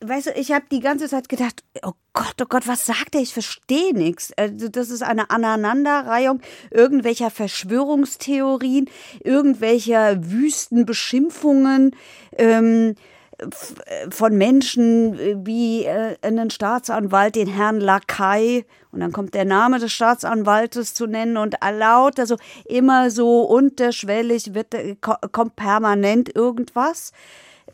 weißt 0.00 0.26
du, 0.28 0.30
ich 0.32 0.52
habe 0.52 0.66
die 0.70 0.80
ganze 0.80 1.08
Zeit 1.08 1.28
gedacht, 1.28 1.64
oh 1.82 1.92
Gott, 2.12 2.34
oh 2.42 2.46
Gott, 2.48 2.68
was 2.68 2.84
sagt 2.84 3.14
er? 3.14 3.22
Ich 3.22 3.32
verstehe 3.32 3.94
nichts. 3.94 4.32
Also, 4.36 4.68
das 4.68 4.90
ist 4.90 5.02
eine 5.02 5.30
Aneinanderreihung 5.30 6.40
irgendwelcher 6.70 7.30
Verschwörungstheorien, 7.30 8.90
irgendwelcher 9.24 10.30
wüsten 10.30 10.84
Beschimpfungen. 10.84 11.96
Ähm, 12.36 12.94
äh, 13.38 14.10
von 14.10 14.36
Menschen 14.36 15.18
äh, 15.18 15.36
wie 15.44 15.84
äh, 15.84 16.16
einen 16.22 16.50
Staatsanwalt, 16.50 17.36
den 17.36 17.46
Herrn 17.48 17.80
Lakai, 17.80 18.64
und 18.90 19.00
dann 19.00 19.12
kommt 19.12 19.34
der 19.34 19.44
Name 19.44 19.78
des 19.78 19.92
Staatsanwaltes 19.92 20.94
zu 20.94 21.06
nennen 21.06 21.36
und 21.36 21.56
laut, 21.78 22.18
also 22.18 22.36
immer 22.64 23.10
so 23.10 23.42
unterschwellig 23.42 24.54
wird, 24.54 24.74
äh, 24.74 24.96
ko- 25.00 25.14
kommt 25.30 25.56
permanent 25.56 26.34
irgendwas. 26.34 27.12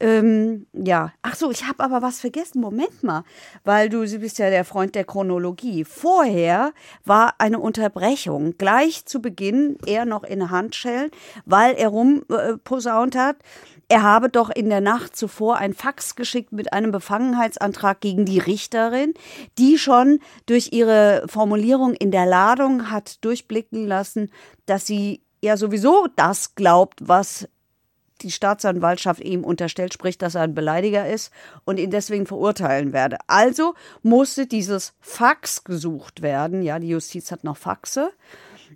Ähm, 0.01 0.67
ja, 0.73 1.13
ach 1.23 1.35
so, 1.35 1.51
ich 1.51 1.67
habe 1.67 1.83
aber 1.83 2.03
was 2.03 2.21
vergessen. 2.21 2.61
Moment 2.61 3.03
mal, 3.03 3.25
weil 3.65 3.89
du 3.89 4.07
sie 4.07 4.19
bist 4.19 4.39
ja 4.39 4.51
der 4.51 4.65
Freund 4.65 4.95
der 4.95 5.05
Chronologie. 5.05 5.85
Vorher 5.85 6.73
war 7.05 7.35
eine 7.39 7.61
Unterbrechung 7.61 8.57
gleich 8.59 9.07
zu 9.07 9.21
Beginn, 9.21 9.79
er 9.87 10.05
noch 10.05 10.25
in 10.25 10.51
Handschellen, 10.51 11.11
weil 11.45 11.75
er 11.75 11.89
rumposaunt 11.89 13.17
hat. 13.17 13.37
Er 13.89 14.03
habe 14.03 14.31
doch 14.31 14.51
in 14.51 14.71
der 14.71 14.81
Nacht 14.81 15.15
zuvor 15.15 15.59
ein 15.59 15.75
Fax 15.75 16.17
geschickt 16.17 16.53
mit 16.53 16.73
einem 16.73 16.91
Befangenheitsantrag 16.91 18.01
gegen 18.01 18.25
die 18.25 18.39
Richterin, 18.39 19.15
die 19.59 19.79
schon 19.79 20.21
durch 20.47 20.73
ihre 20.73 21.25
Formulierung 21.29 21.95
in 21.95 22.11
der 22.11 22.27
Ladung 22.27 22.91
hat 22.91 23.25
durchblicken 23.25 23.87
lassen, 23.87 24.31
dass 24.67 24.87
sie 24.87 25.21
ja 25.43 25.57
sowieso 25.57 26.09
das 26.17 26.55
glaubt, 26.55 27.01
was 27.03 27.49
die 28.23 28.31
Staatsanwaltschaft 28.31 29.21
ihm 29.21 29.45
unterstellt, 29.45 29.93
sprich, 29.93 30.19
dass 30.19 30.35
er 30.35 30.43
ein 30.43 30.55
Beleidiger 30.55 31.09
ist 31.09 31.33
und 31.65 31.79
ihn 31.79 31.91
deswegen 31.91 32.27
verurteilen 32.27 32.93
werde. 32.93 33.19
Also 33.27 33.75
musste 34.03 34.47
dieses 34.47 34.95
Fax 35.01 35.65
gesucht 35.65 36.23
werden. 36.23 36.63
Ja, 36.63 36.79
die 36.79 36.89
Justiz 36.89 37.31
hat 37.31 37.45
noch 37.45 37.57
Faxe. 37.57 38.13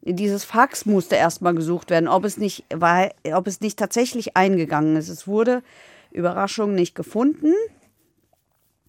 Dieses 0.02 0.44
Fax 0.44 0.86
musste 0.86 1.16
erstmal 1.16 1.54
gesucht 1.54 1.90
werden, 1.90 2.08
ob 2.08 2.24
es 2.24 2.36
nicht, 2.36 2.64
weil, 2.74 3.12
ob 3.32 3.46
es 3.46 3.60
nicht 3.60 3.78
tatsächlich 3.78 4.36
eingegangen 4.36 4.96
ist. 4.96 5.08
Es 5.08 5.26
wurde, 5.26 5.62
Überraschung, 6.10 6.74
nicht 6.74 6.94
gefunden. 6.94 7.52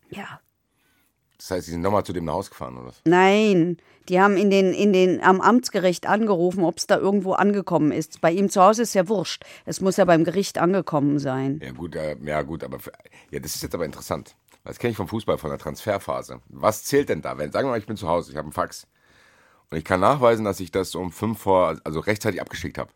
Ja, 0.10 0.40
Das 1.40 1.52
heißt, 1.52 1.66
sie 1.68 1.72
sind 1.72 1.82
nochmal 1.82 2.04
zu 2.04 2.12
dem 2.12 2.26
nach 2.26 2.34
Hause 2.34 2.50
gefahren, 2.50 2.78
oder? 2.78 2.88
was? 2.88 3.02
Nein, 3.06 3.78
die 4.10 4.20
haben 4.20 4.36
in 4.36 4.50
den, 4.50 4.74
in 4.74 4.92
den, 4.92 5.24
am 5.24 5.40
Amtsgericht 5.40 6.06
angerufen, 6.06 6.66
ob 6.66 6.78
es 6.78 6.86
da 6.86 6.98
irgendwo 6.98 7.32
angekommen 7.32 7.94
ist. 7.94 8.20
Bei 8.20 8.30
ihm 8.30 8.50
zu 8.50 8.62
Hause 8.62 8.82
ist 8.82 8.94
ja 8.94 9.08
wurscht. 9.08 9.46
Es 9.66 9.80
muss 9.80 9.96
ja 9.96 10.04
beim 10.04 10.26
Gericht 10.26 10.58
angekommen 10.58 11.18
sein. 11.18 11.62
Ja 11.64 11.72
gut, 11.72 11.96
äh, 11.96 12.18
ja 12.26 12.42
gut, 12.42 12.64
aber 12.64 12.80
für, 12.80 12.92
ja, 13.32 13.40
das 13.40 13.56
ist 13.56 13.64
jetzt 13.64 13.74
aber 13.74 13.86
interessant. 13.86 14.36
Das 14.66 14.80
kenne 14.80 14.92
ich 14.92 14.98
vom 14.98 15.08
Fußball, 15.08 15.38
von 15.38 15.50
der 15.50 15.60
Transferphase. 15.60 16.42
Was 16.50 16.84
zählt 16.84 17.08
denn 17.08 17.22
da? 17.22 17.38
Wenn, 17.38 17.54
sagen 17.54 17.68
wir 17.68 17.72
mal, 17.72 17.80
ich 17.80 17.88
bin 17.88 17.96
zu 17.96 18.10
Hause, 18.10 18.32
ich 18.32 18.38
habe 18.38 18.46
einen 18.46 18.52
Fax. 18.52 18.86
Und 19.72 19.78
ich 19.78 19.86
kann 19.86 20.02
nachweisen, 20.02 20.44
dass 20.44 20.60
ich 20.60 20.72
das 20.72 20.94
um 20.94 21.12
fünf 21.12 21.40
vor, 21.40 21.80
also 21.86 22.02
rechtzeitig 22.02 22.42
abgeschickt 22.42 22.78
habe. 22.78 22.92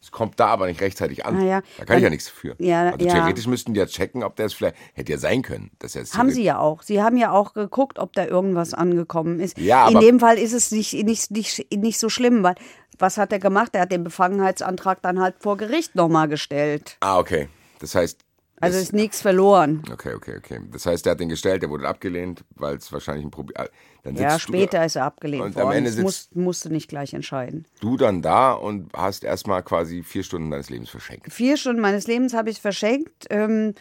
Es 0.00 0.10
kommt 0.12 0.38
da 0.38 0.46
aber 0.46 0.66
nicht 0.68 0.80
rechtzeitig 0.80 1.26
an. 1.26 1.44
Ja, 1.46 1.62
da 1.78 1.84
kann 1.84 1.96
ich 1.96 2.02
ja 2.02 2.06
dann- 2.06 2.12
nichts 2.12 2.28
für. 2.28 2.54
Ja, 2.58 2.90
also 2.92 2.98
theoretisch 3.06 3.46
müssten 3.46 3.74
die 3.74 3.80
ja 3.80 3.86
checken, 3.86 4.22
ob 4.22 4.36
der 4.36 4.46
es 4.46 4.54
vielleicht, 4.54 4.76
hätte 4.94 5.12
ja 5.12 5.18
sein 5.18 5.42
können. 5.42 5.70
Dass 5.80 5.96
er 5.96 6.02
es 6.02 6.16
Haben 6.16 6.30
sie 6.30 6.44
ja 6.44 6.58
auch. 6.58 6.82
Sie 6.82 7.02
haben 7.02 7.16
ja 7.16 7.32
auch 7.32 7.54
geguckt, 7.54 7.98
ob 7.98 8.12
da 8.12 8.24
irgendwas 8.26 8.72
angekommen 8.74 9.40
ist. 9.40 9.58
Ja, 9.58 9.88
In 9.88 9.98
dem 10.00 10.20
Fall 10.20 10.38
ist 10.38 10.52
es 10.52 10.70
nicht, 10.70 10.92
nicht, 11.04 11.30
nicht, 11.32 11.66
nicht 11.74 11.98
so 11.98 12.08
schlimm, 12.08 12.42
weil 12.42 12.54
was 12.98 13.18
hat 13.18 13.32
er 13.32 13.38
gemacht? 13.40 13.74
Er 13.74 13.82
hat 13.82 13.92
den 13.92 14.04
Befangenheitsantrag 14.04 15.02
dann 15.02 15.20
halt 15.20 15.34
vor 15.40 15.56
Gericht 15.56 15.94
nochmal 15.96 16.28
gestellt. 16.28 16.96
Ah, 17.00 17.18
okay. 17.18 17.48
Das 17.80 17.94
heißt, 17.94 18.20
Also 18.60 18.78
ist 18.78 18.92
nichts 18.94 19.20
verloren. 19.20 19.82
okay, 19.92 20.14
okay, 20.14 20.36
okay. 20.38 20.60
Das 20.72 20.86
heißt, 20.86 21.04
der 21.04 21.12
hat 21.12 21.20
den 21.20 21.28
gestellt, 21.28 21.60
der 21.62 21.68
wurde 21.68 21.86
abgelehnt, 21.86 22.42
weil 22.54 22.76
es 22.76 22.90
wahrscheinlich 22.92 23.26
ein 23.26 23.30
Problem. 23.30 23.66
Dann 24.06 24.16
Ja, 24.16 24.34
du 24.34 24.38
später 24.40 24.84
ist 24.84 24.96
er 24.96 25.04
abgelehnt 25.04 25.42
Und 25.44 25.56
am 25.56 25.64
worden. 25.64 25.78
Ende 25.78 25.90
Das 25.90 25.96
sitzt- 25.96 26.34
muss, 26.36 26.44
musste 26.44 26.70
nicht 26.70 26.88
gleich 26.88 27.12
entscheiden. 27.12 27.66
du 27.80 27.96
dann 27.96 28.22
da 28.22 28.52
und 28.52 28.92
hast 28.94 29.24
erstmal 29.24 29.62
quasi 29.62 30.02
vier 30.02 30.22
Stunden 30.22 30.50
deines 30.50 30.70
Lebens 30.70 30.90
verschenkt. 30.90 31.32
Vier 31.32 31.56
Stunden 31.56 31.80
meines 31.80 32.06
Lebens 32.06 32.32
habe 32.34 32.50
ich 32.50 32.60
verschenkt. 32.60 33.26
Ähm, 33.30 33.74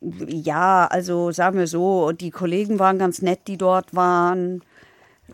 ja, 0.00 0.86
also 0.90 1.30
sagen 1.32 1.58
wir 1.58 1.66
so, 1.66 2.12
die 2.12 2.30
Kollegen 2.30 2.78
waren 2.78 2.98
ganz 2.98 3.22
nett, 3.22 3.40
die 3.48 3.56
dort 3.56 3.94
waren. 3.94 4.62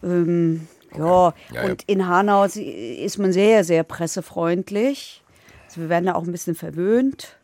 Ähm, 0.02 0.68
ja, 0.96 1.04
Ja, 1.06 1.34
ja. 1.54 1.62
und 1.64 1.82
in 1.88 2.06
Hanau 2.06 2.44
ist 2.44 3.18
man 3.18 3.32
sehr, 3.32 3.64
sehr 3.64 3.82
pressefreundlich. 3.82 5.22
Also 5.66 5.80
wir 5.82 5.88
werden 5.88 6.06
da 6.06 6.14
auch 6.14 6.22
ein 6.24 6.32
bisschen 6.32 6.54
verwöhnt. 6.54 7.38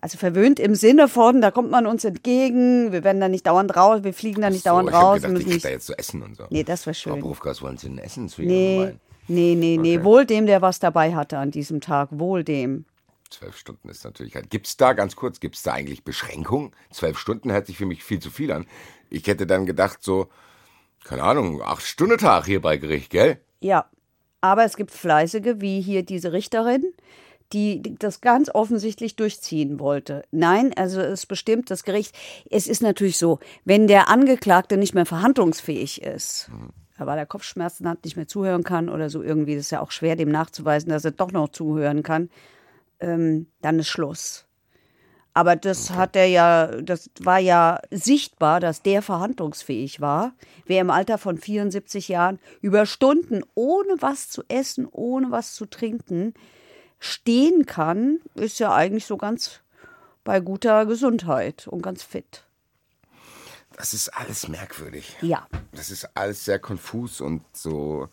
Also 0.00 0.16
verwöhnt 0.16 0.60
im 0.60 0.74
Sinne 0.76 1.08
von, 1.08 1.40
da 1.40 1.50
kommt 1.50 1.70
man 1.70 1.86
uns 1.86 2.04
entgegen, 2.04 2.92
wir 2.92 3.02
werden 3.02 3.20
da 3.20 3.28
nicht 3.28 3.46
dauernd 3.46 3.76
raus, 3.76 4.04
wir 4.04 4.14
fliegen 4.14 4.42
da 4.42 4.48
nicht 4.50 4.62
So, 4.62 4.70
dauernd 4.70 4.88
ich 4.90 4.94
raus. 4.94 5.22
gedacht, 5.22 5.40
ich 5.40 5.46
nicht, 5.46 5.64
da 5.64 5.70
jetzt 5.70 5.86
zu 5.86 5.98
essen 5.98 6.22
und 6.22 6.36
so. 6.36 6.44
nee, 6.50 6.62
das 6.62 6.86
wäre 6.86 6.94
Frau 6.94 7.10
schön. 7.14 7.20
Berufka, 7.20 7.50
was 7.50 7.62
wollen 7.62 7.76
Sie 7.78 7.88
denn 7.88 7.98
essen 7.98 8.28
zu 8.28 8.42
Nee, 8.42 8.76
Ihrem 8.82 9.00
nee, 9.26 9.54
nee, 9.56 9.76
nee. 9.76 9.96
Okay. 9.96 10.04
Wohl 10.04 10.24
dem, 10.24 10.46
der 10.46 10.62
was 10.62 10.78
dabei 10.78 11.14
hatte 11.16 11.38
an 11.38 11.50
diesem 11.50 11.80
Tag. 11.80 12.10
Wohl 12.12 12.44
dem. 12.44 12.84
Zwölf 13.30 13.58
Stunden 13.58 13.88
ist 13.88 14.04
natürlich 14.04 14.36
halt. 14.36 14.50
Gibt 14.50 14.68
es 14.68 14.76
da, 14.76 14.92
ganz 14.92 15.16
kurz, 15.16 15.40
gibt 15.40 15.56
es 15.56 15.62
da 15.62 15.72
eigentlich 15.72 16.04
Beschränkungen? 16.04 16.70
Zwölf 16.92 17.18
Stunden 17.18 17.50
hört 17.52 17.66
sich 17.66 17.76
für 17.76 17.84
mich 17.84 18.02
viel 18.04 18.20
zu 18.20 18.30
viel 18.30 18.52
an. 18.52 18.66
Ich 19.10 19.26
hätte 19.26 19.46
dann 19.46 19.66
gedacht, 19.66 19.98
so, 20.02 20.28
keine 21.04 21.24
Ahnung, 21.24 21.60
acht 21.60 21.82
Stunden 21.82 22.18
Tag 22.18 22.46
hier 22.46 22.62
bei 22.62 22.76
Gericht, 22.78 23.10
gell? 23.10 23.38
Ja, 23.60 23.86
aber 24.40 24.64
es 24.64 24.76
gibt 24.76 24.92
Fleißige, 24.92 25.56
wie 25.60 25.80
hier 25.80 26.04
diese 26.04 26.32
Richterin, 26.32 26.84
die 27.52 27.96
das 27.98 28.20
ganz 28.20 28.50
offensichtlich 28.52 29.16
durchziehen 29.16 29.78
wollte. 29.80 30.24
Nein, 30.30 30.72
also 30.76 31.00
es 31.00 31.26
bestimmt 31.26 31.70
das 31.70 31.84
Gericht. 31.84 32.14
Es 32.50 32.66
ist 32.66 32.82
natürlich 32.82 33.16
so, 33.16 33.38
wenn 33.64 33.86
der 33.86 34.08
Angeklagte 34.08 34.76
nicht 34.76 34.94
mehr 34.94 35.06
verhandlungsfähig 35.06 36.02
ist, 36.02 36.50
weil 36.98 37.18
er 37.18 37.26
Kopfschmerzen 37.26 37.88
hat, 37.88 38.04
nicht 38.04 38.16
mehr 38.16 38.28
zuhören 38.28 38.64
kann 38.64 38.88
oder 38.88 39.08
so 39.08 39.22
irgendwie, 39.22 39.54
das 39.54 39.66
ist 39.66 39.70
ja 39.70 39.80
auch 39.80 39.90
schwer, 39.90 40.16
dem 40.16 40.30
nachzuweisen, 40.30 40.90
dass 40.90 41.04
er 41.04 41.12
doch 41.12 41.32
noch 41.32 41.48
zuhören 41.48 42.02
kann, 42.02 42.28
ähm, 43.00 43.46
dann 43.62 43.78
ist 43.78 43.88
Schluss. 43.88 44.44
Aber 45.32 45.54
das 45.54 45.90
hat 45.90 46.16
er 46.16 46.26
ja, 46.26 46.66
das 46.82 47.10
war 47.20 47.38
ja 47.38 47.80
sichtbar, 47.92 48.58
dass 48.58 48.82
der 48.82 49.02
verhandlungsfähig 49.02 50.00
war. 50.00 50.32
Wer 50.66 50.80
im 50.80 50.90
Alter 50.90 51.16
von 51.16 51.38
74 51.38 52.08
Jahren 52.08 52.40
über 52.60 52.86
Stunden 52.86 53.42
ohne 53.54 53.94
was 54.00 54.30
zu 54.30 54.42
essen, 54.48 54.88
ohne 54.90 55.30
was 55.30 55.54
zu 55.54 55.66
trinken 55.66 56.34
stehen 56.98 57.66
kann, 57.66 58.20
ist 58.34 58.58
ja 58.58 58.74
eigentlich 58.74 59.06
so 59.06 59.16
ganz 59.16 59.60
bei 60.24 60.40
guter 60.40 60.86
Gesundheit 60.86 61.66
und 61.68 61.82
ganz 61.82 62.02
fit. 62.02 62.44
Das 63.76 63.94
ist 63.94 64.08
alles 64.08 64.48
merkwürdig. 64.48 65.16
Ja. 65.20 65.46
Das 65.72 65.90
ist 65.90 66.16
alles 66.16 66.44
sehr 66.44 66.58
konfus 66.58 67.20
und 67.20 67.42
so. 67.52 68.08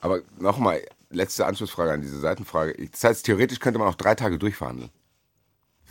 Aber 0.00 0.20
nochmal, 0.38 0.82
letzte 1.10 1.46
Anschlussfrage 1.46 1.92
an 1.92 2.00
diese 2.00 2.18
Seitenfrage. 2.18 2.74
Das 2.90 3.04
heißt, 3.04 3.26
theoretisch 3.26 3.60
könnte 3.60 3.78
man 3.78 3.88
auch 3.88 3.94
drei 3.94 4.14
Tage 4.14 4.38
durchverhandeln. 4.38 4.90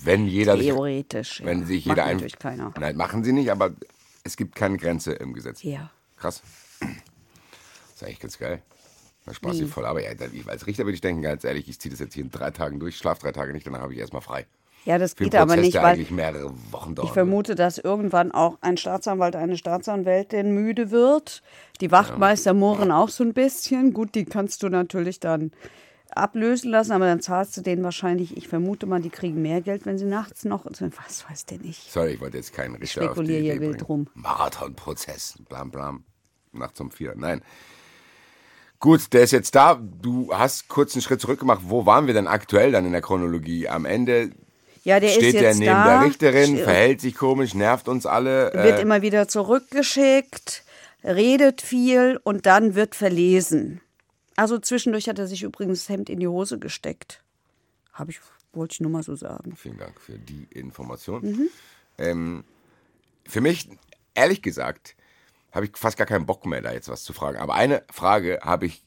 Wenn 0.01 0.27
jeder 0.27 0.57
sich, 0.57 0.65
Theoretisch. 0.67 1.39
ja. 1.39 1.45
wenn 1.45 1.65
sich 1.65 1.85
Macht 1.85 1.97
jeder 1.97 2.07
ein. 2.07 2.15
natürlich 2.17 2.39
keiner. 2.39 2.73
Nein, 2.79 2.97
machen 2.97 3.23
sie 3.23 3.31
nicht, 3.31 3.51
aber 3.51 3.71
es 4.23 4.35
gibt 4.35 4.55
keine 4.55 4.77
Grenze 4.77 5.13
im 5.13 5.33
Gesetz. 5.33 5.61
Ja. 5.63 5.91
Krass. 6.17 6.41
Das 6.79 6.89
ist 7.95 8.03
eigentlich 8.03 8.19
ganz 8.19 8.37
geil. 8.39 8.61
Da 9.25 9.33
Spaß 9.33 9.57
sie 9.57 9.65
voll. 9.65 9.85
Aber 9.85 10.03
ja, 10.03 10.11
ich- 10.33 10.47
als 10.47 10.67
Richter 10.67 10.83
würde 10.85 10.95
ich 10.95 11.01
denken, 11.01 11.21
ganz 11.21 11.43
ehrlich, 11.43 11.69
ich 11.69 11.79
ziehe 11.79 11.91
das 11.91 11.99
jetzt 11.99 12.13
hier 12.13 12.23
in 12.25 12.31
drei 12.31 12.51
Tagen 12.51 12.79
durch, 12.79 12.97
schlaf 12.97 13.19
drei 13.19 13.31
Tage 13.31 13.53
nicht, 13.53 13.65
danach 13.65 13.81
habe 13.81 13.93
ich 13.93 13.99
erstmal 13.99 14.21
frei. 14.21 14.45
Ja, 14.85 14.97
das 14.97 15.13
Für 15.13 15.23
geht 15.23 15.35
aber 15.35 15.45
Prozess, 15.53 15.61
nicht, 15.61 15.75
der 15.75 15.83
weil 15.83 15.93
eigentlich 15.93 16.11
mehrere 16.11 16.53
Wochen 16.71 16.93
dauert. 16.93 17.07
Ich 17.07 17.13
vermute, 17.13 17.55
dass 17.55 17.77
irgendwann 17.77 18.33
auch 18.33 18.57
ein 18.59 18.75
Staatsanwalt, 18.75 19.37
eine 19.37 19.55
Staatsanwältin 19.55 20.53
müde 20.53 20.91
wird. 20.91 21.41
Die 21.79 21.89
Wachtmeister 21.89 22.53
murren 22.53 22.91
auch 22.91 23.07
so 23.07 23.23
ein 23.23 23.33
bisschen. 23.33 23.93
Gut, 23.93 24.13
die 24.13 24.25
kannst 24.25 24.61
du 24.61 24.67
natürlich 24.67 25.21
dann 25.21 25.51
ablösen 26.09 26.69
lassen, 26.69 26.91
aber 26.91 27.05
dann 27.05 27.21
zahlst 27.21 27.55
du 27.55 27.61
denen 27.61 27.81
wahrscheinlich, 27.81 28.35
ich 28.35 28.49
vermute 28.49 28.85
mal, 28.85 29.01
die 29.01 29.09
kriegen 29.09 29.41
mehr 29.41 29.61
Geld, 29.61 29.85
wenn 29.85 29.97
sie 29.97 30.05
nachts 30.05 30.43
noch, 30.43 30.65
was 30.65 31.29
weiß 31.29 31.45
der 31.45 31.59
nicht. 31.59 31.89
Sorry, 31.89 32.11
ich 32.15 32.19
wollte 32.21 32.35
jetzt 32.37 32.51
keinen 32.53 32.75
Richter 32.75 33.03
auf 33.03 33.07
die 33.07 33.21
spekuliere 33.21 33.41
hier 33.41 33.53
Idee 33.55 33.61
wild 33.61 33.77
bringen. 33.77 33.85
rum. 33.87 34.07
Marathonprozess, 34.15 35.35
blam 35.47 35.71
blam, 35.71 36.03
nachts 36.51 36.79
um 36.81 36.91
vier. 36.91 37.13
Nein. 37.15 37.41
Gut, 38.83 39.13
der 39.13 39.23
ist 39.23 39.31
jetzt 39.31 39.55
da. 39.55 39.75
Du 39.75 40.33
hast 40.33 40.67
kurz 40.67 40.93
einen 40.93 41.01
Schritt 41.01 41.21
zurück 41.21 41.39
gemacht. 41.39 41.61
Wo 41.67 41.85
waren 41.85 42.05
wir 42.05 42.13
denn 42.13 42.27
aktuell 42.27 42.73
dann 42.73 42.85
in 42.85 42.91
der 42.91 42.99
Chronologie? 42.99 43.69
Am 43.69 43.85
Ende 43.85 44.31
Ja, 44.83 44.99
der 44.99 45.07
steht 45.07 45.35
ist 45.35 45.35
er 45.35 45.41
jetzt 45.43 45.59
neben 45.59 45.71
da, 45.71 45.99
der 45.99 46.05
Richterin, 46.09 46.57
verhält 46.57 46.99
sich 46.99 47.15
komisch, 47.15 47.53
nervt 47.53 47.87
uns 47.87 48.05
alle. 48.05 48.51
wird 48.53 48.79
äh, 48.79 48.81
immer 48.81 49.01
wieder 49.01 49.29
zurückgeschickt, 49.29 50.65
redet 51.01 51.61
viel 51.61 52.19
und 52.25 52.45
dann 52.45 52.75
wird 52.75 52.93
verlesen. 52.93 53.79
Also 54.35 54.59
zwischendurch 54.59 55.07
hat 55.07 55.17
er 55.17 55.27
sich 55.27 55.43
übrigens 55.43 55.85
das 55.85 55.89
Hemd 55.89 56.09
in 56.09 56.19
die 56.19 56.27
Hose 56.27 56.59
gesteckt. 56.59 57.23
Habe 57.93 58.11
ich, 58.11 58.19
wollte 58.51 58.73
ich 58.73 58.79
nur 58.81 58.91
mal 58.91 59.03
so 59.03 59.15
sagen. 59.15 59.55
Vielen 59.55 59.77
Dank 59.77 60.01
für 60.01 60.19
die 60.19 60.45
Information. 60.49 61.21
Mhm. 61.21 61.49
Ähm, 61.99 62.43
für 63.25 63.39
mich, 63.39 63.69
ehrlich 64.13 64.41
gesagt, 64.41 64.97
habe 65.53 65.65
ich 65.67 65.77
fast 65.77 65.97
gar 65.97 66.07
keinen 66.07 66.25
Bock 66.25 66.45
mehr, 66.45 66.61
da 66.61 66.71
jetzt 66.73 66.89
was 66.89 67.03
zu 67.03 67.13
fragen. 67.13 67.37
Aber 67.37 67.53
eine 67.53 67.83
Frage 67.91 68.39
habe 68.43 68.65
ich, 68.65 68.83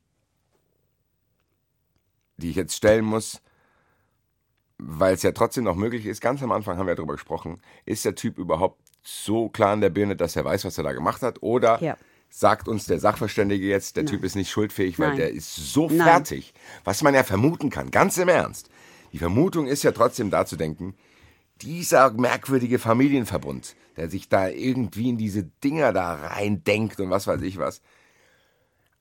die 2.36 2.50
ich 2.50 2.56
jetzt 2.56 2.76
stellen 2.76 3.04
muss, 3.04 3.40
weil 4.78 5.14
es 5.14 5.22
ja 5.22 5.32
trotzdem 5.32 5.64
noch 5.64 5.76
möglich 5.76 6.04
ist. 6.04 6.20
Ganz 6.20 6.42
am 6.42 6.52
Anfang 6.52 6.76
haben 6.76 6.86
wir 6.86 6.92
ja 6.92 6.96
darüber 6.96 7.14
gesprochen. 7.14 7.62
Ist 7.86 8.04
der 8.04 8.14
Typ 8.14 8.36
überhaupt 8.38 8.80
so 9.02 9.48
klar 9.48 9.72
in 9.72 9.80
der 9.80 9.90
Birne, 9.90 10.16
dass 10.16 10.36
er 10.36 10.44
weiß, 10.44 10.64
was 10.64 10.76
er 10.76 10.84
da 10.84 10.92
gemacht 10.92 11.22
hat? 11.22 11.42
Oder 11.42 11.80
Ja. 11.82 11.96
sagt 12.28 12.66
uns 12.68 12.86
der 12.86 12.98
Sachverständige 12.98 13.66
jetzt, 13.66 13.96
der 13.96 14.04
Typ 14.04 14.24
ist 14.24 14.34
nicht 14.34 14.50
schuldfähig, 14.50 14.98
weil 14.98 15.10
Nein. 15.10 15.16
der 15.18 15.30
ist 15.30 15.54
so 15.54 15.86
Nein. 15.86 15.98
fertig? 15.98 16.52
Was 16.84 17.02
man 17.02 17.14
ja 17.14 17.22
vermuten 17.22 17.70
kann, 17.70 17.90
ganz 17.92 18.18
im 18.18 18.28
Ernst. 18.28 18.68
Die 19.12 19.18
Vermutung 19.18 19.66
ist 19.66 19.84
ja 19.84 19.92
trotzdem 19.92 20.30
da 20.30 20.44
zu 20.44 20.56
denken, 20.56 20.94
dieser 21.62 22.10
merkwürdige 22.10 22.78
Familienverbund, 22.78 23.76
der 23.96 24.08
sich 24.10 24.28
da 24.28 24.48
irgendwie 24.48 25.08
in 25.10 25.16
diese 25.18 25.44
Dinger 25.64 25.92
da 25.92 26.14
reindenkt 26.14 27.00
und 27.00 27.10
was 27.10 27.26
weiß 27.26 27.42
ich 27.42 27.58
was. 27.58 27.80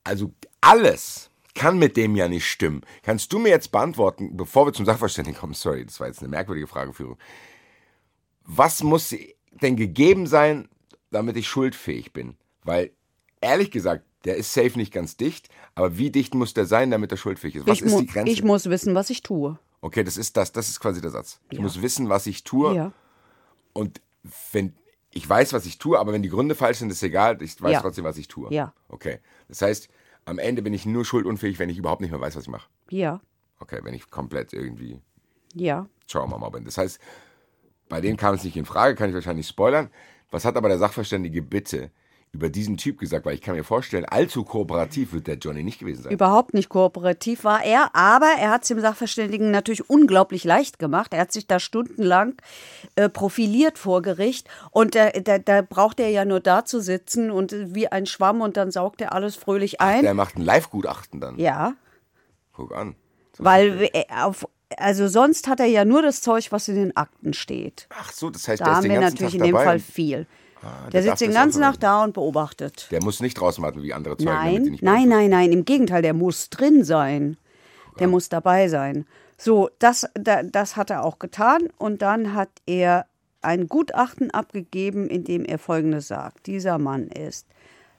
Also 0.04 0.32
alles 0.62 1.30
kann 1.54 1.78
mit 1.80 1.98
dem 1.98 2.16
ja 2.16 2.28
nicht 2.28 2.48
stimmen. 2.50 2.82
Kannst 3.04 3.32
du 3.34 3.40
mir 3.40 3.50
jetzt 3.50 3.72
beantworten, 3.72 4.36
bevor 4.38 4.68
wir 4.68 4.74
zum 4.74 4.86
Sachverständigen 4.86 5.40
kommen, 5.40 5.54
sorry, 5.54 5.86
das 5.86 6.00
war 6.00 6.08
jetzt 6.08 6.20
eine 6.20 6.28
merkwürdige 6.30 6.68
Frageführung. 6.68 7.18
Was 8.44 8.84
muss 8.84 9.16
denn 9.62 9.76
gegeben 9.76 10.28
sein, 10.28 10.68
damit 11.12 11.38
ich 11.38 11.48
schuldfähig 11.48 12.14
bin? 12.14 12.36
Weil, 12.64 12.92
ehrlich 13.42 13.72
gesagt, 13.72 14.04
der 14.26 14.36
ist 14.38 14.54
safe 14.54 14.78
nicht 14.78 14.92
ganz 14.94 15.18
dicht, 15.18 15.50
aber 15.76 15.98
wie 15.98 16.12
dicht 16.12 16.34
muss 16.36 16.54
der 16.54 16.66
sein, 16.66 16.92
damit 16.92 17.12
er 17.12 17.18
schuldfähig 17.18 17.56
ist? 17.56 17.68
Was 17.68 17.80
Ich, 17.80 17.86
ist 17.86 18.00
die 18.00 18.08
Grenze? 18.08 18.32
ich 18.32 18.44
muss 18.44 18.70
wissen, 18.70 18.94
was 18.96 19.10
ich 19.10 19.22
tue. 19.24 19.58
Okay, 19.82 20.04
das 20.04 20.18
ist 20.18 20.36
das, 20.36 20.52
das 20.52 20.68
ist 20.70 20.80
quasi 20.80 21.00
der 21.00 21.12
Satz. 21.12 21.40
Ich 21.52 21.58
Ja. 21.58 21.64
muss 21.64 21.82
wissen, 21.82 22.10
was 22.10 22.28
ich 22.28 22.44
tue. 22.44 22.76
Ja. 22.76 22.92
Und 23.74 24.02
wenn 24.52 24.74
ich 25.18 25.28
weiß, 25.28 25.54
was 25.54 25.66
ich 25.66 25.78
tue, 25.80 25.98
aber 25.98 26.12
wenn 26.12 26.22
die 26.22 26.30
Gründe 26.30 26.56
falsch 26.56 26.80
sind, 26.80 26.92
ist 26.92 27.02
egal, 27.02 27.42
ich 27.42 27.60
weiß 27.62 27.72
Ja. 27.72 27.82
trotzdem, 27.82 28.04
was 28.04 28.18
ich 28.18 28.28
tue. 28.28 28.54
Ja. 28.54 28.74
Okay. 28.90 29.20
Das 29.48 29.62
heißt, 29.62 29.90
am 30.26 30.38
Ende 30.40 30.62
bin 30.62 30.74
ich 30.74 30.86
nur 30.86 31.06
schuldunfähig, 31.06 31.58
wenn 31.58 31.70
ich 31.70 31.78
überhaupt 31.78 32.02
nicht 32.02 32.12
mehr 32.12 32.20
weiß, 32.20 32.36
was 32.36 32.44
ich 32.44 32.50
mache. 32.50 32.70
Ja, 32.90 33.22
Okay, 33.60 33.80
wenn 33.84 33.94
ich 33.94 34.10
komplett 34.12 34.52
irgendwie 34.52 35.00
ja. 35.54 35.88
Trauma 36.08 36.50
bin. 36.50 36.66
Das 36.66 36.78
heißt, 36.78 37.00
bei 37.88 38.02
denen 38.02 38.18
kam 38.18 38.36
es 38.36 38.44
nicht 38.44 38.58
in 38.58 38.66
Frage, 38.66 38.96
kann 38.96 39.08
ich 39.10 39.16
wahrscheinlich 39.16 39.48
spoilern. 39.48 39.90
Was 40.30 40.44
hat 40.44 40.58
aber 40.58 40.68
der 40.68 40.78
Sachverständige 40.78 41.42
bitte 41.42 41.90
über 42.36 42.50
diesen 42.50 42.78
Typ 42.78 43.00
gesagt? 43.00 43.26
Weil 43.26 43.34
ich 43.36 43.42
kann 43.42 43.56
mir 43.56 43.64
vorstellen, 43.64 44.06
allzu 44.06 44.44
kooperativ 44.44 45.14
wird 45.14 45.28
der 45.28 45.36
Johnny 45.38 45.64
nicht 45.64 45.80
gewesen 45.80 46.04
sein. 46.04 46.14
Überhaupt 46.14 46.54
nicht 46.54 46.70
kooperativ 46.70 47.44
war 47.44 47.64
er, 47.64 47.96
aber 47.96 48.28
er 48.40 48.52
hat 48.52 48.62
es 48.64 48.68
dem 48.68 48.80
Sachverständigen 48.80 49.52
natürlich 49.52 49.90
unglaublich 49.90 50.44
leicht 50.44 50.78
gemacht. 50.80 51.14
Er 51.14 51.22
hat 51.22 51.32
sich 51.32 51.48
da 51.48 51.60
stundenlang 51.60 52.36
äh, 52.96 53.10
profiliert 53.10 53.78
vor 53.78 54.02
Gericht 54.02 54.48
und 54.72 54.96
da, 54.96 55.10
da, 55.12 55.40
da 55.40 55.62
braucht 55.62 56.00
er 56.00 56.10
ja 56.10 56.26
nur 56.26 56.40
da 56.40 56.66
zu 56.66 56.80
sitzen 56.80 57.32
und 57.32 57.54
äh, 57.54 57.74
wie 57.74 57.88
ein 57.88 58.06
Schwamm 58.06 58.42
und 58.42 58.58
dann 58.58 58.72
saugt 58.72 59.02
er 59.02 59.14
alles 59.14 59.36
fröhlich 59.36 59.82
ein. 59.82 60.04
Der 60.04 60.14
macht 60.14 60.36
ein 60.38 60.42
Live-Gutachten 60.44 61.20
dann. 61.22 61.40
ja, 61.40 61.74
Guck 62.54 62.74
an. 62.76 62.96
weil 63.38 63.90
äh, 63.94 64.04
auf 64.22 64.48
also 64.78 65.08
sonst 65.08 65.48
hat 65.48 65.60
er 65.60 65.68
ja 65.68 65.86
nur 65.86 66.02
das 66.02 66.22
Zeug, 66.22 66.52
was 66.52 66.68
in 66.68 66.76
den 66.76 66.98
Akten 66.98 67.34
steht. 67.34 67.88
Ach 67.98 68.12
so, 68.12 68.30
das 68.32 68.48
heißt, 68.48 68.60
Da 68.62 68.66
der 68.66 68.72
ist 68.72 68.78
haben 68.78 68.84
den 68.84 68.92
wir 68.94 69.00
ganzen 69.00 69.14
natürlich 69.16 69.34
Tag 69.34 69.40
in 69.40 69.46
dem 69.46 69.54
dabei. 69.54 69.66
Fall 69.66 69.80
viel. 69.80 70.28
Ah, 70.64 70.90
Der 70.92 71.02
darf 71.02 71.12
sitzt 71.20 71.22
den 71.22 71.34
ganzen 71.34 71.62
Tag 71.62 71.80
da 71.80 72.04
und 72.04 72.14
beobachtet. 72.14 72.88
Der 72.92 73.04
muss 73.04 73.20
nicht 73.20 73.36
draußen 73.40 73.64
warten 73.64 73.84
wie 73.84 73.94
andere 73.94 74.18
Zeugen. 74.18 74.30
Nein, 74.32 74.78
nein, 74.82 75.10
nein, 75.10 75.30
nein. 75.30 75.52
Im 75.52 75.66
Gegenteil, 75.66 76.02
der 76.02 76.14
muss 76.14 76.50
drin 76.50 76.84
sein. 76.84 77.38
Der 78.00 78.08
muss 78.08 78.30
dabei 78.30 78.68
sein. 78.68 79.06
So, 79.38 79.70
das, 79.80 80.08
da, 80.16 80.44
das 80.44 80.76
hat 80.76 80.90
er 80.90 81.04
auch 81.04 81.20
getan. 81.20 81.70
Und 81.78 82.02
dann 82.02 82.34
hat 82.34 82.50
er 82.66 83.06
ein 83.42 83.68
Gutachten 83.70 84.32
abgegeben, 84.32 85.08
in 85.08 85.24
dem 85.24 85.46
er 85.46 85.60
Folgendes 85.60 86.08
sagt. 86.08 86.48
Dieser 86.48 86.78
Mann 86.78 87.08
ist 87.08 87.46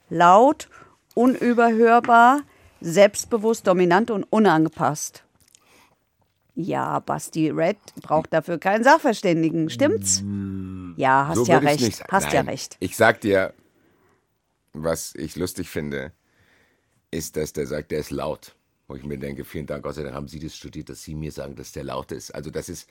laut, 0.09 0.69
unüberhörbar, 1.15 2.41
selbstbewusst, 2.81 3.65
dominant 3.65 4.11
und 4.11 4.23
unangepasst. 4.29 5.23
Ja, 6.59 6.99
Basti 6.99 7.51
Red 7.51 7.77
braucht 8.01 8.33
dafür 8.33 8.57
keinen 8.57 8.83
Sachverständigen, 8.83 9.69
stimmt's? 9.69 10.23
Ja, 10.95 11.27
hast 11.27 11.37
So 11.37 11.45
ja 11.45 11.59
recht. 11.59 11.81
nicht. 11.81 12.03
Hast 12.11 12.33
ja 12.33 12.41
Nein. 12.41 12.49
recht. 12.49 12.77
Ich 12.79 12.97
sag 12.97 13.21
dir, 13.21 13.53
was 14.73 15.13
ich 15.13 15.35
lustig 15.35 15.69
finde, 15.69 16.13
ist, 17.11 17.37
dass 17.37 17.53
der 17.53 17.67
sagt, 17.67 17.91
der 17.91 17.99
ist 17.99 18.09
laut. 18.09 18.55
Wo 18.87 18.95
ich 18.95 19.03
mir 19.03 19.19
denke, 19.19 19.45
vielen 19.45 19.67
Dank, 19.67 19.83
Dank 19.83 20.13
haben 20.13 20.27
Sie 20.27 20.39
das 20.39 20.55
studiert, 20.55 20.89
dass 20.89 21.03
Sie 21.03 21.13
mir 21.13 21.31
sagen, 21.31 21.55
dass 21.55 21.73
der 21.73 21.83
laut 21.83 22.11
ist. 22.11 22.33
Also 22.33 22.49
das 22.49 22.69
ist, 22.69 22.89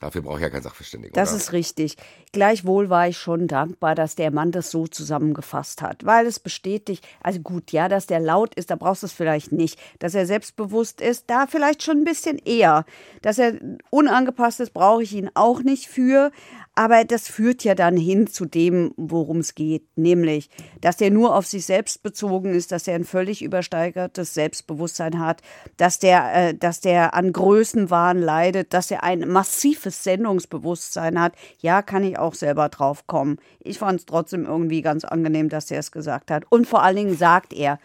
dafür 0.00 0.22
brauche 0.22 0.38
ich 0.38 0.42
ja 0.42 0.50
keinen 0.50 0.62
Sachverständigen. 0.62 1.14
Das 1.14 1.30
oder? 1.30 1.36
ist 1.36 1.52
richtig. 1.52 1.96
Gleichwohl 2.32 2.90
war 2.90 3.08
ich 3.08 3.18
schon 3.18 3.46
dankbar, 3.46 3.94
dass 3.94 4.16
der 4.16 4.30
Mann 4.30 4.50
das 4.50 4.70
so 4.70 4.86
zusammengefasst 4.86 5.82
hat, 5.82 6.04
weil 6.04 6.26
es 6.26 6.40
bestätigt, 6.40 7.06
also 7.22 7.40
gut, 7.40 7.70
ja, 7.70 7.88
dass 7.88 8.06
der 8.06 8.20
laut 8.20 8.54
ist, 8.54 8.70
da 8.70 8.76
brauchst 8.76 9.02
du 9.02 9.06
es 9.06 9.12
vielleicht 9.12 9.52
nicht. 9.52 9.78
Dass 9.98 10.14
er 10.14 10.26
selbstbewusst 10.26 11.00
ist, 11.00 11.24
da 11.28 11.46
vielleicht 11.46 11.82
schon 11.82 11.98
ein 11.98 12.04
bisschen 12.04 12.38
eher. 12.38 12.84
Dass 13.22 13.38
er 13.38 13.54
unangepasst 13.90 14.60
ist, 14.60 14.72
brauche 14.72 15.02
ich 15.02 15.12
ihn 15.12 15.30
auch 15.34 15.62
nicht 15.62 15.86
für. 15.86 16.32
Aber 16.74 17.04
das 17.04 17.28
führt 17.28 17.64
ja 17.64 17.74
dann 17.74 17.96
hin 17.96 18.26
zu 18.26 18.46
dem, 18.46 18.92
worum 18.96 19.38
es 19.38 19.54
geht, 19.54 19.86
nämlich, 19.96 20.48
dass 20.80 21.00
er 21.00 21.10
nur 21.10 21.34
auf 21.34 21.46
sich 21.46 21.66
selbst 21.66 22.02
bezogen 22.02 22.54
ist, 22.54 22.72
dass 22.72 22.86
er 22.86 22.94
ein 22.94 23.04
völlig 23.04 23.42
übersteigertes 23.42 24.34
Selbstbewusstsein 24.34 25.18
hat, 25.18 25.42
dass 25.76 25.98
der, 25.98 26.34
äh, 26.34 26.54
dass 26.54 26.80
der 26.80 27.14
an 27.14 27.32
Größenwahn 27.32 28.18
leidet, 28.18 28.72
dass 28.72 28.90
er 28.90 29.02
ein 29.02 29.28
massives 29.28 30.04
Sendungsbewusstsein 30.04 31.20
hat. 31.20 31.34
Ja, 31.58 31.82
kann 31.82 32.04
ich 32.04 32.18
auch 32.18 32.34
selber 32.34 32.68
drauf 32.68 33.06
kommen. 33.06 33.38
Ich 33.58 33.78
fand 33.78 34.00
es 34.00 34.06
trotzdem 34.06 34.46
irgendwie 34.46 34.80
ganz 34.80 35.04
angenehm, 35.04 35.48
dass 35.48 35.70
er 35.70 35.80
es 35.80 35.90
gesagt 35.90 36.30
hat. 36.30 36.44
Und 36.50 36.66
vor 36.66 36.82
allen 36.82 36.96
Dingen 36.96 37.16
sagt 37.16 37.52
er, 37.52 37.78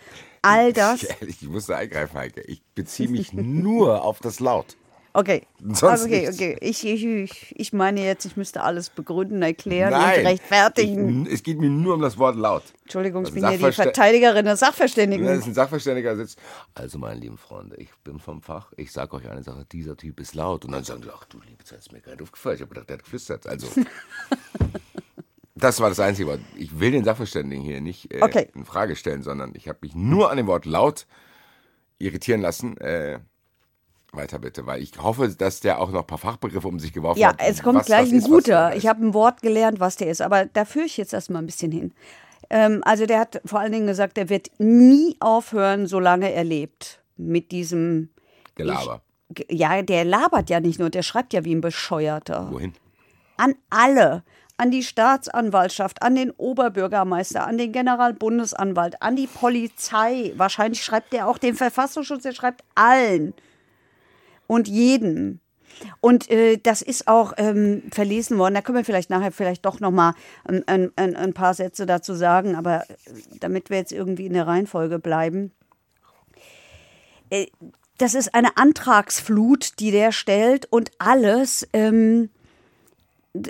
all 0.46 0.74
das. 0.74 1.04
Ehrlich, 1.22 1.42
ich 1.42 1.50
musste 1.50 1.76
eingreifen, 1.76 2.18
Heike. 2.18 2.42
Ich 2.42 2.62
beziehe 2.76 3.10
mich 3.10 3.34
nur 3.34 4.04
auf 4.04 4.20
das 4.20 4.40
Laut. 4.40 4.78
Okay, 5.18 5.44
Sonst 5.74 6.04
okay, 6.04 6.22
nichts. 6.22 6.36
okay. 6.36 6.58
Ich, 6.60 6.86
ich, 6.86 7.06
ich, 7.06 7.56
ich 7.58 7.72
meine 7.74 8.04
jetzt, 8.04 8.26
ich 8.26 8.36
müsste 8.36 8.62
alles 8.64 8.90
begründen, 8.90 9.42
erklären 9.42 9.92
Nein, 9.92 10.20
und 10.20 10.26
rechtfertigen. 10.26 11.26
Ich, 11.26 11.34
es 11.36 11.44
geht 11.44 11.58
mir 11.60 11.70
nur 11.70 11.94
um 11.94 12.02
das 12.02 12.18
Wort 12.18 12.36
laut. 12.36 12.64
Entschuldigung, 12.84 13.24
ich 13.24 13.30
Also 13.30 13.40
bin 13.40 13.44
ja 13.62 13.70
die 13.70 13.72
Verteidigerin 13.74 14.46
Wenn 14.46 14.58
Sachverständigen. 14.58 15.26
ein 15.28 15.54
Sachverständiger 15.54 16.18
sitzt, 16.18 16.38
also 16.74 16.98
meine 17.00 17.20
lieben 17.20 17.38
Freunde, 17.38 17.78
ich 17.78 17.90
bin 18.04 18.20
vom 18.20 18.42
Fach, 18.42 18.74
ich 18.76 18.92
sage 18.92 19.16
euch 19.16 19.30
eine 19.30 19.42
Sache, 19.42 19.66
dieser 19.72 19.96
Typ 19.96 20.20
ist 20.20 20.36
laut. 20.36 20.66
Und 20.66 20.74
dann 20.74 20.84
sagen 20.84 21.02
die, 21.02 21.10
ach 21.16 21.24
du 21.26 21.40
liebe 21.48 21.64
Zeit, 21.64 21.80
ist 21.80 21.94
mir 21.94 22.00
nicht 22.06 22.22
aufgefallen. 22.22 22.56
Ich 22.58 22.62
habe 22.62 22.70
gedacht, 22.74 22.90
der 22.90 22.98
hat 22.98 23.04
geflüstert. 23.06 23.48
Also, 23.48 23.68
das 25.56 25.80
war 25.80 25.90
das 25.90 26.00
Einzige. 26.00 26.30
aber 26.34 26.42
Ich 26.58 26.80
will 26.80 26.92
den 26.92 27.04
Sachverständigen 27.06 27.64
hier 27.64 27.80
nicht 27.82 28.14
äh, 28.14 28.22
Okay. 28.22 28.50
in 28.54 28.66
Frage 28.66 28.96
stellen, 28.96 29.24
sondern 29.24 29.54
ich 29.56 29.68
habe 29.70 29.80
mich 29.82 29.96
nur 29.96 30.30
an 30.30 30.38
dem 30.38 30.48
Wort 30.48 30.66
laut 30.66 31.06
irritieren 32.00 32.42
lassen. 32.42 32.76
Äh, 32.78 33.20
weiter 34.16 34.40
bitte, 34.40 34.66
weil 34.66 34.82
ich 34.82 34.92
hoffe, 35.02 35.30
dass 35.30 35.60
der 35.60 35.80
auch 35.82 35.92
noch 35.92 36.02
ein 36.02 36.08
paar 36.08 36.18
Fachbegriffe 36.18 36.68
um 36.68 36.80
sich 36.80 36.94
geworfen 36.94 37.20
Ja, 37.20 37.30
hat. 37.30 37.38
es 37.40 37.62
kommt 37.64 37.80
was- 37.80 37.86
gleich 37.86 38.06
was 38.08 38.12
ein 38.14 38.18
ist, 38.20 38.28
guter. 38.30 38.76
Ich 38.76 38.88
habe 38.88 39.06
ein 39.06 39.14
Wort 39.14 39.42
gelernt, 39.42 39.80
was 39.80 39.96
der 39.96 40.08
ist, 40.10 40.22
aber 40.22 40.46
da 40.46 40.66
führe 40.66 40.86
ich 40.86 40.98
jetzt 40.98 41.14
erstmal 41.14 41.42
ein 41.42 41.46
bisschen 41.46 41.72
hin. 41.72 41.94
Ähm, 42.50 42.82
also 42.86 43.06
der 43.06 43.20
hat 43.20 43.42
vor 43.46 43.60
allen 43.60 43.72
Dingen 43.72 43.88
gesagt, 43.88 44.18
er 44.18 44.30
wird 44.30 44.50
nie 44.60 45.16
aufhören, 45.20 45.88
solange 45.88 46.32
er 46.32 46.44
lebt. 46.44 47.02
Mit 47.18 47.52
diesem 47.52 48.10
Gelaber. 48.56 49.02
Ich, 49.36 49.46
ja, 49.50 49.82
der 49.82 50.04
labert 50.06 50.50
ja 50.50 50.60
nicht 50.60 50.80
nur, 50.80 50.90
der 50.90 51.02
schreibt 51.02 51.34
ja 51.34 51.44
wie 51.46 51.56
ein 51.56 51.62
Bescheuerter. 51.62 52.50
Wohin? 52.52 52.74
An 53.38 53.56
alle. 53.70 54.24
An 54.58 54.72
die 54.72 54.84
Staatsanwaltschaft, 54.84 56.02
an 56.02 56.16
den 56.16 56.32
Oberbürgermeister, 56.32 57.46
an 57.46 57.58
den 57.58 57.74
Generalbundesanwalt, 57.74 59.02
an 59.02 59.16
die 59.18 59.28
Polizei. 59.28 60.32
Wahrscheinlich 60.38 60.82
schreibt 60.84 61.14
er 61.14 61.28
auch 61.28 61.38
den 61.38 61.56
Verfassungsschutz, 61.56 62.24
er 62.26 62.34
schreibt 62.34 62.64
allen 62.76 63.34
und 64.48 64.68
jedem. 64.68 65.40
Und 66.00 66.30
äh, 66.30 66.58
das 66.58 66.82
ist 66.82 67.08
auch 67.08 67.34
ähm, 67.38 67.84
verlesen 67.92 68.38
worden. 68.38 68.54
Da 68.54 68.62
können 68.62 68.78
wir 68.78 68.86
vielleicht 68.86 69.10
nachher 69.10 69.32
vielleicht 69.32 69.66
doch 69.66 69.80
noch 69.80 69.92
mal 69.92 70.14
ein, 70.46 70.66
ein, 70.68 70.92
ein, 70.96 71.16
ein 71.16 71.34
paar 71.34 71.54
Sätze 71.54 71.86
dazu 71.86 72.14
sagen. 72.14 72.56
Aber 72.56 72.84
äh, 72.84 72.94
damit 73.40 73.70
wir 73.70 73.78
jetzt 73.78 73.92
irgendwie 73.92 74.26
in 74.26 74.34
der 74.34 74.48
Reihenfolge 74.48 75.00
bleiben. 75.00 75.52
Äh, 77.30 77.48
das 77.98 78.14
ist 78.14 78.34
eine 78.34 78.58
Antragsflut, 78.58 79.80
die 79.80 79.92
der 79.92 80.12
stellt 80.12 80.66
und 80.72 80.92
alles. 80.98 81.68
Ähm, 81.74 82.30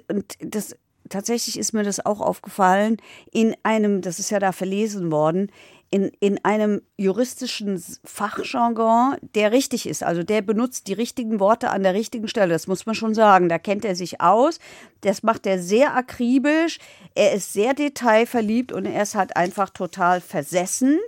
und 0.08 0.36
das 0.40 0.76
tatsächlich 1.10 1.60
ist 1.60 1.74
mir 1.74 1.84
das 1.84 2.04
auch 2.06 2.22
aufgefallen 2.22 2.98
in 3.32 3.56
einem, 3.64 4.02
das 4.02 4.20
ist 4.20 4.32
ja 4.32 4.40
da 4.40 4.52
verlesen 4.52 5.12
worden, 5.12 5.52
in, 5.92 6.12
in 6.20 6.44
einem 6.44 6.82
juristischen 6.98 7.82
Fachjargon, 8.04 9.16
der 9.36 9.52
richtig 9.52 9.88
ist. 9.88 10.04
Also 10.04 10.24
der 10.24 10.42
benutzt 10.42 10.88
die 10.88 10.94
richtigen 10.94 11.40
Worte 11.40 11.70
an 11.70 11.84
der 11.84 11.94
richtigen 11.94 12.28
Stelle. 12.28 12.54
Das 12.54 12.68
muss 12.68 12.86
man 12.86 12.96
schon 12.96 13.14
sagen. 13.14 13.48
Da 13.50 13.60
kennt 13.60 13.86
er 13.86 13.96
sich 13.96 14.20
aus. 14.20 14.60
Das 15.02 15.24
macht 15.24 15.46
er 15.46 15.60
sehr 15.62 15.96
akribisch. 15.96 16.80
Er 17.14 17.34
ist 17.34 17.54
sehr 17.54 17.74
detailverliebt 17.74 18.72
und 18.72 18.86
er 18.86 19.04
ist 19.04 19.16
halt 19.16 19.38
einfach 19.38 19.70
total 19.70 20.22
versessen. 20.22 21.00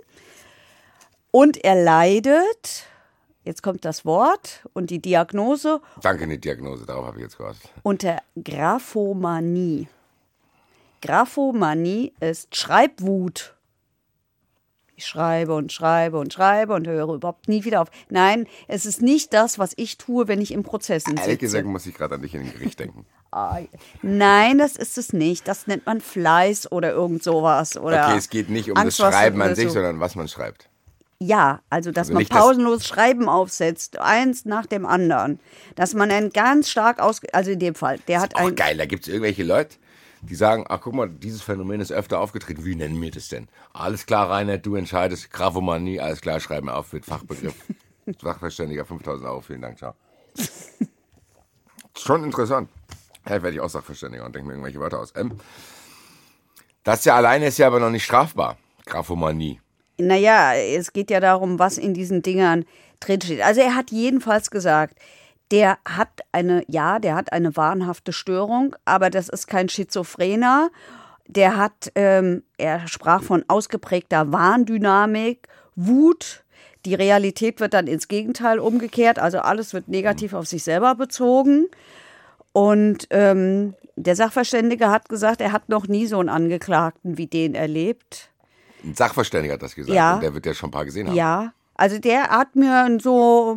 Und 1.30 1.62
er 1.64 1.74
leidet. 1.82 2.86
Jetzt 3.44 3.62
kommt 3.62 3.84
das 3.84 4.04
Wort 4.04 4.66
und 4.74 4.90
die 4.90 5.00
Diagnose 5.00 5.80
Danke, 6.02 6.24
eine 6.24 6.38
Diagnose, 6.38 6.84
darauf 6.84 7.06
habe 7.06 7.18
ich 7.18 7.24
jetzt 7.24 7.38
gewartet. 7.38 7.62
unter 7.82 8.18
Graphomanie. 8.42 9.88
Graphomanie 11.00 12.12
ist 12.20 12.54
Schreibwut. 12.54 13.54
Ich 14.98 15.06
schreibe 15.06 15.54
und 15.54 15.72
schreibe 15.72 16.18
und 16.18 16.32
schreibe 16.32 16.74
und 16.74 16.88
höre 16.88 17.14
überhaupt 17.14 17.46
nie 17.46 17.62
wieder 17.64 17.82
auf. 17.82 17.88
Nein, 18.10 18.48
es 18.66 18.84
ist 18.84 19.00
nicht 19.00 19.32
das, 19.32 19.56
was 19.56 19.72
ich 19.76 19.96
tue, 19.96 20.26
wenn 20.26 20.40
ich 20.40 20.50
im 20.50 20.64
Prozessen 20.64 21.10
Ehrlich 21.10 21.24
sitze. 21.24 21.38
gesagt 21.38 21.66
muss 21.66 21.86
ich 21.86 21.94
gerade 21.94 22.16
an 22.16 22.22
dich 22.22 22.34
in 22.34 22.42
den 22.42 22.52
Gericht 22.52 22.80
denken. 22.80 23.06
Ah, 23.30 23.58
Nein, 24.00 24.56
das 24.56 24.74
ist 24.76 24.96
es 24.96 25.12
nicht. 25.12 25.46
Das 25.46 25.66
nennt 25.66 25.84
man 25.84 26.00
Fleiß 26.00 26.72
oder 26.72 26.92
irgend 26.92 27.22
sowas. 27.22 27.76
Oder 27.76 28.06
Okay, 28.06 28.16
es 28.16 28.30
geht 28.30 28.48
nicht 28.48 28.70
um 28.70 28.76
Angst, 28.78 28.98
das 28.98 29.12
Schreiben 29.14 29.40
an 29.42 29.54
sich, 29.54 29.66
so. 29.66 29.74
sondern 29.74 30.00
was 30.00 30.14
man 30.14 30.28
schreibt. 30.28 30.70
Ja, 31.20 31.60
also 31.68 31.90
dass 31.92 32.08
Also 32.08 32.14
man 32.14 32.26
pausenlos 32.26 32.86
Schreiben 32.86 33.28
aufsetzt, 33.28 33.98
eins 33.98 34.46
nach 34.46 34.64
dem 34.64 34.86
anderen. 34.86 35.40
Dass 35.76 35.92
man 35.92 36.10
ein 36.10 36.30
ganz 36.30 36.70
stark 36.70 37.00
aus, 37.00 37.20
also 37.34 37.50
in 37.50 37.58
dem 37.58 37.74
Fall, 37.74 37.98
der 38.08 38.20
hat 38.22 38.34
ein, 38.34 38.56
geil, 38.56 38.78
da 38.78 38.86
gibt 38.86 39.02
es 39.02 39.08
irgendwelche 39.08 39.42
Leute, 39.44 39.76
die 40.22 40.34
sagen, 40.34 40.64
ach 40.68 40.80
guck 40.80 40.94
mal, 40.94 41.08
dieses 41.08 41.42
Phänomen 41.42 41.80
ist 41.80 41.92
öfter 41.92 42.20
aufgetreten. 42.20 42.64
Wie 42.64 42.74
nennen 42.74 43.00
wir 43.00 43.10
das 43.10 43.28
denn? 43.28 43.48
Alles 43.72 44.06
klar, 44.06 44.30
Reinhard, 44.30 44.64
du 44.64 44.74
entscheidest. 44.74 45.30
Graphomanie, 45.30 46.00
alles 46.00 46.20
klar, 46.20 46.40
schreiben 46.40 46.66
wir 46.66 46.76
auf 46.76 46.92
mit 46.92 47.04
Fachbegriff. 47.04 47.54
Sachverständiger, 48.22 48.84
5000 48.84 49.28
Euro, 49.28 49.40
vielen 49.40 49.62
Dank, 49.62 49.78
ciao. 49.78 49.94
Schon 51.96 52.24
interessant. 52.24 52.70
Ja, 53.26 53.42
werde 53.42 53.50
ich 53.50 53.60
auch 53.60 53.68
Sachverständiger 53.68 54.24
und 54.24 54.34
denke 54.34 54.46
mir 54.48 54.54
irgendwelche 54.54 54.80
Wörter 54.80 55.00
aus. 55.00 55.12
Ähm, 55.16 55.38
das 56.84 57.04
ja 57.04 57.16
alleine 57.16 57.46
ist 57.46 57.58
ja 57.58 57.66
aber 57.66 57.80
noch 57.80 57.90
nicht 57.90 58.04
strafbar. 58.04 58.56
Graphomanie. 58.86 59.60
Naja, 59.98 60.54
es 60.54 60.92
geht 60.92 61.10
ja 61.10 61.20
darum, 61.20 61.58
was 61.58 61.76
in 61.76 61.92
diesen 61.92 62.22
Dingern 62.22 62.64
drinsteht. 63.00 63.42
Also 63.42 63.60
er 63.60 63.74
hat 63.74 63.90
jedenfalls 63.90 64.50
gesagt, 64.50 64.98
der 65.50 65.78
hat 65.86 66.20
eine, 66.32 66.62
ja, 66.68 66.98
der 66.98 67.14
hat 67.14 67.32
eine 67.32 67.56
wahnhafte 67.56 68.12
Störung, 68.12 68.76
aber 68.84 69.10
das 69.10 69.28
ist 69.28 69.46
kein 69.46 69.68
Schizophrener. 69.68 70.70
Der 71.26 71.56
hat, 71.56 71.92
ähm, 71.94 72.42
er 72.56 72.86
sprach 72.88 73.22
von 73.22 73.44
ausgeprägter 73.48 74.32
Warndynamik, 74.32 75.48
Wut. 75.76 76.44
Die 76.84 76.94
Realität 76.94 77.60
wird 77.60 77.74
dann 77.74 77.86
ins 77.86 78.08
Gegenteil 78.08 78.58
umgekehrt, 78.58 79.18
also 79.18 79.38
alles 79.38 79.74
wird 79.74 79.88
negativ 79.88 80.32
auf 80.32 80.46
sich 80.46 80.62
selber 80.62 80.94
bezogen. 80.94 81.66
Und 82.52 83.06
ähm, 83.10 83.74
der 83.96 84.16
Sachverständige 84.16 84.90
hat 84.90 85.08
gesagt, 85.08 85.40
er 85.40 85.52
hat 85.52 85.68
noch 85.68 85.86
nie 85.86 86.06
so 86.06 86.18
einen 86.18 86.28
Angeklagten 86.28 87.18
wie 87.18 87.26
den 87.26 87.54
erlebt. 87.54 88.30
Ein 88.84 88.94
Sachverständiger 88.94 89.54
hat 89.54 89.62
das 89.62 89.74
gesagt. 89.74 89.94
Ja. 89.94 90.14
Und 90.14 90.22
der 90.22 90.34
wird 90.34 90.46
ja 90.46 90.54
schon 90.54 90.68
ein 90.68 90.72
paar 90.72 90.84
gesehen 90.84 91.08
haben. 91.08 91.16
Ja, 91.16 91.52
also 91.78 91.98
der 91.98 92.28
hat 92.30 92.56
mir 92.56 92.98
so, 93.00 93.56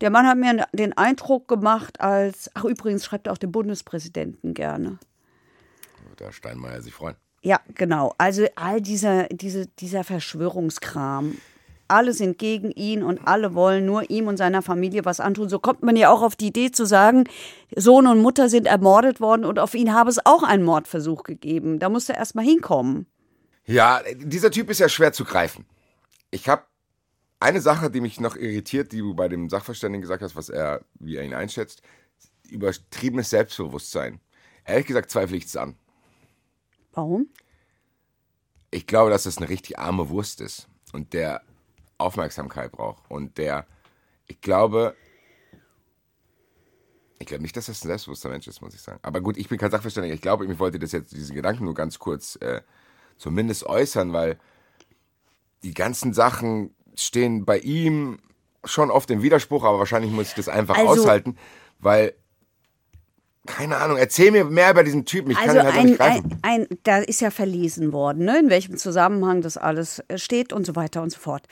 der 0.00 0.08
Mann 0.08 0.26
hat 0.26 0.38
mir 0.38 0.66
den 0.72 0.96
Eindruck 0.96 1.48
gemacht, 1.48 2.00
als, 2.00 2.50
ach 2.54 2.64
übrigens 2.64 3.04
schreibt 3.04 3.26
er 3.26 3.34
auch 3.34 3.38
den 3.38 3.52
Bundespräsidenten 3.52 4.54
gerne. 4.54 4.98
Wird 6.08 6.20
der 6.20 6.32
Steinmeier 6.32 6.80
sich 6.80 6.94
freuen. 6.94 7.16
Ja, 7.42 7.60
genau. 7.74 8.14
Also 8.16 8.46
all 8.56 8.80
dieser, 8.80 9.24
diese, 9.28 9.66
dieser 9.66 10.02
Verschwörungskram. 10.02 11.36
alle 11.88 12.14
sind 12.14 12.38
gegen 12.38 12.70
ihn 12.70 13.02
und 13.02 13.20
alle 13.26 13.54
wollen 13.54 13.84
nur 13.84 14.08
ihm 14.08 14.28
und 14.28 14.38
seiner 14.38 14.62
Familie 14.62 15.04
was 15.04 15.20
antun. 15.20 15.50
So 15.50 15.58
kommt 15.58 15.82
man 15.82 15.94
ja 15.94 16.10
auch 16.10 16.22
auf 16.22 16.36
die 16.36 16.46
Idee 16.48 16.70
zu 16.70 16.86
sagen, 16.86 17.24
Sohn 17.76 18.06
und 18.06 18.22
Mutter 18.22 18.48
sind 18.48 18.66
ermordet 18.66 19.20
worden 19.20 19.44
und 19.44 19.58
auf 19.58 19.74
ihn 19.74 19.92
habe 19.92 20.08
es 20.08 20.24
auch 20.24 20.42
einen 20.42 20.64
Mordversuch 20.64 21.22
gegeben. 21.22 21.78
Da 21.78 21.90
musst 21.90 22.08
du 22.08 22.14
erst 22.14 22.34
mal 22.34 22.44
hinkommen. 22.44 23.06
Ja, 23.66 24.00
dieser 24.16 24.50
Typ 24.50 24.70
ist 24.70 24.80
ja 24.80 24.88
schwer 24.88 25.12
zu 25.12 25.24
greifen. 25.24 25.66
Ich 26.30 26.48
habe 26.48 26.62
eine 27.40 27.60
Sache, 27.60 27.90
die 27.90 28.00
mich 28.00 28.20
noch 28.20 28.36
irritiert, 28.36 28.92
die 28.92 28.98
du 28.98 29.14
bei 29.14 29.28
dem 29.28 29.48
Sachverständigen 29.48 30.02
gesagt 30.02 30.22
hast, 30.22 30.36
was 30.36 30.48
er, 30.48 30.84
wie 30.98 31.16
er 31.16 31.24
ihn 31.24 31.34
einschätzt, 31.34 31.82
übertriebenes 32.48 33.30
Selbstbewusstsein. 33.30 34.20
Ehrlich 34.64 34.86
gesagt 34.86 35.10
zweifle 35.10 35.36
ich 35.36 35.44
es 35.44 35.56
an. 35.56 35.76
Warum? 36.92 37.28
Ich 38.70 38.86
glaube, 38.86 39.10
dass 39.10 39.22
das 39.22 39.38
eine 39.38 39.48
richtig 39.48 39.78
arme 39.78 40.08
Wurst 40.08 40.40
ist 40.40 40.68
und 40.92 41.12
der 41.12 41.42
Aufmerksamkeit 41.96 42.72
braucht. 42.72 43.10
Und 43.10 43.38
der, 43.38 43.66
ich 44.26 44.40
glaube, 44.40 44.94
ich 47.18 47.26
glaube 47.26 47.42
nicht, 47.42 47.56
dass 47.56 47.66
das 47.66 47.84
ein 47.84 47.88
selbstbewusster 47.88 48.28
Mensch 48.28 48.46
ist, 48.46 48.60
muss 48.60 48.74
ich 48.74 48.80
sagen. 48.80 49.00
Aber 49.02 49.20
gut, 49.20 49.36
ich 49.36 49.48
bin 49.48 49.58
kein 49.58 49.70
Sachverständiger. 49.70 50.14
Ich 50.14 50.20
glaube, 50.20 50.44
ich 50.46 50.58
wollte 50.58 50.78
das 50.78 50.92
jetzt, 50.92 51.12
diesen 51.12 51.34
Gedanken 51.34 51.64
nur 51.64 51.74
ganz 51.74 51.98
kurz 51.98 52.36
äh, 52.36 52.62
zumindest 53.16 53.64
äußern, 53.64 54.12
weil 54.12 54.38
die 55.62 55.74
ganzen 55.74 56.12
Sachen 56.12 56.74
stehen 57.04 57.44
bei 57.44 57.58
ihm 57.58 58.18
schon 58.64 58.90
oft 58.90 59.10
im 59.10 59.22
Widerspruch, 59.22 59.64
aber 59.64 59.78
wahrscheinlich 59.78 60.10
muss 60.12 60.28
ich 60.28 60.34
das 60.34 60.48
einfach 60.48 60.76
Also- 60.76 61.02
aushalten, 61.02 61.36
weil, 61.78 62.14
keine 63.46 63.76
Ahnung, 63.78 63.96
erzähl 63.96 64.30
mir 64.30 64.44
mehr 64.44 64.70
über 64.72 64.84
diesen 64.84 65.04
Typen. 65.06 65.30
Ich 65.30 65.38
Also 65.38 65.54
kann 65.54 65.58
ihn 65.58 65.64
halt 65.66 65.76
ein, 65.78 65.86
nicht 65.86 65.98
greifen. 65.98 66.38
ein, 66.42 66.60
ein, 66.62 66.78
da 66.82 66.98
ist 66.98 67.20
ja 67.20 67.30
verlesen 67.30 67.92
worden, 67.92 68.24
ne, 68.24 68.38
in 68.38 68.50
welchem 68.50 68.76
Zusammenhang 68.76 69.40
das 69.42 69.56
alles 69.56 70.00
äh, 70.08 70.18
steht 70.18 70.52
und 70.52 70.66
so 70.66 70.76
weiter 70.76 71.02
und 71.02 71.10
so 71.10 71.18
fort. 71.18 71.46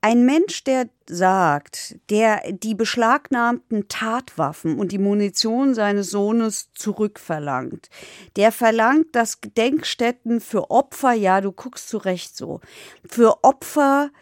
Ein 0.00 0.26
Mensch, 0.26 0.64
der 0.64 0.88
sagt, 1.06 1.96
der 2.10 2.42
die 2.52 2.74
beschlagnahmten 2.74 3.88
Tatwaffen 3.88 4.78
und 4.78 4.92
die 4.92 4.98
Munition 4.98 5.74
seines 5.74 6.10
Sohnes 6.10 6.68
zurückverlangt, 6.74 7.88
der 8.36 8.52
verlangt, 8.52 9.06
dass 9.12 9.40
Gedenkstätten 9.40 10.42
für 10.42 10.70
Opfer, 10.70 11.12
ja, 11.14 11.40
du 11.40 11.52
guckst 11.52 11.88
zu 11.88 11.96
Recht 11.96 12.36
so, 12.36 12.60
für 13.08 13.42
Opfer 13.44 14.10
äh, 14.12 14.18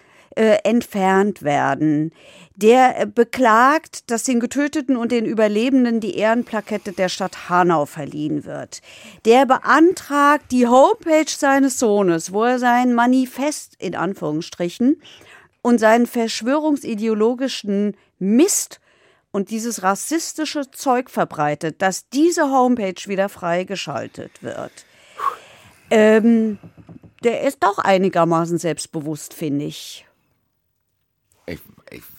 entfernt 0.64 1.42
werden. 1.42 2.12
Der 2.54 3.00
äh, 3.00 3.06
beklagt, 3.06 4.10
dass 4.10 4.24
den 4.24 4.40
Getöteten 4.40 4.96
und 4.96 5.12
den 5.12 5.24
Überlebenden 5.24 6.00
die 6.00 6.16
Ehrenplakette 6.16 6.92
der 6.92 7.08
Stadt 7.08 7.48
Hanau 7.48 7.86
verliehen 7.86 8.44
wird. 8.44 8.82
Der 9.24 9.46
beantragt 9.46 10.52
die 10.52 10.66
Homepage 10.66 11.30
seines 11.30 11.78
Sohnes, 11.78 12.32
wo 12.32 12.44
er 12.44 12.58
sein 12.58 12.94
Manifest 12.94 13.74
in 13.78 13.94
Anführungsstrichen 13.94 15.00
und 15.62 15.78
seinen 15.78 16.06
verschwörungsideologischen 16.06 17.96
Mist 18.18 18.80
und 19.30 19.50
dieses 19.50 19.82
rassistische 19.82 20.70
Zeug 20.70 21.08
verbreitet, 21.08 21.80
dass 21.80 22.08
diese 22.10 22.50
Homepage 22.50 23.06
wieder 23.06 23.28
freigeschaltet 23.28 24.42
wird. 24.42 24.72
Ähm, 25.90 26.58
der 27.24 27.42
ist 27.42 27.62
doch 27.62 27.78
einigermaßen 27.78 28.58
selbstbewusst, 28.58 29.32
finde 29.32 29.64
ich 29.64 30.06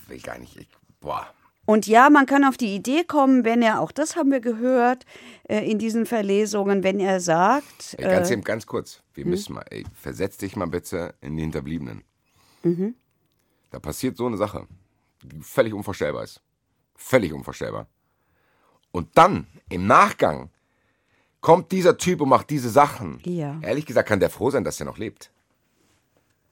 will 0.09 0.19
gar 0.19 0.37
nicht. 0.37 0.55
Ich, 0.57 0.67
boah. 0.99 1.27
Und 1.65 1.87
ja, 1.87 2.09
man 2.09 2.25
kann 2.25 2.43
auf 2.43 2.57
die 2.57 2.75
Idee 2.75 3.05
kommen, 3.05 3.45
wenn 3.45 3.61
er, 3.61 3.79
auch 3.79 3.91
das 3.91 4.17
haben 4.17 4.31
wir 4.31 4.41
gehört 4.41 5.05
äh, 5.43 5.59
in 5.69 5.79
diesen 5.79 6.05
Verlesungen, 6.05 6.83
wenn 6.83 6.99
er 6.99 7.21
sagt, 7.21 7.95
Ey, 7.97 8.03
ganz, 8.03 8.29
äh, 8.29 8.33
eben, 8.33 8.43
ganz 8.43 8.67
kurz. 8.67 9.01
Wir 9.13 9.25
müssen 9.25 9.53
mal, 9.53 9.65
ey, 9.69 9.85
versetz 9.93 10.37
dich 10.37 10.57
mal 10.57 10.67
bitte 10.67 11.15
in 11.21 11.37
die 11.37 11.43
Hinterbliebenen. 11.43 12.03
Mhm. 12.63 12.95
Da 13.71 13.79
passiert 13.79 14.17
so 14.17 14.25
eine 14.25 14.37
Sache, 14.37 14.67
die 15.23 15.41
völlig 15.41 15.73
unvorstellbar 15.73 16.23
ist. 16.23 16.41
Völlig 16.95 17.31
unvorstellbar. 17.33 17.87
Und 18.91 19.09
dann, 19.15 19.47
im 19.69 19.87
Nachgang, 19.87 20.49
kommt 21.41 21.71
dieser 21.71 21.97
Typ 21.97 22.21
und 22.21 22.29
macht 22.29 22.49
diese 22.49 22.69
Sachen. 22.69 23.19
Ja. 23.23 23.59
Ehrlich 23.61 23.85
gesagt 23.85 24.07
kann 24.09 24.19
der 24.19 24.29
froh 24.29 24.49
sein, 24.49 24.63
dass 24.63 24.79
er 24.79 24.85
noch 24.85 24.97
lebt. 24.97 25.31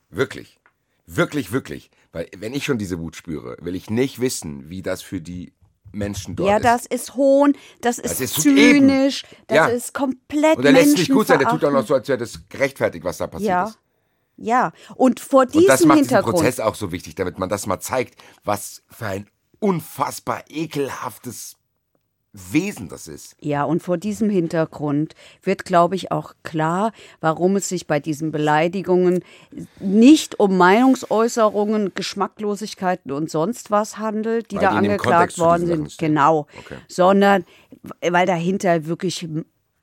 Wirklich. 0.10 0.60
Wirklich, 1.06 1.52
wirklich. 1.52 1.92
Weil 2.12 2.28
wenn 2.38 2.54
ich 2.54 2.66
schon 2.66 2.78
diese 2.78 3.00
Wut 3.00 3.16
spüre, 3.16 3.58
will 3.62 3.76
ich 3.76 3.90
nicht 3.90 4.20
wissen, 4.20 4.70
wie 4.70 4.82
das 4.82 5.02
für 5.02 5.22
die 5.22 5.54
Menschen 5.94 6.36
dort 6.36 6.50
ja, 6.50 6.58
ist. 6.58 6.64
das 6.66 6.86
ist 6.86 7.16
Hohn, 7.16 7.56
das 7.82 8.00
ist, 8.00 8.22
ist 8.22 8.42
zynisch, 8.42 9.24
eben. 9.24 9.46
das 9.48 9.56
Ja. 9.58 9.68
ist 9.68 9.94
komplett 9.94 10.58
und 10.58 10.66
er 10.66 10.72
lässt 10.72 10.98
sich 10.98 11.10
gut 11.10 11.28
sein, 11.28 11.40
der 11.40 11.50
tut 11.50 11.64
auch 11.66 11.72
noch 11.72 11.86
so, 11.86 11.94
als 11.94 12.08
wäre 12.08 12.18
das 12.18 12.48
gerechtfertigt, 12.50 13.04
was 13.04 13.18
da 13.18 13.28
passiert 13.28 13.50
Ja, 13.50 13.64
ist. 13.66 13.80
ja. 14.38 14.72
Und 14.96 15.20
vor 15.20 15.42
Und 15.42 15.56
das 15.56 15.62
diesem 15.80 15.88
macht 15.90 16.00
diesen 16.00 16.10
Hintergrund, 16.10 16.36
Prozess 16.38 16.60
auch 16.60 16.76
so 16.76 16.92
wichtig, 16.92 17.16
damit 17.16 17.40
man 17.40 17.50
das 17.50 17.66
mal 17.66 17.80
zeigt, 17.80 18.16
was 18.44 18.84
für 18.90 19.06
ein 19.08 19.28
unfassbar 19.60 20.44
ekelhaftes 20.50 21.56
Wesen 22.34 22.88
das 22.88 23.10
ist. 23.10 23.36
Ja, 23.42 23.66
und 23.66 23.84
vor 23.84 23.98
diesem 23.98 24.30
Hintergrund 24.30 25.16
wird, 25.44 25.66
glaube 25.66 25.96
ich, 25.96 26.12
auch 26.12 26.34
klar, 26.44 26.94
warum 27.20 27.58
es 27.58 27.68
sich 27.68 27.88
bei 27.88 28.00
diesen 28.00 28.32
Beleidigungen 28.32 29.24
nicht 29.80 30.40
um 30.40 30.58
Meinungsäußerungen, 30.58 31.94
Geschmacklosigkeiten 31.94 33.12
und 33.12 33.30
sonst 33.30 33.70
was 33.70 33.98
handelt, 33.98 34.52
die 34.52 34.56
Weil 34.56 34.62
da 34.62 34.72
die 34.72 34.78
angeklagt 34.78 35.40
worden 35.40 35.68
sind. 35.68 35.98
Genau. 35.98 36.48
Okay. 36.60 36.78
Sondern 36.88 37.44
weil 38.02 38.26
dahinter 38.26 38.86
wirklich 38.86 39.28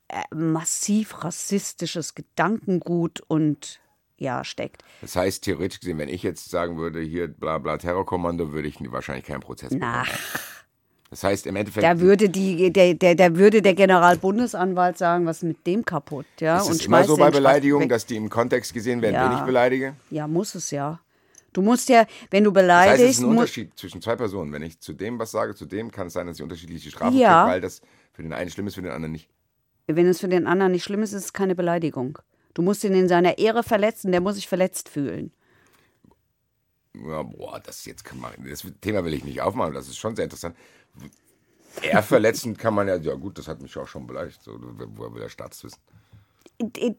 äh, 0.07 0.35
massiv 0.35 1.23
rassistisches 1.23 2.15
Gedankengut 2.15 3.21
und 3.27 3.79
ja 4.17 4.43
steckt. 4.43 4.83
Das 5.01 5.15
heißt, 5.15 5.43
theoretisch 5.43 5.79
gesehen, 5.79 5.99
wenn 5.99 6.09
ich 6.09 6.23
jetzt 6.23 6.49
sagen 6.49 6.77
würde, 6.77 6.99
hier 6.99 7.27
bla 7.27 7.59
bla 7.59 7.77
Terrorkommando, 7.77 8.51
würde 8.51 8.67
ich 8.67 8.79
wahrscheinlich 8.91 9.25
keinen 9.25 9.41
Prozess 9.41 9.69
bekommen. 9.69 10.07
Das 11.11 11.23
heißt, 11.23 11.47
im 11.47 11.55
Endeffekt 11.55 11.83
da 11.83 11.99
würde 11.99 12.29
die, 12.29 12.71
der, 12.71 12.93
der, 12.93 13.15
der 13.15 13.35
würde 13.35 13.61
der 13.63 13.73
Generalbundesanwalt 13.73 14.97
sagen, 14.97 15.25
was 15.25 15.37
ist 15.37 15.43
mit 15.43 15.65
dem 15.65 15.83
kaputt, 15.83 16.27
ja? 16.39 16.59
ist 16.61 16.69
es 16.69 16.85
immer 16.85 17.03
so 17.03 17.17
bei 17.17 17.31
Beleidigungen, 17.31 17.89
dass 17.89 18.05
die 18.05 18.15
im 18.15 18.29
Kontext 18.29 18.73
gesehen 18.73 19.01
werden, 19.01 19.15
Ja. 19.15 19.29
wenn 19.29 19.37
ich 19.37 19.43
beleidige. 19.43 19.95
Ja, 20.11 20.27
muss 20.27 20.53
es 20.53 20.69
ja. 20.69 20.99
Du 21.51 21.63
musst 21.63 21.89
ja, 21.89 22.05
wenn 22.29 22.43
du 22.43 22.51
Das 22.51 22.61
heißt, 22.63 22.69
es 22.69 22.97
beleidigst, 22.97 23.19
ist 23.19 23.23
ein 23.23 23.29
Unterschied 23.29 23.71
zwischen 23.75 24.01
zwei 24.03 24.15
Personen. 24.15 24.51
Wenn 24.53 24.61
ich 24.61 24.79
zu 24.79 24.93
dem 24.93 25.17
was 25.17 25.31
sage, 25.31 25.55
zu 25.55 25.65
dem 25.65 25.91
kann 25.91 26.07
es 26.07 26.13
sein, 26.13 26.27
dass 26.27 26.37
ich 26.37 26.43
unterschiedliche 26.43 26.91
Strafen 26.91 27.17
Ja. 27.17 27.41
kriege, 27.43 27.53
weil 27.55 27.61
das 27.61 27.81
für 28.13 28.21
den 28.21 28.31
einen 28.33 28.51
schlimm 28.51 28.67
ist, 28.67 28.75
für 28.75 28.83
den 28.83 28.91
anderen 28.91 29.13
nicht. 29.13 29.29
wenn 29.87 30.05
es 30.05 30.19
für 30.19 30.27
den 30.27 30.45
anderen 30.45 30.73
nicht 30.73 30.83
schlimm 30.83 31.01
ist, 31.01 31.13
ist 31.13 31.23
es 31.25 31.33
keine 31.33 31.55
Beleidigung. 31.55 32.19
Du 32.53 32.61
musst 32.61 32.83
ihn 32.83 32.93
in 32.93 33.07
seiner 33.07 33.39
Ehre 33.39 33.63
verletzen, 33.63 34.11
der 34.11 34.21
muss 34.21 34.35
sich 34.35 34.47
verletzt 34.47 34.89
fühlen. 34.89 35.31
Ja, 36.95 37.23
boah, 37.23 37.59
das 37.63 37.85
jetzt 37.85 38.03
kann 38.03 38.19
man, 38.19 38.31
das 38.47 38.63
Thema 38.81 39.05
will 39.05 39.13
ich 39.13 39.23
nicht 39.23 39.41
aufmachen, 39.41 39.73
das 39.73 39.87
ist 39.87 39.97
schon 39.97 40.15
sehr 40.15 40.25
interessant. 40.25 40.55
Eher 41.81 42.03
verletzend 42.03 42.57
kann 42.57 42.73
man 42.73 42.87
ja, 42.87 42.95
ja 42.95 43.13
gut, 43.15 43.37
das 43.37 43.47
hat 43.47 43.61
mich 43.61 43.77
auch 43.77 43.87
schon 43.87 44.05
beleidigt. 44.07 44.41
So, 44.43 44.59
woher 44.59 45.13
will 45.13 45.21
der 45.21 45.29
Staat 45.29 45.55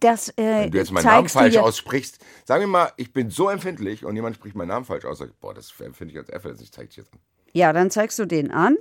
das 0.01 0.29
äh, 0.31 0.33
Wenn 0.37 0.71
du 0.71 0.79
jetzt 0.79 0.91
meinen 0.91 1.05
Namen 1.05 1.29
falsch 1.29 1.55
ja, 1.55 1.63
aussprichst, 1.63 2.19
sagen 2.47 2.63
wir 2.63 2.67
mal, 2.69 2.93
ich 2.97 3.13
bin 3.13 3.31
so 3.31 3.49
empfindlich 3.51 4.05
und 4.05 4.17
jemand 4.17 4.37
spricht 4.37 4.57
meinen 4.57 4.69
Namen 4.69 4.87
falsch 4.87 5.05
aus, 5.05 5.19
sag 5.19 5.29
ich, 5.29 5.35
boah, 5.35 5.53
das 5.53 5.73
empfinde 5.81 6.13
ich 6.13 6.19
als 6.19 6.31
eher 6.31 6.41
verletzend, 6.41 6.69
ich 6.69 6.73
zeig 6.73 6.89
dich 6.89 6.97
jetzt 6.97 7.13
an. 7.13 7.21
Ja, 7.53 7.73
dann 7.73 7.91
zeigst 7.91 8.19
du 8.19 8.27
den 8.27 8.51
an 8.51 8.77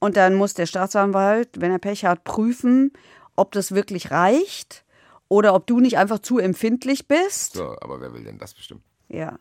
und 0.00 0.16
dann 0.16 0.34
muss 0.34 0.54
der 0.54 0.66
Staatsanwalt, 0.66 1.60
wenn 1.60 1.70
er 1.70 1.78
Pech 1.78 2.04
hat, 2.04 2.24
prüfen, 2.24 2.92
ob 3.36 3.52
das 3.52 3.72
wirklich 3.72 4.10
reicht 4.10 4.84
oder 5.28 5.54
ob 5.54 5.66
du 5.66 5.80
nicht 5.80 5.96
einfach 5.96 6.18
zu 6.18 6.38
empfindlich 6.38 7.08
bist. 7.08 7.54
So, 7.54 7.76
aber 7.80 8.00
wer 8.00 8.12
will 8.12 8.24
denn 8.24 8.38
das 8.38 8.52
bestimmen? 8.54 8.82
Ja. 9.08 9.38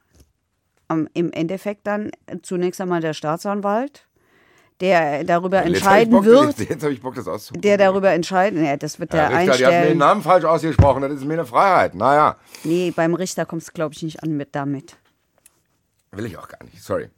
Am- 0.87 1.09
Im 1.13 1.31
Endeffekt 1.33 1.85
dann 1.85 2.11
zunächst 2.43 2.79
einmal 2.79 3.01
der 3.01 3.13
Staatsanwalt, 3.13 4.06
der 4.79 5.23
darüber 5.23 5.57
Jetzt 5.65 5.67
entscheiden 5.77 6.11
Bock, 6.11 6.25
wird, 6.25 6.45
Jetzt, 6.59 6.69
jetzt 6.69 6.83
habe 6.83 6.93
ich 6.93 7.01
Bock, 7.01 7.15
das 7.15 7.27
auszuprobieren. 7.27 7.61
der 7.77 7.77
darüber 7.87 8.11
entscheiden, 8.11 8.63
ja, 8.63 8.77
das 8.77 8.99
wird 8.99 9.13
der 9.13 9.29
Richter, 9.29 9.39
die 9.39 9.49
hat 9.49 9.57
mir 9.59 9.65
den 9.65 9.73
einstellen. 9.73 9.97
Namen 9.97 10.21
falsch 10.21 10.45
ausgesprochen, 10.45 11.01
das 11.01 11.11
ist 11.13 11.25
mir 11.25 11.33
eine 11.33 11.45
Freiheit. 11.45 11.95
Naja, 11.95 12.35
Nee, 12.63 12.91
beim 12.95 13.13
Richter 13.13 13.45
kommst 13.45 13.69
du, 13.69 13.71
glaube 13.73 13.93
ich, 13.95 14.03
nicht 14.03 14.21
an 14.23 14.37
mit 14.37 14.53
damit. 14.55 14.97
will 16.11 16.25
ich 16.25 16.37
auch 16.37 16.47
gar 16.47 16.63
nicht, 16.63 16.81
sorry. 16.83 17.09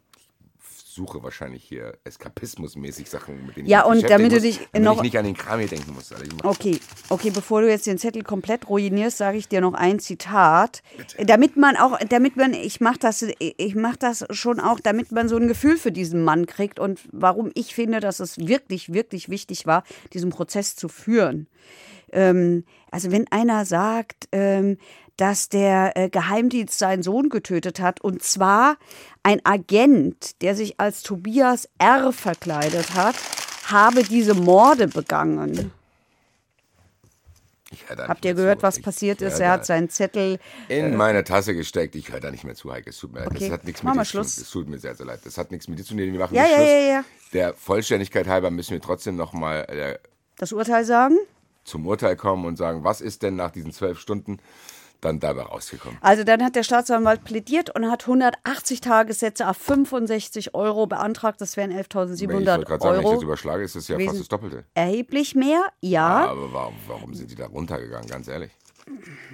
Ich 0.99 1.05
suche 1.07 1.23
wahrscheinlich 1.23 1.63
hier 1.63 1.97
eskapismusmäßig 2.03 3.09
Sachen, 3.09 3.45
mit 3.45 3.55
denen 3.55 3.67
ich 3.67 3.71
Ja, 3.71 3.87
mich 3.89 4.03
und 4.03 4.09
damit 4.09 4.31
du 4.31 4.35
muss, 4.35 4.43
dich 4.43 4.59
damit 4.73 4.85
noch- 4.85 4.97
ich 4.97 5.03
nicht 5.03 5.17
an 5.17 5.23
den 5.23 5.37
Kram 5.37 5.59
hier 5.59 5.69
denken 5.69 5.93
muss. 5.93 6.11
Also 6.11 6.25
ich 6.25 6.43
Okay, 6.43 6.77
okay, 7.07 7.29
bevor 7.29 7.61
du 7.61 7.69
jetzt 7.69 7.87
den 7.87 7.97
Zettel 7.97 8.21
komplett 8.21 8.67
ruinierst, 8.67 9.17
sage 9.17 9.37
ich 9.37 9.47
dir 9.47 9.61
noch 9.61 9.75
ein 9.75 9.99
Zitat, 9.99 10.83
damit 11.17 11.55
man 11.55 11.77
auch, 11.77 11.97
damit 12.09 12.35
man, 12.35 12.53
ich 12.53 12.81
mache 12.81 12.99
das, 12.99 13.21
ich 13.39 13.75
mache 13.75 13.95
das 13.97 14.25
schon 14.31 14.59
auch, 14.59 14.81
damit 14.81 15.13
man 15.13 15.29
so 15.29 15.37
ein 15.37 15.47
Gefühl 15.47 15.77
für 15.77 15.93
diesen 15.93 16.21
Mann 16.21 16.47
kriegt 16.47 16.81
und 16.81 16.99
warum 17.13 17.49
ich 17.53 17.73
finde, 17.73 18.01
dass 18.01 18.19
es 18.19 18.37
wirklich, 18.37 18.91
wirklich 18.91 19.29
wichtig 19.29 19.65
war, 19.65 19.83
diesen 20.11 20.31
Prozess 20.31 20.75
zu 20.75 20.89
führen. 20.89 21.47
Ähm, 22.11 22.65
also 22.91 23.09
wenn 23.11 23.31
einer 23.31 23.63
sagt, 23.63 24.27
ähm, 24.33 24.77
dass 25.15 25.49
der 25.49 25.97
äh, 25.97 26.09
Geheimdienst 26.09 26.79
seinen 26.79 27.03
Sohn 27.03 27.27
getötet 27.27 27.81
hat 27.81 27.99
und 28.01 28.23
zwar 28.23 28.77
ein 29.29 29.45
Agent, 29.45 30.41
der 30.41 30.55
sich 30.55 30.79
als 30.79 31.03
Tobias 31.03 31.69
R. 31.77 32.11
verkleidet 32.11 32.95
hat, 32.95 33.15
habe 33.67 34.01
diese 34.03 34.33
Morde 34.33 34.87
begangen. 34.87 35.71
Habt 37.95 38.25
ihr 38.25 38.33
gehört, 38.33 38.61
zu. 38.61 38.63
was 38.63 38.77
Ich 38.79 38.83
passiert 38.83 39.21
ist? 39.21 39.39
Er 39.39 39.51
hat 39.51 39.67
seinen 39.67 39.87
Zettel. 39.91 40.39
in 40.67 40.95
meine 40.95 41.23
Tasse 41.23 41.53
gesteckt. 41.53 41.93
Ich 41.95 42.11
höre 42.11 42.19
da 42.19 42.31
nicht 42.31 42.43
mehr 42.43 42.55
zu, 42.55 42.71
Heike. 42.71 42.89
Es 42.89 42.97
tut 42.97 43.13
mir 43.13 43.19
leid. 43.19 43.27
Okay. 43.29 43.39
Das 43.41 43.51
hat 43.51 43.65
nichts 43.65 43.83
mit 43.83 43.93
dir 43.93 43.97
zu 43.97 43.99
tun. 43.99 44.05
Schluss. 44.23 44.37
Es 44.39 44.49
tut 44.49 44.67
mir 44.67 44.79
sehr, 44.79 44.95
sehr 44.95 45.05
leid. 45.05 45.19
Das 45.23 45.37
hat 45.37 45.51
nichts 45.51 45.67
mit 45.67 45.77
dir 45.77 45.83
zu 45.83 45.89
tun. 45.89 45.99
Wir 45.99 46.11
machen 46.19 46.33
Ja, 46.35 46.45
ja, 46.47 46.55
Schluss. 46.55 46.67
ja, 46.67 46.79
ja. 46.79 47.03
Der 47.33 47.53
Vollständigkeit 47.53 48.27
halber 48.27 48.49
müssen 48.49 48.71
wir 48.71 48.81
trotzdem 48.81 49.15
nochmal 49.15 49.65
äh, 49.69 49.99
Das 50.37 50.51
Urteil 50.51 50.83
sagen? 50.85 51.15
zum 51.65 51.85
Urteil 51.85 52.15
kommen 52.15 52.45
und 52.45 52.55
sagen, 52.57 52.83
was 52.83 52.99
ist 53.01 53.21
denn 53.21 53.35
nach 53.35 53.51
diesen 53.51 53.71
zwölf 53.71 53.99
Stunden 53.99 54.39
dann 55.01 55.19
dabei 55.19 55.43
rausgekommen? 55.43 55.97
Also 56.01 56.23
dann 56.23 56.43
hat 56.43 56.55
der 56.55 56.63
Staatsanwalt 56.63 57.23
plädiert 57.23 57.73
und 57.75 57.89
hat 57.89 58.03
180 58.03 58.81
Tagessätze 58.81 59.47
auf 59.47 59.57
65 59.57 60.55
Euro 60.55 60.87
beantragt. 60.87 61.41
Das 61.41 61.57
wären 61.57 61.71
Wenn 61.71 61.79
ich 61.79 61.87
11.700 61.87 62.29
wollte 62.31 62.65
gerade 62.65 62.81
sagen, 62.81 62.93
wenn 62.93 62.99
ich 62.99 63.05
Euro. 63.05 63.13
das 63.15 63.23
überschlage, 63.23 63.63
ist 63.63 63.75
das 63.75 63.87
ja 63.87 63.99
fast 63.99 64.19
das 64.19 64.27
Doppelte. 64.27 64.65
Erheblich 64.73 65.35
mehr, 65.35 65.65
ja, 65.81 66.29
Aber 66.29 66.53
warum, 66.53 66.75
warum 66.87 67.13
sind 67.13 67.31
die 67.31 67.35
da 67.35 67.47
runtergegangen, 67.47 68.07
ganz 68.07 68.27
ehrlich? 68.27 68.51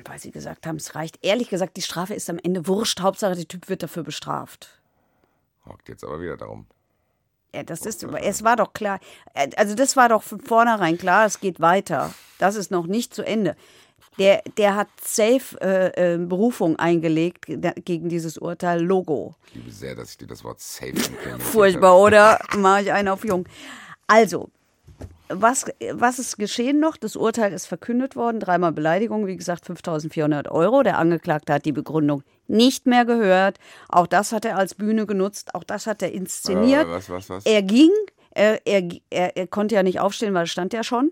weil 0.04 0.20
sie 0.20 0.32
gesagt 0.32 0.68
haben, 0.68 0.76
es 0.76 0.96
reicht. 0.96 1.20
Ehrlich 1.22 1.50
gesagt, 1.50 1.78
die 1.78 1.82
Strafe 1.82 2.14
ist 2.14 2.30
am 2.30 2.40
Ende 2.44 2.68
wurscht. 2.68 3.00
Hauptsache, 3.00 3.36
der 3.36 3.48
Typ 3.48 3.70
wird 3.70 3.84
dafür 3.84 4.04
bestraft. 4.04 4.82
Hockt 5.66 5.90
jetzt 5.90 6.04
aber 6.04 6.20
wieder 6.20 6.38
darum. 6.38 6.68
Ja, 7.54 7.64
das 7.64 7.86
ist, 7.86 8.04
es 8.04 8.44
war 8.44 8.58
doch 8.58 8.74
klar. 8.74 9.00
Also 9.56 9.76
das 9.76 9.96
war 9.96 10.10
doch 10.10 10.24
von 10.24 10.42
vornherein 10.42 10.98
klar, 10.98 11.26
es 11.26 11.40
geht 11.40 11.62
weiter. 11.62 12.14
Das 12.38 12.56
ist 12.56 12.70
noch 12.70 12.86
nicht 12.86 13.14
zu 13.14 13.26
Ende. 13.26 13.56
Der, 14.18 14.42
der 14.58 14.76
hat 14.76 14.88
safe 15.04 15.60
äh, 15.62 16.14
äh, 16.14 16.18
Berufung 16.18 16.78
eingelegt 16.78 17.48
ge- 17.48 17.74
gegen 17.84 18.08
dieses 18.08 18.38
Urteil 18.38 18.82
Logo. 18.82 19.36
Ich 19.48 19.56
liebe 19.56 19.72
sehr, 19.72 19.94
dass 19.96 20.12
ich 20.12 20.18
dir 20.18 20.28
das 20.28 20.44
Wort 20.44 20.60
safe 20.62 20.90
implementiert 20.92 21.42
Furchtbar, 21.44 21.98
oder? 22.00 22.40
Mache 22.58 22.84
ich 22.84 22.92
einen 22.94 23.10
auf 23.10 23.26
Jung. 23.26 23.46
Also, 24.08 24.50
was, 25.28 25.66
was 25.92 26.20
ist 26.20 26.38
geschehen 26.38 26.80
noch? 26.80 26.96
Das 26.98 27.16
Urteil 27.16 27.52
ist 27.52 27.66
verkündet 27.66 28.16
worden. 28.16 28.40
Dreimal 28.40 28.72
Beleidigung, 28.72 29.26
wie 29.28 29.36
gesagt, 29.36 29.66
5400 29.66 30.50
Euro. 30.50 30.84
Der 30.84 30.98
Angeklagte 30.98 31.52
hat 31.52 31.66
die 31.66 31.72
Begründung 31.72 32.24
nicht 32.48 32.86
mehr 32.86 33.06
gehört. 33.06 33.58
Auch 33.90 34.08
das 34.08 34.32
hat 34.32 34.46
er 34.46 34.56
als 34.58 34.76
Bühne 34.76 35.06
genutzt. 35.08 35.56
Auch 35.56 35.64
das 35.64 35.88
hat 35.88 36.02
er 36.04 36.12
inszeniert. 36.12 36.86
Äh, 36.86 36.92
was, 36.92 37.10
was, 37.10 37.30
was? 37.30 37.46
Er 37.46 37.64
ging, 37.64 37.90
er, 38.32 38.66
er, 38.68 38.88
er, 39.10 39.36
er 39.36 39.48
konnte 39.48 39.76
ja 39.76 39.84
nicht 39.84 40.00
aufstehen, 40.00 40.34
weil 40.36 40.44
er 40.44 40.48
stand 40.48 40.72
ja 40.74 40.84
schon. 40.84 41.12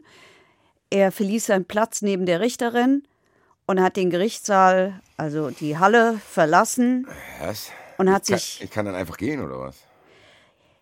Er 0.93 1.11
verließ 1.11 1.47
seinen 1.47 1.65
Platz 1.65 2.03
neben 2.03 2.27
der 2.27 2.39
Richterin 2.39 3.01
und 3.65 3.81
hat 3.81 3.95
den 3.95 4.11
Gerichtssaal, 4.11 4.99
also 5.17 5.49
die 5.49 5.79
Halle, 5.79 6.19
verlassen 6.29 7.07
Was? 7.41 7.71
und 7.97 8.11
hat 8.11 8.23
Ich 8.23 8.29
kann, 8.29 8.37
sich. 8.37 8.61
ich 8.63 8.69
kann 8.69 8.85
dann 8.85 8.93
einfach 8.93 9.17
gehen, 9.17 9.43
oder 9.43 9.59
was? 9.59 9.77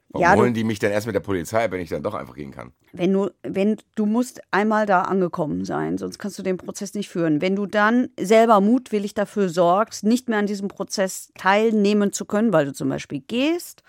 Warum 0.09 0.21
Ja, 0.27 0.35
holen 0.35 0.53
die 0.53 0.65
mich 0.65 0.79
dann 0.79 0.91
erst 0.91 1.05
mit 1.07 1.15
der 1.15 1.21
Polizei, 1.21 1.71
wenn 1.71 1.79
ich 1.79 1.87
dann 1.87 2.03
doch 2.03 2.13
einfach 2.13 2.35
gehen 2.35 2.51
kann? 2.51 2.73
Wenn 2.91 3.13
du, 3.13 3.29
wenn 3.43 3.77
du 3.95 4.05
musst 4.05 4.41
einmal 4.51 4.85
da 4.85 5.03
angekommen 5.03 5.63
sein, 5.63 5.97
sonst 5.97 6.19
kannst 6.19 6.37
du 6.37 6.43
den 6.43 6.57
Prozess 6.57 6.93
nicht 6.93 7.07
führen. 7.07 7.39
Wenn 7.41 7.55
du 7.55 7.65
dann 7.65 8.09
selber 8.19 8.59
mutwillig 8.59 9.13
dafür 9.13 9.47
sorgst, 9.47 10.03
nicht 10.03 10.27
mehr 10.27 10.39
an 10.39 10.47
diesem 10.47 10.67
Prozess 10.67 11.31
teilnehmen 11.37 12.11
zu 12.11 12.25
können, 12.25 12.51
weil 12.51 12.65
du 12.65 12.73
zum 12.73 12.89
Beispiel 12.89 13.21
gehst 13.21 13.83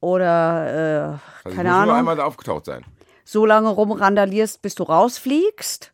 oder 0.00 0.66
äh, 0.66 1.02
Also 1.44 1.50
ich 1.50 1.54
keine 1.54 1.68
muss 1.68 1.76
Ahnung, 1.78 1.86
nur 1.90 1.96
einmal 1.96 2.16
da 2.16 2.24
aufgetaucht 2.24 2.64
sein. 2.64 2.84
So 3.26 3.44
lange 3.44 3.68
rumrandalierst, 3.68 4.62
bis 4.62 4.76
du 4.76 4.84
rausfliegst, 4.84 5.92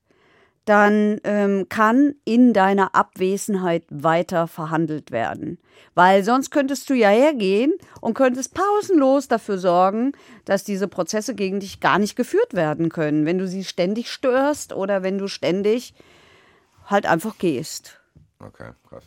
dann 0.67 1.19
ähm, 1.25 1.67
kann 1.69 2.15
in 2.25 2.53
deiner 2.53 2.95
Abwesenheit 2.95 3.83
weiter 3.91 4.47
verhandelt 4.47 5.11
werden. 5.11 5.59
Weil 5.95 6.23
sonst 6.23 6.51
könntest 6.51 6.89
du 6.89 6.95
ja 6.95 7.09
hergehen 7.09 7.73
und 8.01 8.15
könntest 8.15 8.55
pausenlos 8.55 9.27
dafür 9.27 9.59
sorgen, 9.59 10.13
dass 10.45 10.63
diese 10.63 10.87
Prozesse 10.89 11.35
gegen 11.35 11.59
dich 11.59 11.81
gar 11.81 11.99
nicht 11.99 12.15
geführt 12.15 12.55
werden 12.55 12.91
können, 12.91 13.27
wenn 13.27 13.39
du 13.39 13.49
sie 13.49 13.65
ständig 13.65 14.09
störst 14.13 14.73
oder 14.73 15.03
wenn 15.03 15.19
du 15.19 15.27
ständig 15.27 15.95
halt 16.87 17.07
einfach 17.07 17.39
gehst. 17.39 17.99
Okay, 18.39 18.71
krass. 18.89 19.05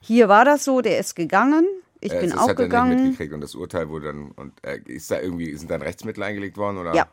Hier 0.00 0.28
war 0.28 0.44
das 0.44 0.62
so, 0.64 0.82
der 0.82 0.98
ist 0.98 1.16
gegangen, 1.16 1.66
ich 2.00 2.12
Äh, 2.12 2.20
bin 2.20 2.32
auch 2.32 2.42
hat 2.42 2.48
er 2.50 2.54
nicht 2.54 2.58
gegangen. 2.58 3.02
mitgekriegt 3.04 3.32
und 3.34 3.40
das 3.40 3.54
Urteil 3.56 3.88
wurde 3.88 4.06
dann. 4.08 4.30
Und 4.32 4.52
äh, 4.64 4.78
ist 4.84 5.10
da 5.10 5.20
irgendwie, 5.20 5.56
sind 5.56 5.70
dann 5.70 5.82
Rechtsmittel 5.82 6.22
eingelegt 6.22 6.56
worden 6.58 6.78
oder? 6.78 6.94
Ja, 6.94 7.08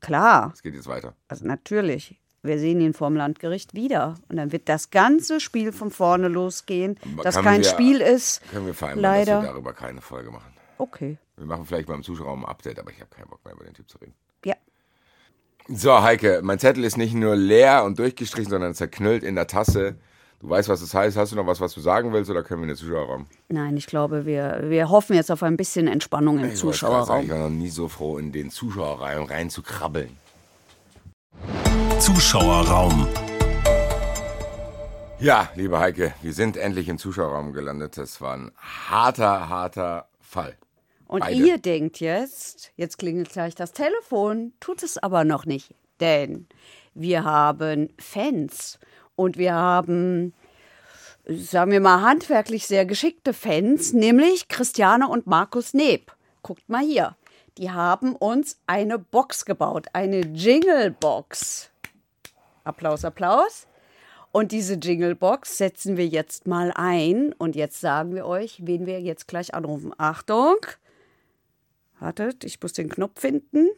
klar. 0.00 0.50
Es 0.54 0.62
geht 0.62 0.74
jetzt 0.74 0.86
weiter. 0.88 1.14
Also 1.28 1.46
natürlich. 1.46 2.16
Wir 2.42 2.58
sehen 2.58 2.80
ihn 2.80 2.94
vorm 2.94 3.16
Landgericht 3.16 3.74
wieder. 3.74 4.14
Und 4.30 4.36
dann 4.36 4.50
wird 4.50 4.68
das 4.70 4.90
ganze 4.90 5.40
Spiel 5.40 5.72
von 5.72 5.90
vorne 5.90 6.28
losgehen, 6.28 6.98
Aber 7.14 7.22
das 7.22 7.36
kein 7.36 7.60
wir- 7.62 7.68
Spiel 7.68 8.00
ist. 8.00 8.40
Können 8.50 8.64
wir 8.66 8.72
vereinbaren, 8.74 9.18
dass 9.18 9.26
Leider. 9.28 9.42
wir 9.42 9.48
darüber 9.52 9.72
keine 9.74 10.00
Folge 10.00 10.30
machen? 10.30 10.50
Okay. 10.78 11.18
Wir 11.36 11.44
machen 11.46 11.66
vielleicht 11.66 11.88
beim 11.88 12.02
Zuschauerraum 12.02 12.44
ein 12.44 12.50
Update, 12.50 12.78
aber 12.78 12.90
ich 12.90 13.00
habe 13.00 13.10
keinen 13.10 13.28
Bock 13.28 13.44
mehr 13.44 13.52
über 13.54 13.64
den 13.64 13.74
Typ 13.74 13.90
zu 13.90 13.98
reden. 13.98 14.14
Ja. 14.46 14.54
So, 15.68 16.02
Heike, 16.02 16.40
mein 16.42 16.58
Zettel 16.58 16.84
ist 16.84 16.96
nicht 16.96 17.14
nur 17.14 17.36
leer 17.36 17.84
und 17.84 17.98
durchgestrichen, 17.98 18.50
sondern 18.50 18.74
zerknüllt 18.74 19.22
in 19.22 19.34
der 19.34 19.46
Tasse. 19.46 19.96
Du 20.40 20.48
weißt, 20.48 20.70
was 20.70 20.80
das 20.80 20.94
heißt. 20.94 21.18
Hast 21.18 21.32
du 21.32 21.36
noch 21.36 21.46
was, 21.46 21.60
was 21.60 21.74
du 21.74 21.80
sagen 21.80 22.12
willst, 22.14 22.30
oder 22.30 22.42
können 22.42 22.60
wir 22.62 22.64
in 22.64 22.68
den 22.68 22.76
Zuschauerraum? 22.76 23.26
Nein, 23.48 23.76
ich 23.76 23.86
glaube, 23.86 24.24
wir, 24.24 24.60
wir 24.64 24.88
hoffen 24.88 25.14
jetzt 25.14 25.30
auf 25.30 25.42
ein 25.42 25.56
bisschen 25.58 25.86
Entspannung 25.86 26.38
im 26.38 26.44
Ich 26.46 26.58
sagen, 26.58 26.70
Ich 26.70 26.78
Zuschauerraum. 26.78 27.28
war 27.28 27.38
noch 27.38 27.50
nie 27.50 27.68
so 27.68 27.88
froh, 27.88 28.16
in 28.16 28.32
den 28.32 28.50
Zuschauerraum 28.50 29.26
rein 29.26 29.50
zu 29.50 29.62
krabbeln. 29.62 30.16
Zuschauerraum. 31.98 33.06
Ja, 35.18 35.50
liebe 35.56 35.78
Heike, 35.78 36.14
wir 36.22 36.32
sind 36.32 36.56
endlich 36.56 36.88
im 36.88 36.96
Zuschauerraum 36.96 37.52
gelandet. 37.52 37.98
Das 37.98 38.22
war 38.22 38.34
ein 38.38 38.50
harter, 38.56 39.50
harter 39.50 40.08
Fall. 40.20 40.56
Und 41.06 41.20
Beide. 41.20 41.34
ihr 41.34 41.58
denkt 41.58 42.00
jetzt, 42.00 42.72
jetzt 42.76 42.96
klingelt 42.96 43.28
gleich 43.30 43.54
das 43.54 43.72
Telefon, 43.72 44.54
tut 44.60 44.82
es 44.82 44.96
aber 44.96 45.24
noch 45.24 45.44
nicht. 45.44 45.74
Denn 46.00 46.46
wir 46.94 47.24
haben 47.24 47.90
Fans 47.98 48.78
und 49.20 49.36
wir 49.36 49.52
haben, 49.52 50.32
sagen 51.26 51.72
wir 51.72 51.80
mal, 51.80 52.00
handwerklich 52.00 52.66
sehr 52.66 52.86
geschickte 52.86 53.34
Fans, 53.34 53.92
nämlich 53.92 54.48
Christiane 54.48 55.06
und 55.08 55.26
Markus 55.26 55.74
Neb. 55.74 56.10
Guckt 56.42 56.66
mal 56.70 56.82
hier. 56.82 57.16
Die 57.58 57.70
haben 57.70 58.16
uns 58.16 58.58
eine 58.66 58.98
Box 58.98 59.44
gebaut, 59.44 59.88
eine 59.92 60.20
Jingle-Box. 60.20 61.70
Applaus, 62.64 63.04
Applaus. 63.04 63.66
Und 64.32 64.52
diese 64.52 64.74
Jingle-Box 64.74 65.58
setzen 65.58 65.98
wir 65.98 66.06
jetzt 66.06 66.46
mal 66.46 66.72
ein. 66.74 67.34
Und 67.34 67.56
jetzt 67.56 67.78
sagen 67.78 68.14
wir 68.14 68.24
euch, 68.24 68.62
wen 68.64 68.86
wir 68.86 69.02
jetzt 69.02 69.28
gleich 69.28 69.52
anrufen. 69.52 69.92
Achtung. 69.98 70.56
Wartet, 71.98 72.44
ich 72.44 72.62
muss 72.62 72.72
den 72.72 72.88
Knopf 72.88 73.20
finden. 73.20 73.68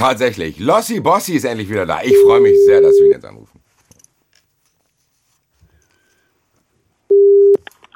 Tatsächlich, 0.00 0.58
Lossi 0.58 0.98
Bossi 0.98 1.34
ist 1.34 1.44
endlich 1.44 1.68
wieder 1.68 1.84
da. 1.84 2.00
Ich 2.02 2.16
freue 2.24 2.40
mich 2.40 2.56
sehr, 2.64 2.80
dass 2.80 2.94
wir 2.94 3.04
ihn 3.04 3.12
jetzt 3.12 3.26
anrufen. 3.26 3.60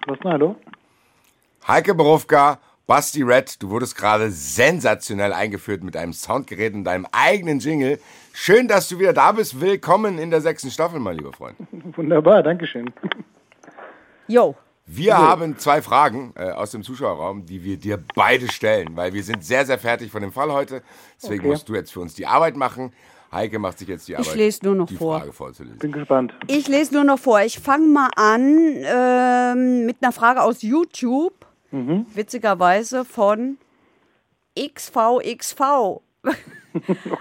Was 0.07 0.19
denn, 0.19 0.31
hallo? 0.31 0.57
Heike 1.67 1.95
Berufka, 1.95 2.59
Basti 2.87 3.23
Red, 3.23 3.63
du 3.63 3.71
wurdest 3.71 3.97
gerade 3.97 4.31
sensationell 4.31 5.33
eingeführt 5.33 5.83
mit 5.83 5.97
einem 5.97 6.13
Soundgerät 6.13 6.75
und 6.75 6.85
deinem 6.85 7.07
eigenen 7.11 7.59
Jingle. 7.59 7.99
Schön, 8.35 8.69
dass 8.69 8.91
du 8.91 8.99
wieder 8.99 9.15
da 9.15 9.33
bist. 9.33 9.59
Willkommen 9.59 10.19
in 10.19 10.31
der 10.31 10.43
sechsten 10.43 10.71
Staffel, 10.71 11.01
mein 11.01 11.17
lieber 11.17 11.33
Freund. 11.33 11.57
Wunderbar, 11.97 12.43
Dankeschön. 12.43 12.93
Jo. 14.29 14.55
Wir 14.87 15.17
haben 15.17 15.57
zwei 15.59 15.81
Fragen 15.81 16.35
äh, 16.37 16.51
aus 16.51 16.71
dem 16.73 16.83
Zuschauerraum, 16.83 17.47
die 17.47 17.65
wir 17.65 17.79
dir 17.79 17.99
beide 18.15 18.51
stellen, 18.53 18.97
weil 18.97 19.15
wir 19.15 19.23
sind 19.23 19.43
sehr, 19.45 19.65
sehr 19.65 19.79
fertig 19.79 20.11
von 20.11 20.21
dem 20.21 20.31
Fall 20.33 20.53
heute. 20.53 20.83
Deswegen 21.23 21.41
Okay. 21.41 21.49
musst 21.49 21.69
du 21.69 21.75
jetzt 21.75 21.93
für 21.93 22.01
uns 22.01 22.15
die 22.15 22.27
Arbeit 22.27 22.57
machen. 22.57 22.93
Heike 23.33 23.59
macht 23.59 23.79
sich 23.79 23.89
jetzt 23.89 24.07
die 24.07 24.17
Arbeit, 24.17 24.37
lese 24.37 24.65
nur 24.65 24.75
noch 24.75 24.87
die 24.87 24.97
vor. 24.97 25.19
Frage 25.19 25.33
vorzulesen. 25.33 25.79
Bin 25.79 25.91
gespannt. 25.93 26.35
Ich 26.47 26.69
lese 26.69 26.95
nur 26.95 27.03
noch 27.05 27.19
vor. 27.19 27.41
Ich 27.41 27.59
fange 27.59 27.87
mal 27.87 28.11
an 28.15 28.59
ähm, 28.85 29.87
mit 29.87 29.97
einer 30.03 30.13
Frage 30.13 30.43
aus 30.43 30.63
YouTube. 30.63 31.33
Witzigerweise 31.73 33.05
von 33.05 33.59
XVXV. 34.59 35.61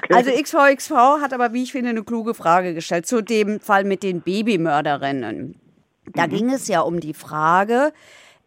Also 0.09 0.31
XVXV 0.31 0.91
hat 1.21 1.31
aber, 1.31 1.53
wie 1.53 1.61
ich 1.61 1.71
finde, 1.73 1.91
eine 1.91 2.03
kluge 2.03 2.33
Frage 2.33 2.73
gestellt 2.73 3.05
zu 3.05 3.21
dem 3.21 3.59
Fall 3.59 3.83
mit 3.83 4.01
den 4.01 4.21
Babymörderinnen. 4.21 5.59
Da 6.11 6.27
ging 6.27 6.51
es 6.51 6.67
ja 6.67 6.81
um 6.81 6.99
die 6.99 7.13
Frage, 7.13 7.93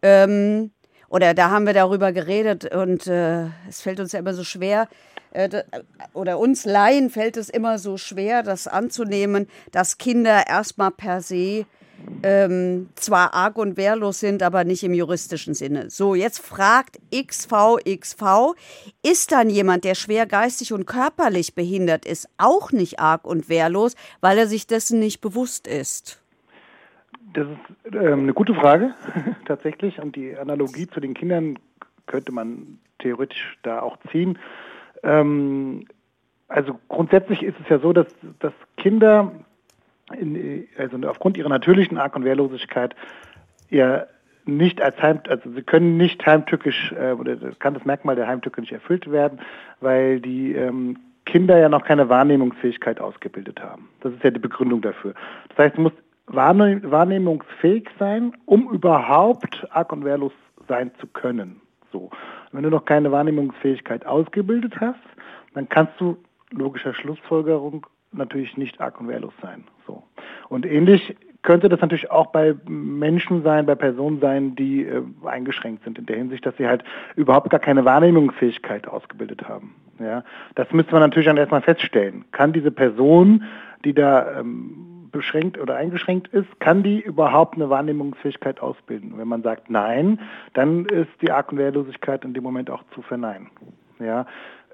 ähm, 0.01 0.71
oder 1.09 1.33
da 1.33 1.49
haben 1.49 1.65
wir 1.65 1.73
darüber 1.73 2.11
geredet 2.11 2.73
und 2.73 3.07
äh, 3.07 3.45
es 3.67 3.81
fällt 3.81 3.99
uns 3.99 4.11
ja 4.11 4.19
immer 4.19 4.33
so 4.33 4.43
schwer, 4.43 4.87
äh, 5.31 5.49
da- 5.49 5.63
oder 6.13 6.39
uns 6.39 6.65
Laien 6.65 7.09
fällt 7.09 7.37
es 7.37 7.49
immer 7.49 7.79
so 7.79 7.97
schwer, 7.97 8.43
das 8.43 8.67
anzunehmen, 8.67 9.47
dass 9.71 9.97
Kinder 9.97 10.47
erstmal 10.47 10.91
per 10.91 11.21
se 11.21 11.65
ähm, 12.23 12.89
zwar 12.95 13.33
arg 13.33 13.57
und 13.57 13.75
wehrlos 13.77 14.19
sind, 14.19 14.43
aber 14.43 14.63
nicht 14.63 14.83
im 14.83 14.93
juristischen 14.93 15.53
Sinne. 15.53 15.89
So, 15.89 16.15
jetzt 16.15 16.39
fragt 16.39 16.99
XVXV, 17.13 18.53
ist 19.03 19.31
dann 19.31 19.49
jemand, 19.49 19.83
der 19.83 19.95
schwer 19.95 20.25
geistig 20.25 20.73
und 20.73 20.85
körperlich 20.85 21.55
behindert 21.55 22.05
ist, 22.05 22.29
auch 22.37 22.71
nicht 22.71 22.99
arg 22.99 23.25
und 23.25 23.49
wehrlos, 23.49 23.95
weil 24.21 24.37
er 24.37 24.47
sich 24.47 24.67
dessen 24.67 24.99
nicht 24.99 25.21
bewusst 25.21 25.67
ist? 25.67 26.21
Das 27.33 27.47
ist 27.47 27.95
ähm, 27.95 28.21
eine 28.21 28.33
gute 28.33 28.53
Frage, 28.53 28.93
tatsächlich. 29.45 29.99
Und 29.99 30.15
die 30.15 30.35
Analogie 30.35 30.87
zu 30.87 30.99
den 30.99 31.13
Kindern 31.13 31.59
könnte 32.05 32.31
man 32.31 32.79
theoretisch 32.99 33.57
da 33.63 33.81
auch 33.81 33.97
ziehen. 34.11 34.39
Ähm, 35.03 35.85
also 36.47 36.79
grundsätzlich 36.87 37.43
ist 37.43 37.59
es 37.61 37.69
ja 37.69 37.79
so, 37.79 37.93
dass, 37.93 38.07
dass 38.39 38.53
Kinder 38.77 39.31
in, 40.17 40.67
also 40.77 40.97
aufgrund 41.07 41.37
ihrer 41.37 41.49
natürlichen 41.49 41.97
Arg- 41.97 42.15
und 42.15 42.23
Wehrlosigkeit 42.23 42.95
ja 43.69 44.05
nicht 44.45 44.81
als 44.81 45.01
Heim, 45.01 45.19
also 45.27 45.51
sie 45.51 45.61
können 45.61 45.97
nicht 45.97 46.25
heimtückisch 46.25 46.93
äh, 46.93 47.11
oder 47.11 47.35
kann 47.59 47.73
das 47.73 47.83
Merkmal 47.83 48.15
der 48.15 48.27
Heimtücke 48.27 48.61
nicht 48.61 48.71
erfüllt 48.71 49.11
werden, 49.11 49.39
weil 49.81 50.21
die 50.21 50.53
ähm, 50.53 50.97
Kinder 51.25 51.57
ja 51.57 51.67
noch 51.67 51.83
keine 51.83 52.07
Wahrnehmungsfähigkeit 52.07 53.01
ausgebildet 53.01 53.61
haben. 53.61 53.89
Das 53.99 54.13
ist 54.13 54.23
ja 54.23 54.31
die 54.31 54.39
Begründung 54.39 54.81
dafür. 54.81 55.13
Das 55.49 55.57
heißt, 55.57 55.77
du 55.77 55.81
musst 55.81 55.97
wahrnehmungsfähig 56.27 57.87
sein, 57.99 58.33
um 58.45 58.69
überhaupt 58.71 59.67
arg 59.71 59.91
und 59.93 60.05
wehrlos 60.05 60.33
sein 60.67 60.91
zu 60.99 61.07
können. 61.07 61.61
So. 61.91 62.09
Wenn 62.51 62.63
du 62.63 62.69
noch 62.69 62.85
keine 62.85 63.11
Wahrnehmungsfähigkeit 63.11 64.05
ausgebildet 64.05 64.79
hast, 64.79 64.99
dann 65.53 65.69
kannst 65.69 65.93
du 65.99 66.17
logischer 66.51 66.93
Schlussfolgerung 66.93 67.85
natürlich 68.11 68.57
nicht 68.57 68.79
arg 68.79 68.99
und 68.99 69.07
wehrlos 69.07 69.33
sein. 69.41 69.63
So. 69.85 70.03
Und 70.49 70.65
ähnlich 70.65 71.15
könnte 71.43 71.69
das 71.69 71.79
natürlich 71.79 72.11
auch 72.11 72.27
bei 72.27 72.55
Menschen 72.67 73.43
sein, 73.43 73.65
bei 73.65 73.75
Personen 73.75 74.19
sein, 74.19 74.55
die 74.55 74.83
äh, 74.83 75.01
eingeschränkt 75.25 75.83
sind 75.83 75.97
in 75.97 76.05
der 76.05 76.17
Hinsicht, 76.17 76.45
dass 76.45 76.57
sie 76.57 76.67
halt 76.67 76.83
überhaupt 77.15 77.49
gar 77.49 77.59
keine 77.59 77.85
Wahrnehmungsfähigkeit 77.85 78.87
ausgebildet 78.87 79.47
haben. 79.47 79.75
Ja, 79.99 80.23
das 80.55 80.71
müsste 80.71 80.91
man 80.91 81.01
natürlich 81.01 81.27
dann 81.27 81.37
erstmal 81.37 81.61
feststellen. 81.61 82.25
Kann 82.31 82.53
diese 82.53 82.71
Person, 82.71 83.43
die 83.85 83.93
da 83.93 84.39
ähm, 84.39 84.96
beschränkt 85.17 85.59
oder 85.59 85.75
eingeschränkt 85.75 86.27
ist, 86.29 86.59
kann 86.59 86.83
die 86.83 87.01
überhaupt 87.01 87.55
eine 87.55 87.69
Wahrnehmungsfähigkeit 87.69 88.61
ausbilden? 88.61 89.17
Wenn 89.17 89.27
man 89.27 89.43
sagt 89.43 89.69
nein, 89.69 90.19
dann 90.53 90.85
ist 90.85 91.09
die 91.21 91.31
Arg- 91.31 91.51
und 91.51 91.57
Wehrlosigkeit 91.57 92.23
in 92.23 92.33
dem 92.33 92.43
Moment 92.43 92.69
auch 92.69 92.83
zu 92.93 93.01
verneinen. 93.01 93.49
Ja, 93.99 94.25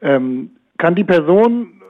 ähm, 0.02 0.52
kann 0.78 0.96
die 0.96 1.04
Person, 1.04 1.82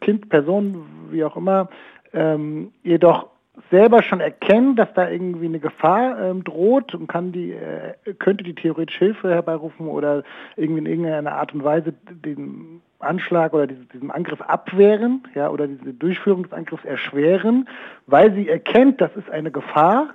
Kind, 0.00 0.28
Person, 0.28 0.84
wie 1.10 1.24
auch 1.24 1.36
immer, 1.36 1.68
ähm, 2.12 2.72
jedoch 2.82 3.28
selber 3.70 4.02
schon 4.02 4.20
erkennen, 4.20 4.76
dass 4.76 4.92
da 4.94 5.08
irgendwie 5.08 5.46
eine 5.46 5.60
Gefahr 5.60 6.18
ähm, 6.20 6.44
droht 6.44 6.94
und 6.94 7.06
kann 7.06 7.32
die, 7.32 7.52
äh, 7.52 7.94
könnte 8.18 8.44
die 8.44 8.54
theoretisch 8.54 8.96
Hilfe 8.98 9.30
herbeirufen 9.30 9.86
oder 9.86 10.22
irgendwie 10.56 10.80
in 10.80 10.86
irgendeiner 10.86 11.32
Art 11.32 11.54
und 11.54 11.64
Weise 11.64 11.92
den 12.10 12.80
Anschlag 13.02 13.52
oder 13.52 13.66
diesen, 13.66 13.88
diesen 13.88 14.10
Angriff 14.10 14.40
abwehren, 14.40 15.22
ja, 15.34 15.50
oder 15.50 15.66
diese 15.66 15.92
Durchführung 15.92 16.44
des 16.44 16.52
Angriffs 16.52 16.84
erschweren, 16.84 17.68
weil 18.06 18.32
sie 18.34 18.48
erkennt, 18.48 19.00
das 19.00 19.14
ist 19.16 19.30
eine 19.30 19.50
Gefahr, 19.50 20.10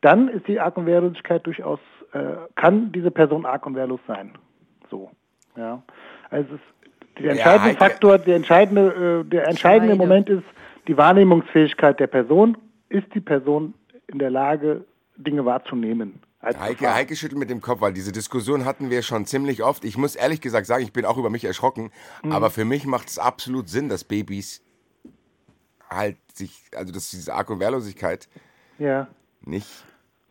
dann 0.00 0.28
ist 0.28 0.46
die 0.48 0.60
Arg- 0.60 0.76
und 0.76 0.86
Wehrlosigkeit 0.86 1.46
durchaus, 1.46 1.80
äh, 2.12 2.18
kann 2.54 2.92
diese 2.92 3.10
Person 3.10 3.46
arg 3.46 3.66
und 3.66 3.74
wehrlos 3.74 4.00
sein. 4.06 4.32
So, 4.90 5.10
ja. 5.56 5.82
Also 6.30 6.54
es 6.54 6.60
ist 6.60 7.22
der 7.22 7.30
entscheidende 7.32 7.72
Ja, 7.72 7.76
Faktor, 7.76 8.18
der 8.18 8.36
entscheidende, 8.36 9.22
äh, 9.26 9.28
der 9.28 9.46
entscheidende 9.48 9.94
Scheide. 9.94 9.98
Moment 9.98 10.28
ist 10.28 10.44
die 10.88 10.96
Wahrnehmungsfähigkeit 10.96 12.00
der 12.00 12.06
Person. 12.06 12.56
Ist 12.88 13.14
die 13.14 13.20
Person 13.20 13.74
in 14.06 14.18
der 14.18 14.30
Lage, 14.30 14.84
Dinge 15.16 15.44
wahrzunehmen? 15.44 16.20
Heike? 16.42 16.94
Heike 16.94 17.16
schüttelt 17.16 17.38
mit 17.38 17.50
dem 17.50 17.60
Kopf, 17.60 17.80
weil 17.82 17.92
diese 17.92 18.12
Diskussion 18.12 18.64
hatten 18.64 18.88
wir 18.88 19.02
schon 19.02 19.26
ziemlich 19.26 19.62
oft. 19.62 19.84
Ich 19.84 19.98
muss 19.98 20.16
ehrlich 20.16 20.40
gesagt 20.40 20.66
sagen, 20.66 20.82
ich 20.82 20.92
bin 20.92 21.04
auch 21.04 21.18
über 21.18 21.28
mich 21.30 21.44
erschrocken. 21.44 21.90
Mhm. 22.24 22.32
Aber 22.32 22.50
für 22.50 22.64
mich 22.64 22.86
macht 22.86 23.08
es 23.08 23.18
absolut 23.18 23.68
Sinn, 23.68 23.88
dass 23.90 24.04
Babys 24.04 24.62
halt 25.90 26.16
sich, 26.32 26.62
also 26.74 26.92
dass 26.92 27.10
diese 27.10 27.34
Arg- 27.34 27.50
und 27.50 27.60
Wehrlosigkeit 27.60 28.28
Ja. 28.78 29.08
nicht. 29.42 29.68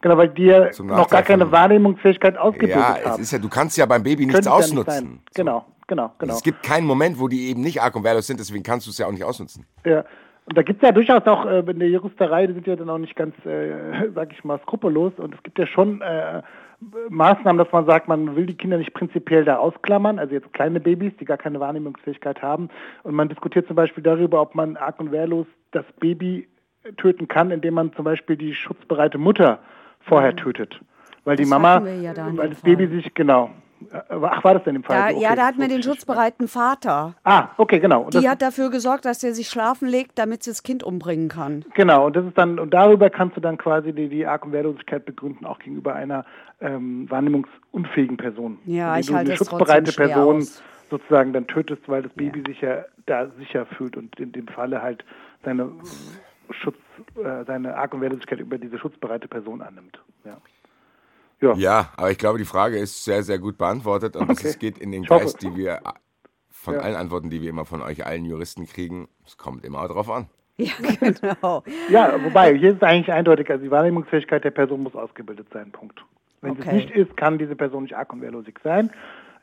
Genau, 0.02 0.18
weil 0.18 0.30
die 0.30 0.46
ja 0.46 0.72
Zum 0.72 0.88
noch 0.88 1.10
gar 1.10 1.24
keine 1.24 1.52
Wahrnehmungsfähigkeit 1.52 2.38
ausgebildet 2.38 2.78
Ja, 2.78 2.98
es 2.98 3.06
haben. 3.06 3.22
ist 3.22 3.32
ja, 3.32 3.38
du 3.38 3.50
kannst 3.50 3.76
ja 3.78 3.86
beim 3.86 4.02
Baby 4.02 4.26
nichts 4.26 4.46
ja 4.46 4.52
nicht 4.56 4.64
ausnutzen. 4.66 4.94
sein. 4.94 5.22
Genau, 5.36 5.66
genau, 5.88 6.14
genau. 6.18 6.34
Es 6.34 6.42
gibt 6.42 6.64
keinen 6.64 6.88
Moment, 6.88 7.20
wo 7.20 7.28
die 7.28 7.50
eben 7.50 7.60
nicht 7.62 7.82
arg 7.82 7.96
und 7.98 8.04
wehrlos 8.06 8.26
sind, 8.26 8.40
deswegen 8.40 8.64
kannst 8.64 8.88
du 8.88 8.92
es 8.92 8.98
ja 8.98 9.08
auch 9.08 9.12
nicht 9.12 9.26
ausnutzen. 9.26 9.66
Ja. 9.86 10.06
Und 10.50 10.58
da 10.58 10.64
gibt 10.64 10.82
es 10.82 10.88
ja 10.88 10.92
durchaus 10.92 11.28
auch 11.28 11.46
äh, 11.46 11.60
in 11.60 11.78
der 11.78 11.90
Juristerei, 11.90 12.48
die 12.48 12.54
sind 12.54 12.66
ja 12.66 12.76
dann 12.76 12.90
auch 12.90 12.98
nicht 12.98 13.16
ganz, 13.16 13.36
äh, 13.46 14.10
sag 14.16 14.34
ich 14.34 14.44
mal, 14.44 14.60
skrupellos. 14.62 15.14
Und 15.18 15.36
es 15.36 15.44
gibt 15.44 15.60
ja 15.60 15.68
schon 15.68 16.02
äh, 16.02 16.42
Maßnahmen, 17.10 17.60
dass 17.64 17.72
man 17.72 17.86
sagt, 17.86 18.08
man 18.08 18.36
will 18.36 18.48
die 18.48 18.58
Kinder 18.58 18.80
nicht 18.80 18.96
prinzipiell 18.96 19.46
da 19.46 19.58
ausklammern, 19.58 20.18
also 20.18 20.34
jetzt 20.34 20.52
kleine 20.54 20.80
Babys, 20.80 21.14
die 21.20 21.26
gar 21.26 21.38
keine 21.38 21.60
Wahrnehmungsfähigkeit 21.60 22.42
haben. 22.42 22.70
Und 23.04 23.14
man 23.14 23.30
diskutiert 23.30 23.68
zum 23.68 23.76
Beispiel 23.76 24.04
darüber, 24.04 24.42
ob 24.42 24.56
man 24.56 24.76
arg 24.76 25.00
und 25.00 25.12
wehrlos 25.12 25.46
das 25.70 25.86
Baby 26.00 26.48
töten 26.98 27.28
kann, 27.28 27.52
indem 27.52 27.76
man 27.76 27.94
zum 27.94 28.06
Beispiel 28.06 28.36
die 28.36 28.56
schutzbereite 28.56 29.20
Mutter 29.20 29.60
vorher 30.00 30.36
tötet. 30.36 30.80
Weil 31.26 31.36
die 31.36 31.44
Das 31.44 31.50
Mama, 31.52 31.76
hatten 31.76 31.86
wir 31.86 32.00
ja 32.02 32.14
da 32.14 32.28
weil 32.36 32.50
das 32.50 32.62
Baby 32.62 32.88
Fall. 32.88 32.96
sich, 32.96 33.14
genau. 33.14 33.52
Äh, 33.92 34.02
Ach, 34.22 34.44
war 34.44 34.54
das 34.54 34.64
denn 34.64 34.76
im 34.76 34.84
Fall? 34.84 35.14
So? 35.16 35.22
ja, 35.22 35.30
Okay, 35.30 35.36
da 35.38 35.46
hatten 35.48 35.60
wir 35.60 35.68
das 35.68 35.76
den 35.78 35.84
schutzbereiten 35.84 36.48
Vater. 36.48 37.16
Ah, 37.24 37.50
okay, 37.58 37.80
genau. 37.80 38.02
Und 38.04 38.14
Die 38.14 38.18
das- 38.22 38.28
hat 38.28 38.42
dafür 38.42 38.70
gesorgt, 38.70 39.06
dass 39.06 39.24
er 39.24 39.34
sich 39.34 39.48
schlafen 39.50 39.88
legt, 39.88 40.18
damit 40.20 40.44
sie 40.44 40.52
das 40.52 40.64
Kind 40.64 40.84
umbringen 40.84 41.30
kann. 41.30 41.66
Genau, 41.76 42.08
und 42.08 42.16
das 42.16 42.26
ist 42.26 42.38
dann, 42.38 42.60
und 42.60 42.74
darüber 42.74 43.10
kannst 43.10 43.38
du 43.38 43.42
dann 43.42 43.58
quasi 43.58 43.94
die, 43.94 44.10
die 44.10 44.26
Arg- 44.26 44.46
und 44.46 44.52
Wehrlosigkeit 44.52 45.06
begründen, 45.06 45.46
auch 45.46 45.60
gegenüber 45.60 45.96
einer 45.96 46.26
ähm, 46.62 47.10
wahrnehmungsunfähigen 47.10 48.18
Person. 48.18 48.60
Ja, 48.66 48.96
Indem 48.96 49.00
ich 49.02 49.14
halte 49.16 49.30
eine 49.32 49.38
trotzdem 49.38 49.58
schutzbereite 49.58 49.92
Person 49.94 50.38
aus. 50.38 50.62
sozusagen 50.90 51.34
dann 51.34 51.48
tötest, 51.48 51.82
weil 51.88 52.02
das 52.04 52.12
Baby 52.14 52.44
sich 52.46 52.60
ja 52.62 52.84
da 53.06 53.28
sicher 53.38 53.66
fühlt 53.66 53.96
und 53.96 54.20
in 54.20 54.32
dem 54.34 54.48
Falle 54.48 54.82
halt 54.82 55.06
seine 55.46 55.72
Schutz, 56.52 56.76
äh, 57.24 57.46
seine 57.46 57.76
Arg- 57.78 57.94
und 57.94 58.02
Wehrlosigkeit 58.02 58.40
über 58.40 58.58
diese 58.58 58.78
schutzbereite 58.78 59.28
Person 59.28 59.62
annimmt. 59.62 60.00
Ja. 60.26 60.38
Ja. 61.42 61.54
Ja, 61.56 61.90
aber 61.96 62.12
ich 62.12 62.18
glaube, 62.18 62.38
die 62.38 62.46
Frage 62.46 62.78
ist 62.78 63.04
sehr, 63.06 63.24
sehr 63.24 63.40
gut 63.40 63.58
beantwortet 63.58 64.16
und 64.16 64.30
Okay. 64.30 64.48
es 64.48 64.60
geht 64.60 64.78
in 64.78 64.92
den. 64.92 65.04
Geist, 65.04 65.42
die 65.42 65.56
wir 65.56 65.74
äh, 65.76 65.80
von 66.50 66.74
Ja. 66.76 66.82
allen 66.82 66.96
Antworten, 66.96 67.30
die 67.30 67.42
wir 67.42 67.50
immer 67.50 67.66
von 67.66 67.82
euch 67.82 68.06
allen 68.06 68.26
Juristen 68.26 68.66
kriegen. 68.66 69.08
Es 69.26 69.38
kommt 69.38 69.64
immer 69.64 69.88
drauf 69.88 70.10
an. 70.10 70.28
Ja, 70.58 70.74
genau. 71.00 71.64
Ja, 71.90 72.22
wobei, 72.22 72.54
hier 72.58 72.72
ist 72.72 72.78
es 72.78 72.84
eigentlich 72.84 73.14
eindeutig, 73.14 73.50
also 73.50 73.64
die 73.64 73.72
Wahrnehmungsfähigkeit 73.72 74.44
der 74.44 74.52
Person 74.52 74.84
muss 74.84 74.94
ausgebildet 74.94 75.48
sein, 75.54 75.72
Punkt. 75.72 76.04
Wenn 76.42 76.52
Okay. 76.52 76.64
es 76.66 76.74
nicht 76.74 76.92
ist, 76.92 77.16
kann 77.16 77.38
diese 77.38 77.56
Person 77.56 77.84
nicht 77.84 77.96
arg- 77.96 78.12
und 78.12 78.22
wehrlosig 78.22 78.60
sein, 78.62 78.92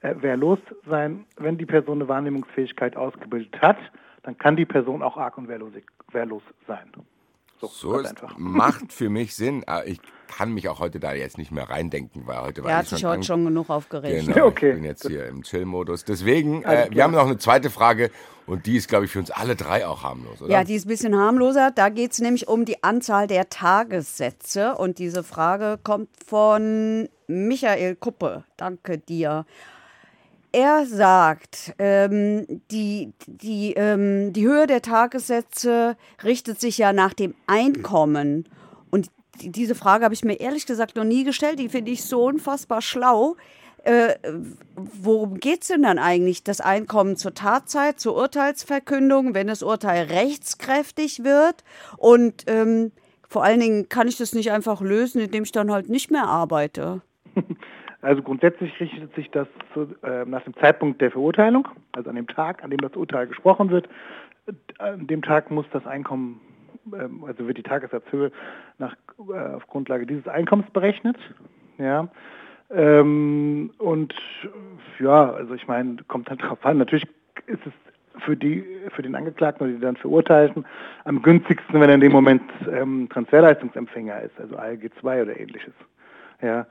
äh, 0.03 0.15
wehrlos 0.21 0.59
sein. 0.87 1.25
Wenn 1.39 1.57
die 1.57 1.65
Person 1.65 2.01
eine 2.03 2.09
Wahrnehmungsfähigkeit 2.09 2.97
ausgebildet 2.99 3.59
hat, 3.63 3.79
dann 4.25 4.37
kann 4.37 4.57
die 4.57 4.67
Person 4.67 5.03
auch 5.03 5.17
arg- 5.17 5.39
und 5.39 5.49
wehrlosig, 5.49 5.87
wehrlos 6.13 6.43
sein. 6.67 6.91
So, 7.61 7.69
So 7.69 7.99
ist, 7.99 8.11
einfach. 8.11 8.35
macht 8.39 8.93
für 8.93 9.09
mich 9.09 9.35
Sinn. 9.35 9.65
Aber 9.67 9.87
ich 9.87 10.01
kann 10.29 10.53
mich 10.53 10.69
auch 10.69 10.81
heute 10.81 11.01
da 11.01 11.13
jetzt 11.15 11.39
nicht 11.39 11.51
mehr 11.53 11.69
reindenken, 11.69 12.27
weil 12.27 12.41
heute 12.41 12.63
war 12.63 12.71
Er 12.71 12.77
ich 12.77 12.79
hat 12.79 12.89
sich 12.89 13.01
schon 13.01 13.11
heute 13.11 13.23
schon 13.23 13.45
genug 13.45 13.71
aufgeregt. 13.71 14.27
Genau, 14.27 14.47
Okay, 14.47 14.71
ich 14.71 14.75
bin 14.77 14.85
jetzt 14.85 15.07
hier 15.07 15.27
im 15.27 15.43
Chill-Modus. 15.43 16.05
Deswegen, 16.05 16.63
äh, 16.65 16.89
wir 16.91 17.05
haben 17.05 17.13
noch 17.13 17.27
eine 17.27 17.39
zweite 17.39 17.71
Frage 17.71 18.11
und 18.47 18.67
die 18.67 18.77
ist, 18.77 18.89
glaube 18.89 19.07
ich, 19.07 19.11
für 19.11 19.19
uns 19.19 19.31
alle 19.31 19.57
drei 19.57 19.87
auch 19.87 20.03
harmlos, 20.03 20.41
oder? 20.41 20.53
Ja, 20.53 20.65
die 20.65 20.75
ist 20.75 20.87
ein 20.87 20.89
bisschen 20.89 21.17
harmloser. 21.17 21.71
Da 21.75 21.89
geht 21.89 22.13
es 22.13 22.21
nämlich 22.21 22.49
um 22.49 22.65
die 22.65 22.83
Anzahl 22.83 23.27
der 23.27 23.49
Tagessätze. 23.49 24.75
Und 24.75 24.99
diese 24.99 25.25
Frage 25.25 25.79
kommt 25.83 26.09
von 26.27 27.09
Michael 27.27 27.97
Kuppe. 27.97 28.45
Danke 28.57 28.99
dir. 28.99 29.47
Er 30.57 30.87
sagt, 30.87 31.75
ähm, 31.79 32.47
die, 32.71 33.13
die, 33.27 33.75
ähm, 33.75 34.33
die 34.33 34.47
Höhe 34.47 34.67
der 34.67 34.81
Tagessätze 34.81 35.99
richtet 36.25 36.63
sich 36.63 36.79
ja 36.79 36.95
nach 36.95 37.13
dem 37.13 37.35
Einkommen. 37.47 38.49
Und 38.91 39.11
die, 39.43 39.53
diese 39.53 39.75
Frage 39.75 40.05
habe 40.05 40.15
ich 40.15 40.25
mir 40.25 40.41
ehrlich 40.41 40.65
gesagt 40.65 40.97
noch 40.97 41.05
nie 41.05 41.25
gestellt. 41.25 41.59
Die 41.59 41.69
finde 41.69 41.91
ich 41.91 42.05
so 42.05 42.25
unfassbar 42.25 42.81
schlau. 42.81 43.37
Äh, 43.85 44.15
worum 44.75 45.41
geht 45.41 45.61
es 45.61 45.69
denn 45.69 45.83
dann 45.83 45.99
eigentlich? 45.99 46.43
Das 46.43 46.63
Einkommen 46.63 47.19
zur 47.19 47.35
Tatzeit, 47.35 48.01
zur 48.01 48.17
Urteilsverkündung, 48.17 49.35
wenn 49.35 49.49
das 49.49 49.63
Urteil 49.63 50.07
rechtskräftig 50.07 51.23
wird? 51.23 51.65
Und 51.99 52.45
ähm, 52.47 52.93
vor 53.29 53.45
allen 53.45 53.61
Dingen 53.61 53.91
kann 53.91 54.09
ich 54.09 54.17
das 54.17 54.33
nicht 54.33 54.53
einfach 54.53 54.81
lösen, 54.81 55.21
indem 55.21 55.43
ich 55.43 55.53
dann 55.53 55.71
halt 55.71 55.91
nicht 55.91 56.11
mehr 56.11 56.25
arbeite. 56.25 57.03
Also 58.03 58.23
grundsätzlich 58.23 58.79
richtet 58.79 59.15
sich 59.15 59.31
das 59.31 59.49
zu, 59.73 59.95
äh, 60.03 60.25
nach 60.25 60.43
dem 60.43 60.55
Zeitpunkt 60.55 61.01
der 61.01 61.11
Verurteilung, 61.11 61.69
also 61.93 62.11
an 62.11 62.17
dem 62.17 62.27
Tag, 62.27 62.63
an 62.63 62.71
dem 62.71 62.81
das 62.81 62.95
Urteil 62.95 63.27
gesprochen 63.27 63.71
wird. 63.71 63.89
An 64.79 65.07
dem 65.07 65.23
Tag 65.23 65.51
muss 65.51 65.67
das 65.73 65.87
Einkommen, 65.87 66.41
ähm, 66.93 67.25
also 67.25 67.47
wird 67.47 67.59
die 67.59 67.63
Tagessatzhöhe 67.63 68.31
nach, 68.79 68.95
äh, 69.29 69.55
auf 69.55 69.67
Grundlage 69.67 70.07
dieses 70.07 70.29
Einkommens 70.29 70.71
berechnet. 70.71 71.17
Ja. 71.79 72.09
Ähm, 72.71 73.71
und 73.79 74.15
ja, 74.99 75.33
also 75.33 75.55
ich 75.55 75.67
meine, 75.67 75.97
kommt 76.09 76.29
halt 76.29 76.43
drauf 76.43 76.65
an. 76.65 76.79
Natürlich 76.79 77.07
ist 77.47 77.65
es 77.65 77.73
für 78.23 78.37
die, 78.37 78.65
für 78.95 79.03
den 79.03 79.15
Angeklagten 79.15 79.67
oder 79.67 79.75
die 79.75 79.81
dann 79.81 79.97
Verurteilten 79.97 80.65
am 81.05 81.23
günstigsten, 81.23 81.81
wenn 81.81 81.89
er 81.89 81.95
in 81.95 82.01
dem 82.01 82.13
Moment 82.13 82.43
ähm, 82.71 83.09
Transferleistungsempfänger 83.11 84.23
ist, 84.23 84.39
also 84.41 84.57
ALG 84.57 84.91
2 85.01 85.23
oder 85.23 85.39
ähnliches. 85.39 85.75
Ja, 86.43 86.67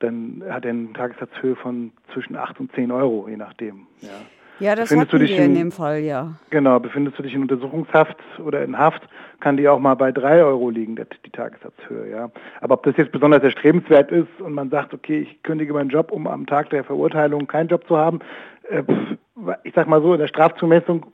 dann 0.00 0.42
hat 0.48 0.64
er 0.64 0.70
eine 0.70 0.92
Tagessatzhöhe 0.92 1.56
von 1.56 1.92
zwischen 2.12 2.36
8 2.36 2.60
und 2.60 2.72
10 2.72 2.90
Euro, 2.92 3.28
je 3.28 3.36
nachdem. 3.36 3.86
Ja. 4.02 4.10
Ja, 4.58 4.74
das 4.74 4.88
Befindest 4.88 5.12
du 5.12 5.16
hatten 5.18 5.26
dich 5.26 5.36
wir 5.36 5.44
in 5.44 5.50
in- 5.50 5.56
dem 5.58 5.70
Fall, 5.72 5.98
ja. 6.00 6.32
Genau, 6.48 6.80
befindest 6.80 7.18
du 7.18 7.22
dich 7.22 7.34
in 7.34 7.42
Untersuchungshaft 7.42 8.16
oder 8.42 8.64
in 8.64 8.78
Haft, 8.78 9.02
kann 9.40 9.58
die 9.58 9.68
auch 9.68 9.78
mal 9.78 9.96
bei 9.96 10.12
drei 10.12 10.42
Euro 10.42 10.70
liegen, 10.70 10.96
der- 10.96 11.06
die 11.26 11.30
Tagessatzhöhe, 11.30 12.10
ja. 12.10 12.30
Aber 12.62 12.74
ob 12.74 12.82
das 12.84 12.96
jetzt 12.96 13.12
besonders 13.12 13.42
erstrebenswert 13.42 14.10
ist 14.10 14.28
und 14.40 14.54
man 14.54 14.70
sagt, 14.70 14.94
okay, 14.94 15.18
ich 15.20 15.42
kündige 15.42 15.74
meinen 15.74 15.90
Job, 15.90 16.10
um 16.10 16.26
am 16.26 16.46
Tag 16.46 16.70
der 16.70 16.84
Verurteilung 16.84 17.46
keinen 17.46 17.68
Job 17.68 17.86
zu 17.86 17.98
haben, 17.98 18.20
äh, 18.70 18.82
ich 19.64 19.74
sag 19.74 19.86
mal 19.88 20.00
so, 20.00 20.14
in 20.14 20.20
der 20.20 20.28
Strafzumessung 20.28 21.04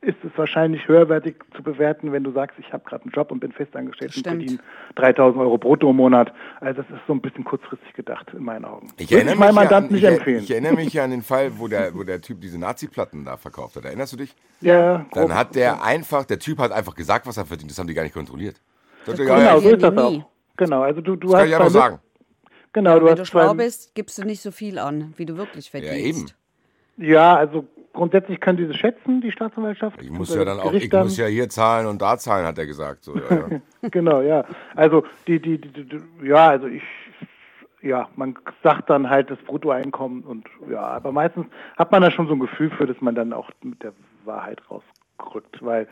ist 0.00 0.16
es 0.24 0.30
wahrscheinlich 0.36 0.86
höherwertig 0.86 1.34
zu 1.56 1.62
bewerten, 1.62 2.12
wenn 2.12 2.22
du 2.22 2.30
sagst, 2.30 2.56
ich 2.60 2.72
habe 2.72 2.84
gerade 2.88 3.02
einen 3.02 3.10
Job 3.12 3.32
und 3.32 3.40
bin 3.40 3.50
festangestellt 3.50 4.16
und 4.16 4.22
verdiene 4.26 4.58
3000 4.94 5.40
Euro 5.42 5.58
brutto 5.58 5.90
im 5.90 5.96
Monat. 5.96 6.32
Also 6.60 6.82
das 6.82 6.90
ist 6.92 7.00
so 7.08 7.12
ein 7.14 7.20
bisschen 7.20 7.42
kurzfristig 7.44 7.92
gedacht 7.94 8.28
in 8.32 8.44
meinen 8.44 8.64
Augen. 8.64 8.92
Ich 8.96 9.10
Würde 9.10 9.28
erinnere, 9.28 9.34
ich 9.34 9.40
meinem 9.40 9.48
mich 9.48 9.56
ja 9.56 9.60
an, 9.60 9.64
Mandanten 9.64 9.94
nicht 9.96 10.04
ich, 10.04 10.10
empfehlen. 10.10 10.42
ich 10.44 10.50
erinnere 10.52 10.74
mich 10.74 10.92
ja 10.92 11.04
an 11.04 11.10
den 11.10 11.22
Fall, 11.22 11.58
wo 11.58 11.66
der, 11.66 11.94
wo 11.96 12.04
der 12.04 12.20
Typ 12.20 12.40
diese 12.40 12.58
Nazi-Platten 12.60 13.24
da 13.24 13.36
verkauft 13.36 13.74
hat. 13.76 13.84
Erinnerst 13.84 14.12
du 14.12 14.18
dich? 14.18 14.36
ja, 14.60 14.98
Dann 15.12 15.26
grob. 15.26 15.32
hat 15.34 15.54
der 15.56 15.82
einfach, 15.82 16.24
der 16.24 16.38
Typ 16.38 16.58
hat 16.58 16.70
einfach 16.70 16.94
gesagt, 16.94 17.26
was 17.26 17.36
er 17.36 17.46
verdient. 17.46 17.70
Das 17.72 17.78
haben 17.78 17.88
die 17.88 17.94
gar 17.94 18.04
nicht 18.04 18.14
kontrolliert. 18.14 18.60
Kommt 19.04 19.18
ja, 19.18 19.24
Genau, 19.24 19.38
ja, 19.40 19.58
so 19.60 19.68
ist 19.70 19.82
das 19.82 19.96
auch. 19.96 20.30
Genau, 20.56 20.82
also 20.82 21.00
du, 21.00 21.16
du 21.16 21.28
das 21.28 21.32
kann 21.32 21.40
hast 21.40 21.48
ich 21.48 21.54
einfach 21.56 21.70
zwei- 21.70 21.78
sagen. 21.80 21.98
Genau, 22.72 22.98
du 23.00 23.04
Wenn 23.06 23.12
hast 23.12 23.18
du 23.20 23.24
schlau 23.24 23.54
bist, 23.54 23.94
gibst 23.94 24.18
du 24.18 24.24
nicht 24.24 24.42
so 24.42 24.50
viel 24.52 24.78
an, 24.78 25.14
wie 25.16 25.24
du 25.26 25.36
wirklich 25.36 25.70
verdienst. 25.70 26.36
eben. 26.98 27.06
Ja, 27.08 27.36
also 27.36 27.64
grundsätzlich 27.98 28.40
können 28.40 28.56
die 28.56 28.66
das 28.66 28.76
schätzen, 28.76 29.20
die 29.20 29.32
Staatsanwaltschaft. 29.32 30.00
Ich 30.00 30.10
muss 30.10 30.34
ja 30.34 30.44
das 30.44 30.56
dann 30.56 30.66
auch, 30.66 30.72
ich 30.72 30.90
muss 30.90 31.18
ja 31.18 31.26
hier 31.26 31.48
zahlen 31.48 31.86
und 31.86 32.00
da 32.00 32.16
zahlen, 32.16 32.46
hat 32.46 32.56
er 32.56 32.66
gesagt. 32.66 33.04
So, 33.04 33.16
ja, 33.16 33.22
ja. 33.30 33.60
Genau, 33.90 34.22
ja. 34.22 34.44
Also 34.74 35.04
die, 35.26 35.40
die, 35.40 35.58
die, 35.60 35.84
die, 35.84 36.00
ja, 36.22 36.48
also 36.48 36.68
ich, 36.68 36.82
ja, 37.82 38.08
man 38.16 38.38
sagt 38.62 38.88
dann 38.88 39.10
halt 39.10 39.30
das 39.30 39.38
Bruttoeinkommen 39.40 40.22
und 40.22 40.46
ja, 40.70 40.80
aber 40.80 41.12
meistens 41.12 41.46
hat 41.76 41.92
man 41.92 42.02
da 42.02 42.10
schon 42.10 42.28
so 42.28 42.34
ein 42.34 42.40
Gefühl 42.40 42.70
für, 42.70 42.86
dass 42.86 43.00
man 43.00 43.14
dann 43.14 43.32
auch 43.32 43.50
mit 43.62 43.82
der 43.82 43.92
Wahrheit 44.24 44.60
rausrückt, 44.70 45.62
weil 45.62 45.88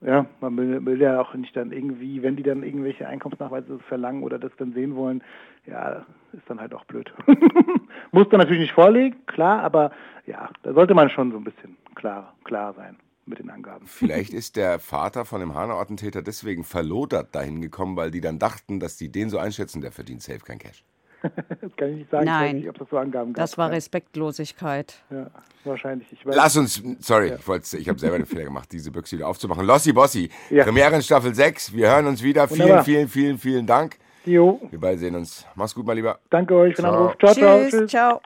ja, 0.00 0.26
man 0.40 0.56
will, 0.56 0.84
will 0.86 1.00
ja 1.00 1.20
auch 1.20 1.34
nicht 1.34 1.54
dann 1.56 1.72
irgendwie, 1.72 2.22
wenn 2.22 2.36
die 2.36 2.42
dann 2.42 2.62
irgendwelche 2.62 3.06
Einkommensnachweise 3.06 3.78
verlangen 3.80 4.22
oder 4.22 4.38
das 4.38 4.52
dann 4.56 4.72
sehen 4.72 4.96
wollen, 4.96 5.22
ja, 5.66 6.06
ist 6.32 6.48
dann 6.48 6.60
halt 6.60 6.74
auch 6.74 6.84
blöd. 6.84 7.12
Muss 8.12 8.28
dann 8.30 8.40
natürlich 8.40 8.62
nicht 8.62 8.72
vorlegen, 8.72 9.26
klar, 9.26 9.62
aber 9.62 9.90
ja, 10.26 10.48
da 10.62 10.72
sollte 10.72 10.94
man 10.94 11.10
schon 11.10 11.32
so 11.32 11.36
ein 11.36 11.44
bisschen 11.44 11.76
klar, 11.94 12.34
klar 12.44 12.72
sein 12.74 12.96
mit 13.26 13.38
den 13.38 13.50
Angaben. 13.50 13.86
Vielleicht 13.86 14.32
ist 14.32 14.56
der 14.56 14.78
Vater 14.78 15.24
von 15.24 15.40
dem 15.40 15.54
Hanau-Attentäter 15.54 16.22
deswegen 16.22 16.64
verlodert 16.64 17.34
dahin 17.34 17.60
gekommen, 17.60 17.96
weil 17.96 18.10
die 18.10 18.20
dann 18.20 18.38
dachten, 18.38 18.80
dass 18.80 18.96
die 18.96 19.12
den 19.12 19.30
so 19.30 19.38
einschätzen, 19.38 19.82
der 19.82 19.92
verdient 19.92 20.22
safe 20.22 20.40
kein 20.40 20.58
Cash. 20.58 20.82
Das 21.60 21.76
kann 21.76 21.90
ich 21.90 21.96
nicht 21.96 22.10
sagen, 22.10 22.24
ich 22.24 22.30
weiß 22.30 22.40
Nein. 22.40 22.56
nicht, 22.56 22.68
ob 22.68 22.78
das 22.78 22.88
so 22.90 22.98
Angaben 22.98 23.32
gab. 23.32 23.42
Das 23.42 23.58
war 23.58 23.68
ja. 23.68 23.74
Respektlosigkeit. 23.74 24.94
Ja, 25.10 25.30
wahrscheinlich. 25.64 26.10
Ich 26.12 26.24
weiß. 26.24 26.34
Lass 26.34 26.56
uns, 26.56 26.82
sorry, 27.00 27.34
ich, 27.38 27.46
wollte, 27.48 27.76
ich 27.76 27.88
habe 27.88 27.98
selber 27.98 28.16
den 28.18 28.26
Fehler 28.26 28.44
gemacht, 28.44 28.70
diese 28.72 28.90
Büchse 28.90 29.16
wieder 29.16 29.28
aufzumachen. 29.28 29.64
Lossi 29.66 29.92
Bossi, 29.92 30.30
Ja. 30.50 30.64
Premiere 30.64 30.94
in 30.96 31.02
Staffel 31.02 31.34
6. 31.34 31.74
Wir 31.74 31.90
hören 31.90 32.06
uns 32.06 32.22
wieder. 32.22 32.48
Vielen, 32.48 32.60
Wunderbar. 32.60 32.84
vielen, 32.84 33.08
vielen, 33.08 33.38
vielen 33.38 33.66
Dank. 33.66 33.98
Jo, 34.24 34.60
Wir 34.70 34.78
beide 34.80 34.98
sehen 34.98 35.14
uns. 35.16 35.46
Mach's 35.54 35.74
gut, 35.74 35.86
mein 35.86 35.96
Lieber. 35.96 36.18
danke 36.30 36.54
euch 36.54 36.76
für 36.76 36.82
den 36.82 36.90
Ciao. 36.90 36.96
Anruf. 37.02 37.18
Ciao, 37.18 37.34
ciao. 37.34 37.68
Tschüss, 37.68 37.90
ciao. 37.90 38.20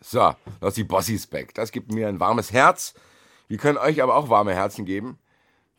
So, 0.00 0.32
Lossi 0.62 0.84
Bossis 0.84 1.26
back. 1.26 1.54
Das 1.54 1.70
gibt 1.72 1.92
mir 1.92 2.08
ein 2.08 2.18
warmes 2.20 2.52
Herz. 2.52 2.94
Wir 3.48 3.58
können 3.58 3.76
euch 3.78 4.02
aber 4.02 4.14
auch 4.16 4.30
warme 4.30 4.54
Herzen 4.54 4.84
geben, 4.86 5.18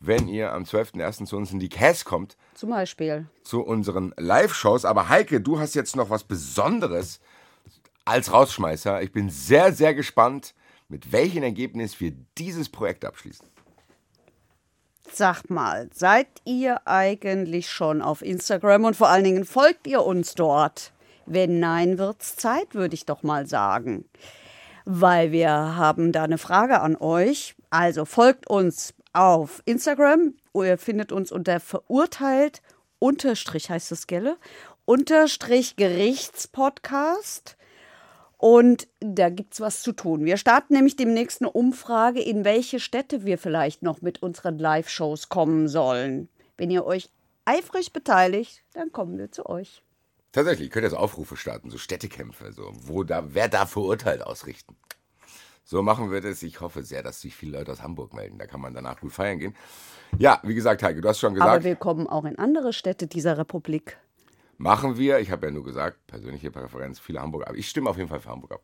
wenn 0.02 0.28
ihr 0.28 0.52
am 0.52 0.64
12.01. 0.64 1.26
zu 1.26 1.38
uns 1.38 1.52
in 1.52 1.60
die 1.60 1.70
Cass 1.70 2.04
kommt, 2.06 2.36
Zum 2.56 2.72
Beispiel. 2.72 3.28
zu 3.44 3.62
unseren 3.62 4.14
Live-Shows. 4.18 4.84
Aber 4.84 5.10
Heike, 5.10 5.40
du 5.42 5.60
hast 5.60 5.76
jetzt 5.76 5.96
noch 5.96 6.10
was 6.10 6.24
Besonderes 6.24 7.20
als 8.04 8.34
Rausschmeißer. 8.34 9.02
Ich 9.04 9.12
bin 9.12 9.30
sehr, 9.30 9.72
sehr 9.74 9.94
gespannt, 9.94 10.56
mit 10.90 11.12
welchem 11.12 11.44
Ergebnis 11.44 12.00
wir 12.00 12.14
dieses 12.38 12.68
Projekt 12.68 13.06
abschließen. 13.06 13.48
Sag 15.14 15.50
mal, 15.50 15.90
seid 15.94 16.28
ihr 16.46 16.88
eigentlich 16.88 17.70
schon 17.70 18.02
auf 18.02 18.22
Instagram 18.22 18.86
und 18.86 18.96
vor 18.96 19.10
allen 19.10 19.24
Dingen 19.24 19.46
folgt 19.46 19.86
ihr 19.86 20.04
uns 20.04 20.34
dort? 20.36 20.94
Wenn 21.26 21.60
nein, 21.60 21.98
wird's 21.98 22.38
Zeit, 22.38 22.74
würde 22.74 22.96
ich 22.96 23.06
doch 23.06 23.22
mal 23.22 23.46
sagen. 23.46 24.06
Weil 24.86 25.32
wir 25.32 25.52
haben 25.52 26.12
da 26.12 26.24
eine 26.24 26.40
Frage 26.40 26.82
an 26.82 26.96
euch. 26.96 27.56
Also 27.70 28.06
folgt 28.06 28.50
uns 28.50 28.94
auf 29.14 29.62
Instagram. 29.66 30.36
Ihr 30.54 30.78
findet 30.78 31.12
uns 31.12 31.32
unter 31.32 31.60
verurteilt 31.60 32.62
unterstrich 33.02 33.70
heißt 33.70 33.92
es, 33.92 34.08
gelle? 34.08 34.38
Unterstrich 34.86 35.76
Gerichtspodcast. 35.76 37.58
Und 38.38 38.88
da 39.00 39.30
gibt's 39.30 39.60
was 39.60 39.82
zu 39.82 39.92
tun. 39.92 40.26
Wir 40.26 40.38
starten 40.38 40.74
nämlich 40.74 40.96
demnächst 40.96 41.42
eine 41.42 41.52
Umfrage, 41.52 42.22
in 42.22 42.44
welche 42.44 42.80
Städte 42.80 43.26
wir 43.26 43.38
vielleicht 43.38 43.84
noch 43.84 44.02
mit 44.02 44.24
unseren 44.24 44.58
Live-Shows 44.58 45.30
kommen 45.30 45.68
sollen. 45.68 46.30
Wenn 46.58 46.72
ihr 46.72 46.86
euch 46.86 47.10
eifrig 47.46 47.94
beteiligt, 47.94 48.64
dann 48.74 48.92
kommen 48.92 49.18
wir 49.18 49.32
zu 49.32 49.48
euch. 49.48 49.84
Tatsächlich, 50.32 50.70
ihr 50.70 50.72
könnt 50.72 50.86
jetzt 50.86 50.96
Aufrufe 50.96 51.36
starten, 51.36 51.70
so 51.70 51.78
Städtekämpfe, 51.78 52.54
so, 52.54 52.72
wo 52.74 53.04
da, 53.04 53.34
wer 53.34 53.48
da 53.48 53.66
verurteilt 53.66 54.22
ausrichten. 54.24 54.76
So 55.64 55.82
machen 55.82 56.12
wir 56.12 56.22
das. 56.22 56.44
Ich 56.44 56.60
hoffe 56.60 56.84
sehr, 56.84 57.04
dass 57.04 57.22
sich 57.22 57.36
viele 57.36 57.58
Leute 57.60 57.72
aus 57.72 57.82
Hamburg 57.82 58.14
melden. 58.14 58.38
Da 58.40 58.48
kann 58.48 58.60
man 58.62 58.74
danach 58.74 59.00
gut 59.00 59.14
feiern 59.14 59.40
gehen. 59.40 59.56
Ja, 60.18 60.40
wie 60.44 60.56
gesagt, 60.56 60.84
Heike, 60.84 61.02
du 61.02 61.08
hast 61.08 61.20
schon 61.20 61.34
Aber 61.40 61.52
gesagt, 61.52 61.64
wir 61.64 61.76
kommen 61.76 62.08
auch 62.08 62.26
in 62.26 62.38
andere 62.38 62.74
Städte 62.74 63.08
dieser 63.08 63.38
Republik. 63.38 63.98
machen 64.58 64.98
wir. 64.98 65.20
Ich 65.20 65.32
habe 65.32 65.46
ja 65.48 65.52
nur 65.52 65.64
gesagt, 65.64 66.06
persönliche 66.08 66.52
Präferenz, 66.52 67.00
viele 67.00 67.22
Hamburger. 67.22 67.48
Aber 67.48 67.58
ich 67.58 67.70
stimme 67.70 67.90
auf 67.90 67.98
jeden 67.98 68.10
Fall 68.10 68.20
für 68.20 68.30
Hamburg 68.30 68.52
ab. 68.54 68.62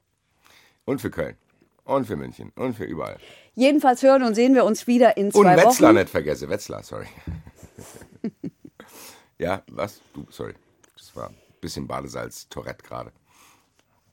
Und 0.86 1.00
für 1.00 1.10
Köln. 1.12 1.38
Und 1.86 2.06
für 2.06 2.18
München. 2.18 2.52
Und 2.56 2.74
für 2.74 2.84
überall. 2.84 3.18
Jedenfalls 3.56 4.04
hören 4.04 4.24
und 4.24 4.36
sehen 4.36 4.54
wir 4.56 4.66
uns 4.66 4.88
wieder 4.88 5.16
in 5.16 5.28
Und 5.28 5.34
zwei 5.34 5.56
Wetzlar 5.56 5.92
Wochen. 5.92 6.00
nicht 6.00 6.10
vergesse. 6.10 6.50
Wetzlar, 6.50 6.84
sorry. 6.84 7.08
ja, 9.38 9.64
was? 9.72 10.02
Du, 10.14 10.26
sorry. 10.30 10.54
Das 10.98 11.16
war 11.16 11.30
ein 11.30 11.36
bisschen 11.62 11.88
Badesalz, 11.88 12.50
Tourette 12.50 12.84
gerade. 12.86 13.12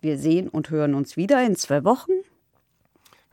Wir 0.00 0.18
sehen 0.18 0.48
und 0.48 0.70
hören 0.70 0.94
uns 0.94 1.16
wieder 1.16 1.44
in 1.44 1.56
zwei 1.56 1.82
Wochen. 1.84 2.12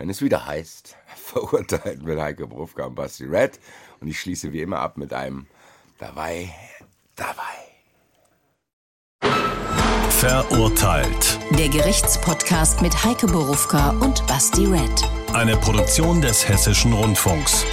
Wenn 0.01 0.09
es 0.09 0.23
wieder 0.23 0.47
heißt, 0.47 0.95
verurteilt 1.15 2.01
mit 2.01 2.19
Heike 2.19 2.47
Brufka 2.47 2.85
und 2.85 2.95
Basti 2.95 3.25
Red. 3.25 3.59
Und 3.99 4.07
ich 4.07 4.19
schließe 4.19 4.51
wie 4.51 4.63
immer 4.63 4.79
ab 4.79 4.97
mit 4.97 5.13
einem 5.13 5.45
Dabei, 5.99 6.49
dabei. 7.15 7.35
Verurteilt. 10.09 11.37
Der 11.51 11.69
Gerichtspodcast 11.69 12.81
mit 12.81 13.03
Heike 13.03 13.27
Borufka 13.27 13.91
und 13.91 14.25
Basti 14.25 14.65
Red. 14.65 15.07
Eine 15.33 15.55
Produktion 15.57 16.19
des 16.19 16.49
Hessischen 16.49 16.93
Rundfunks. 16.93 17.63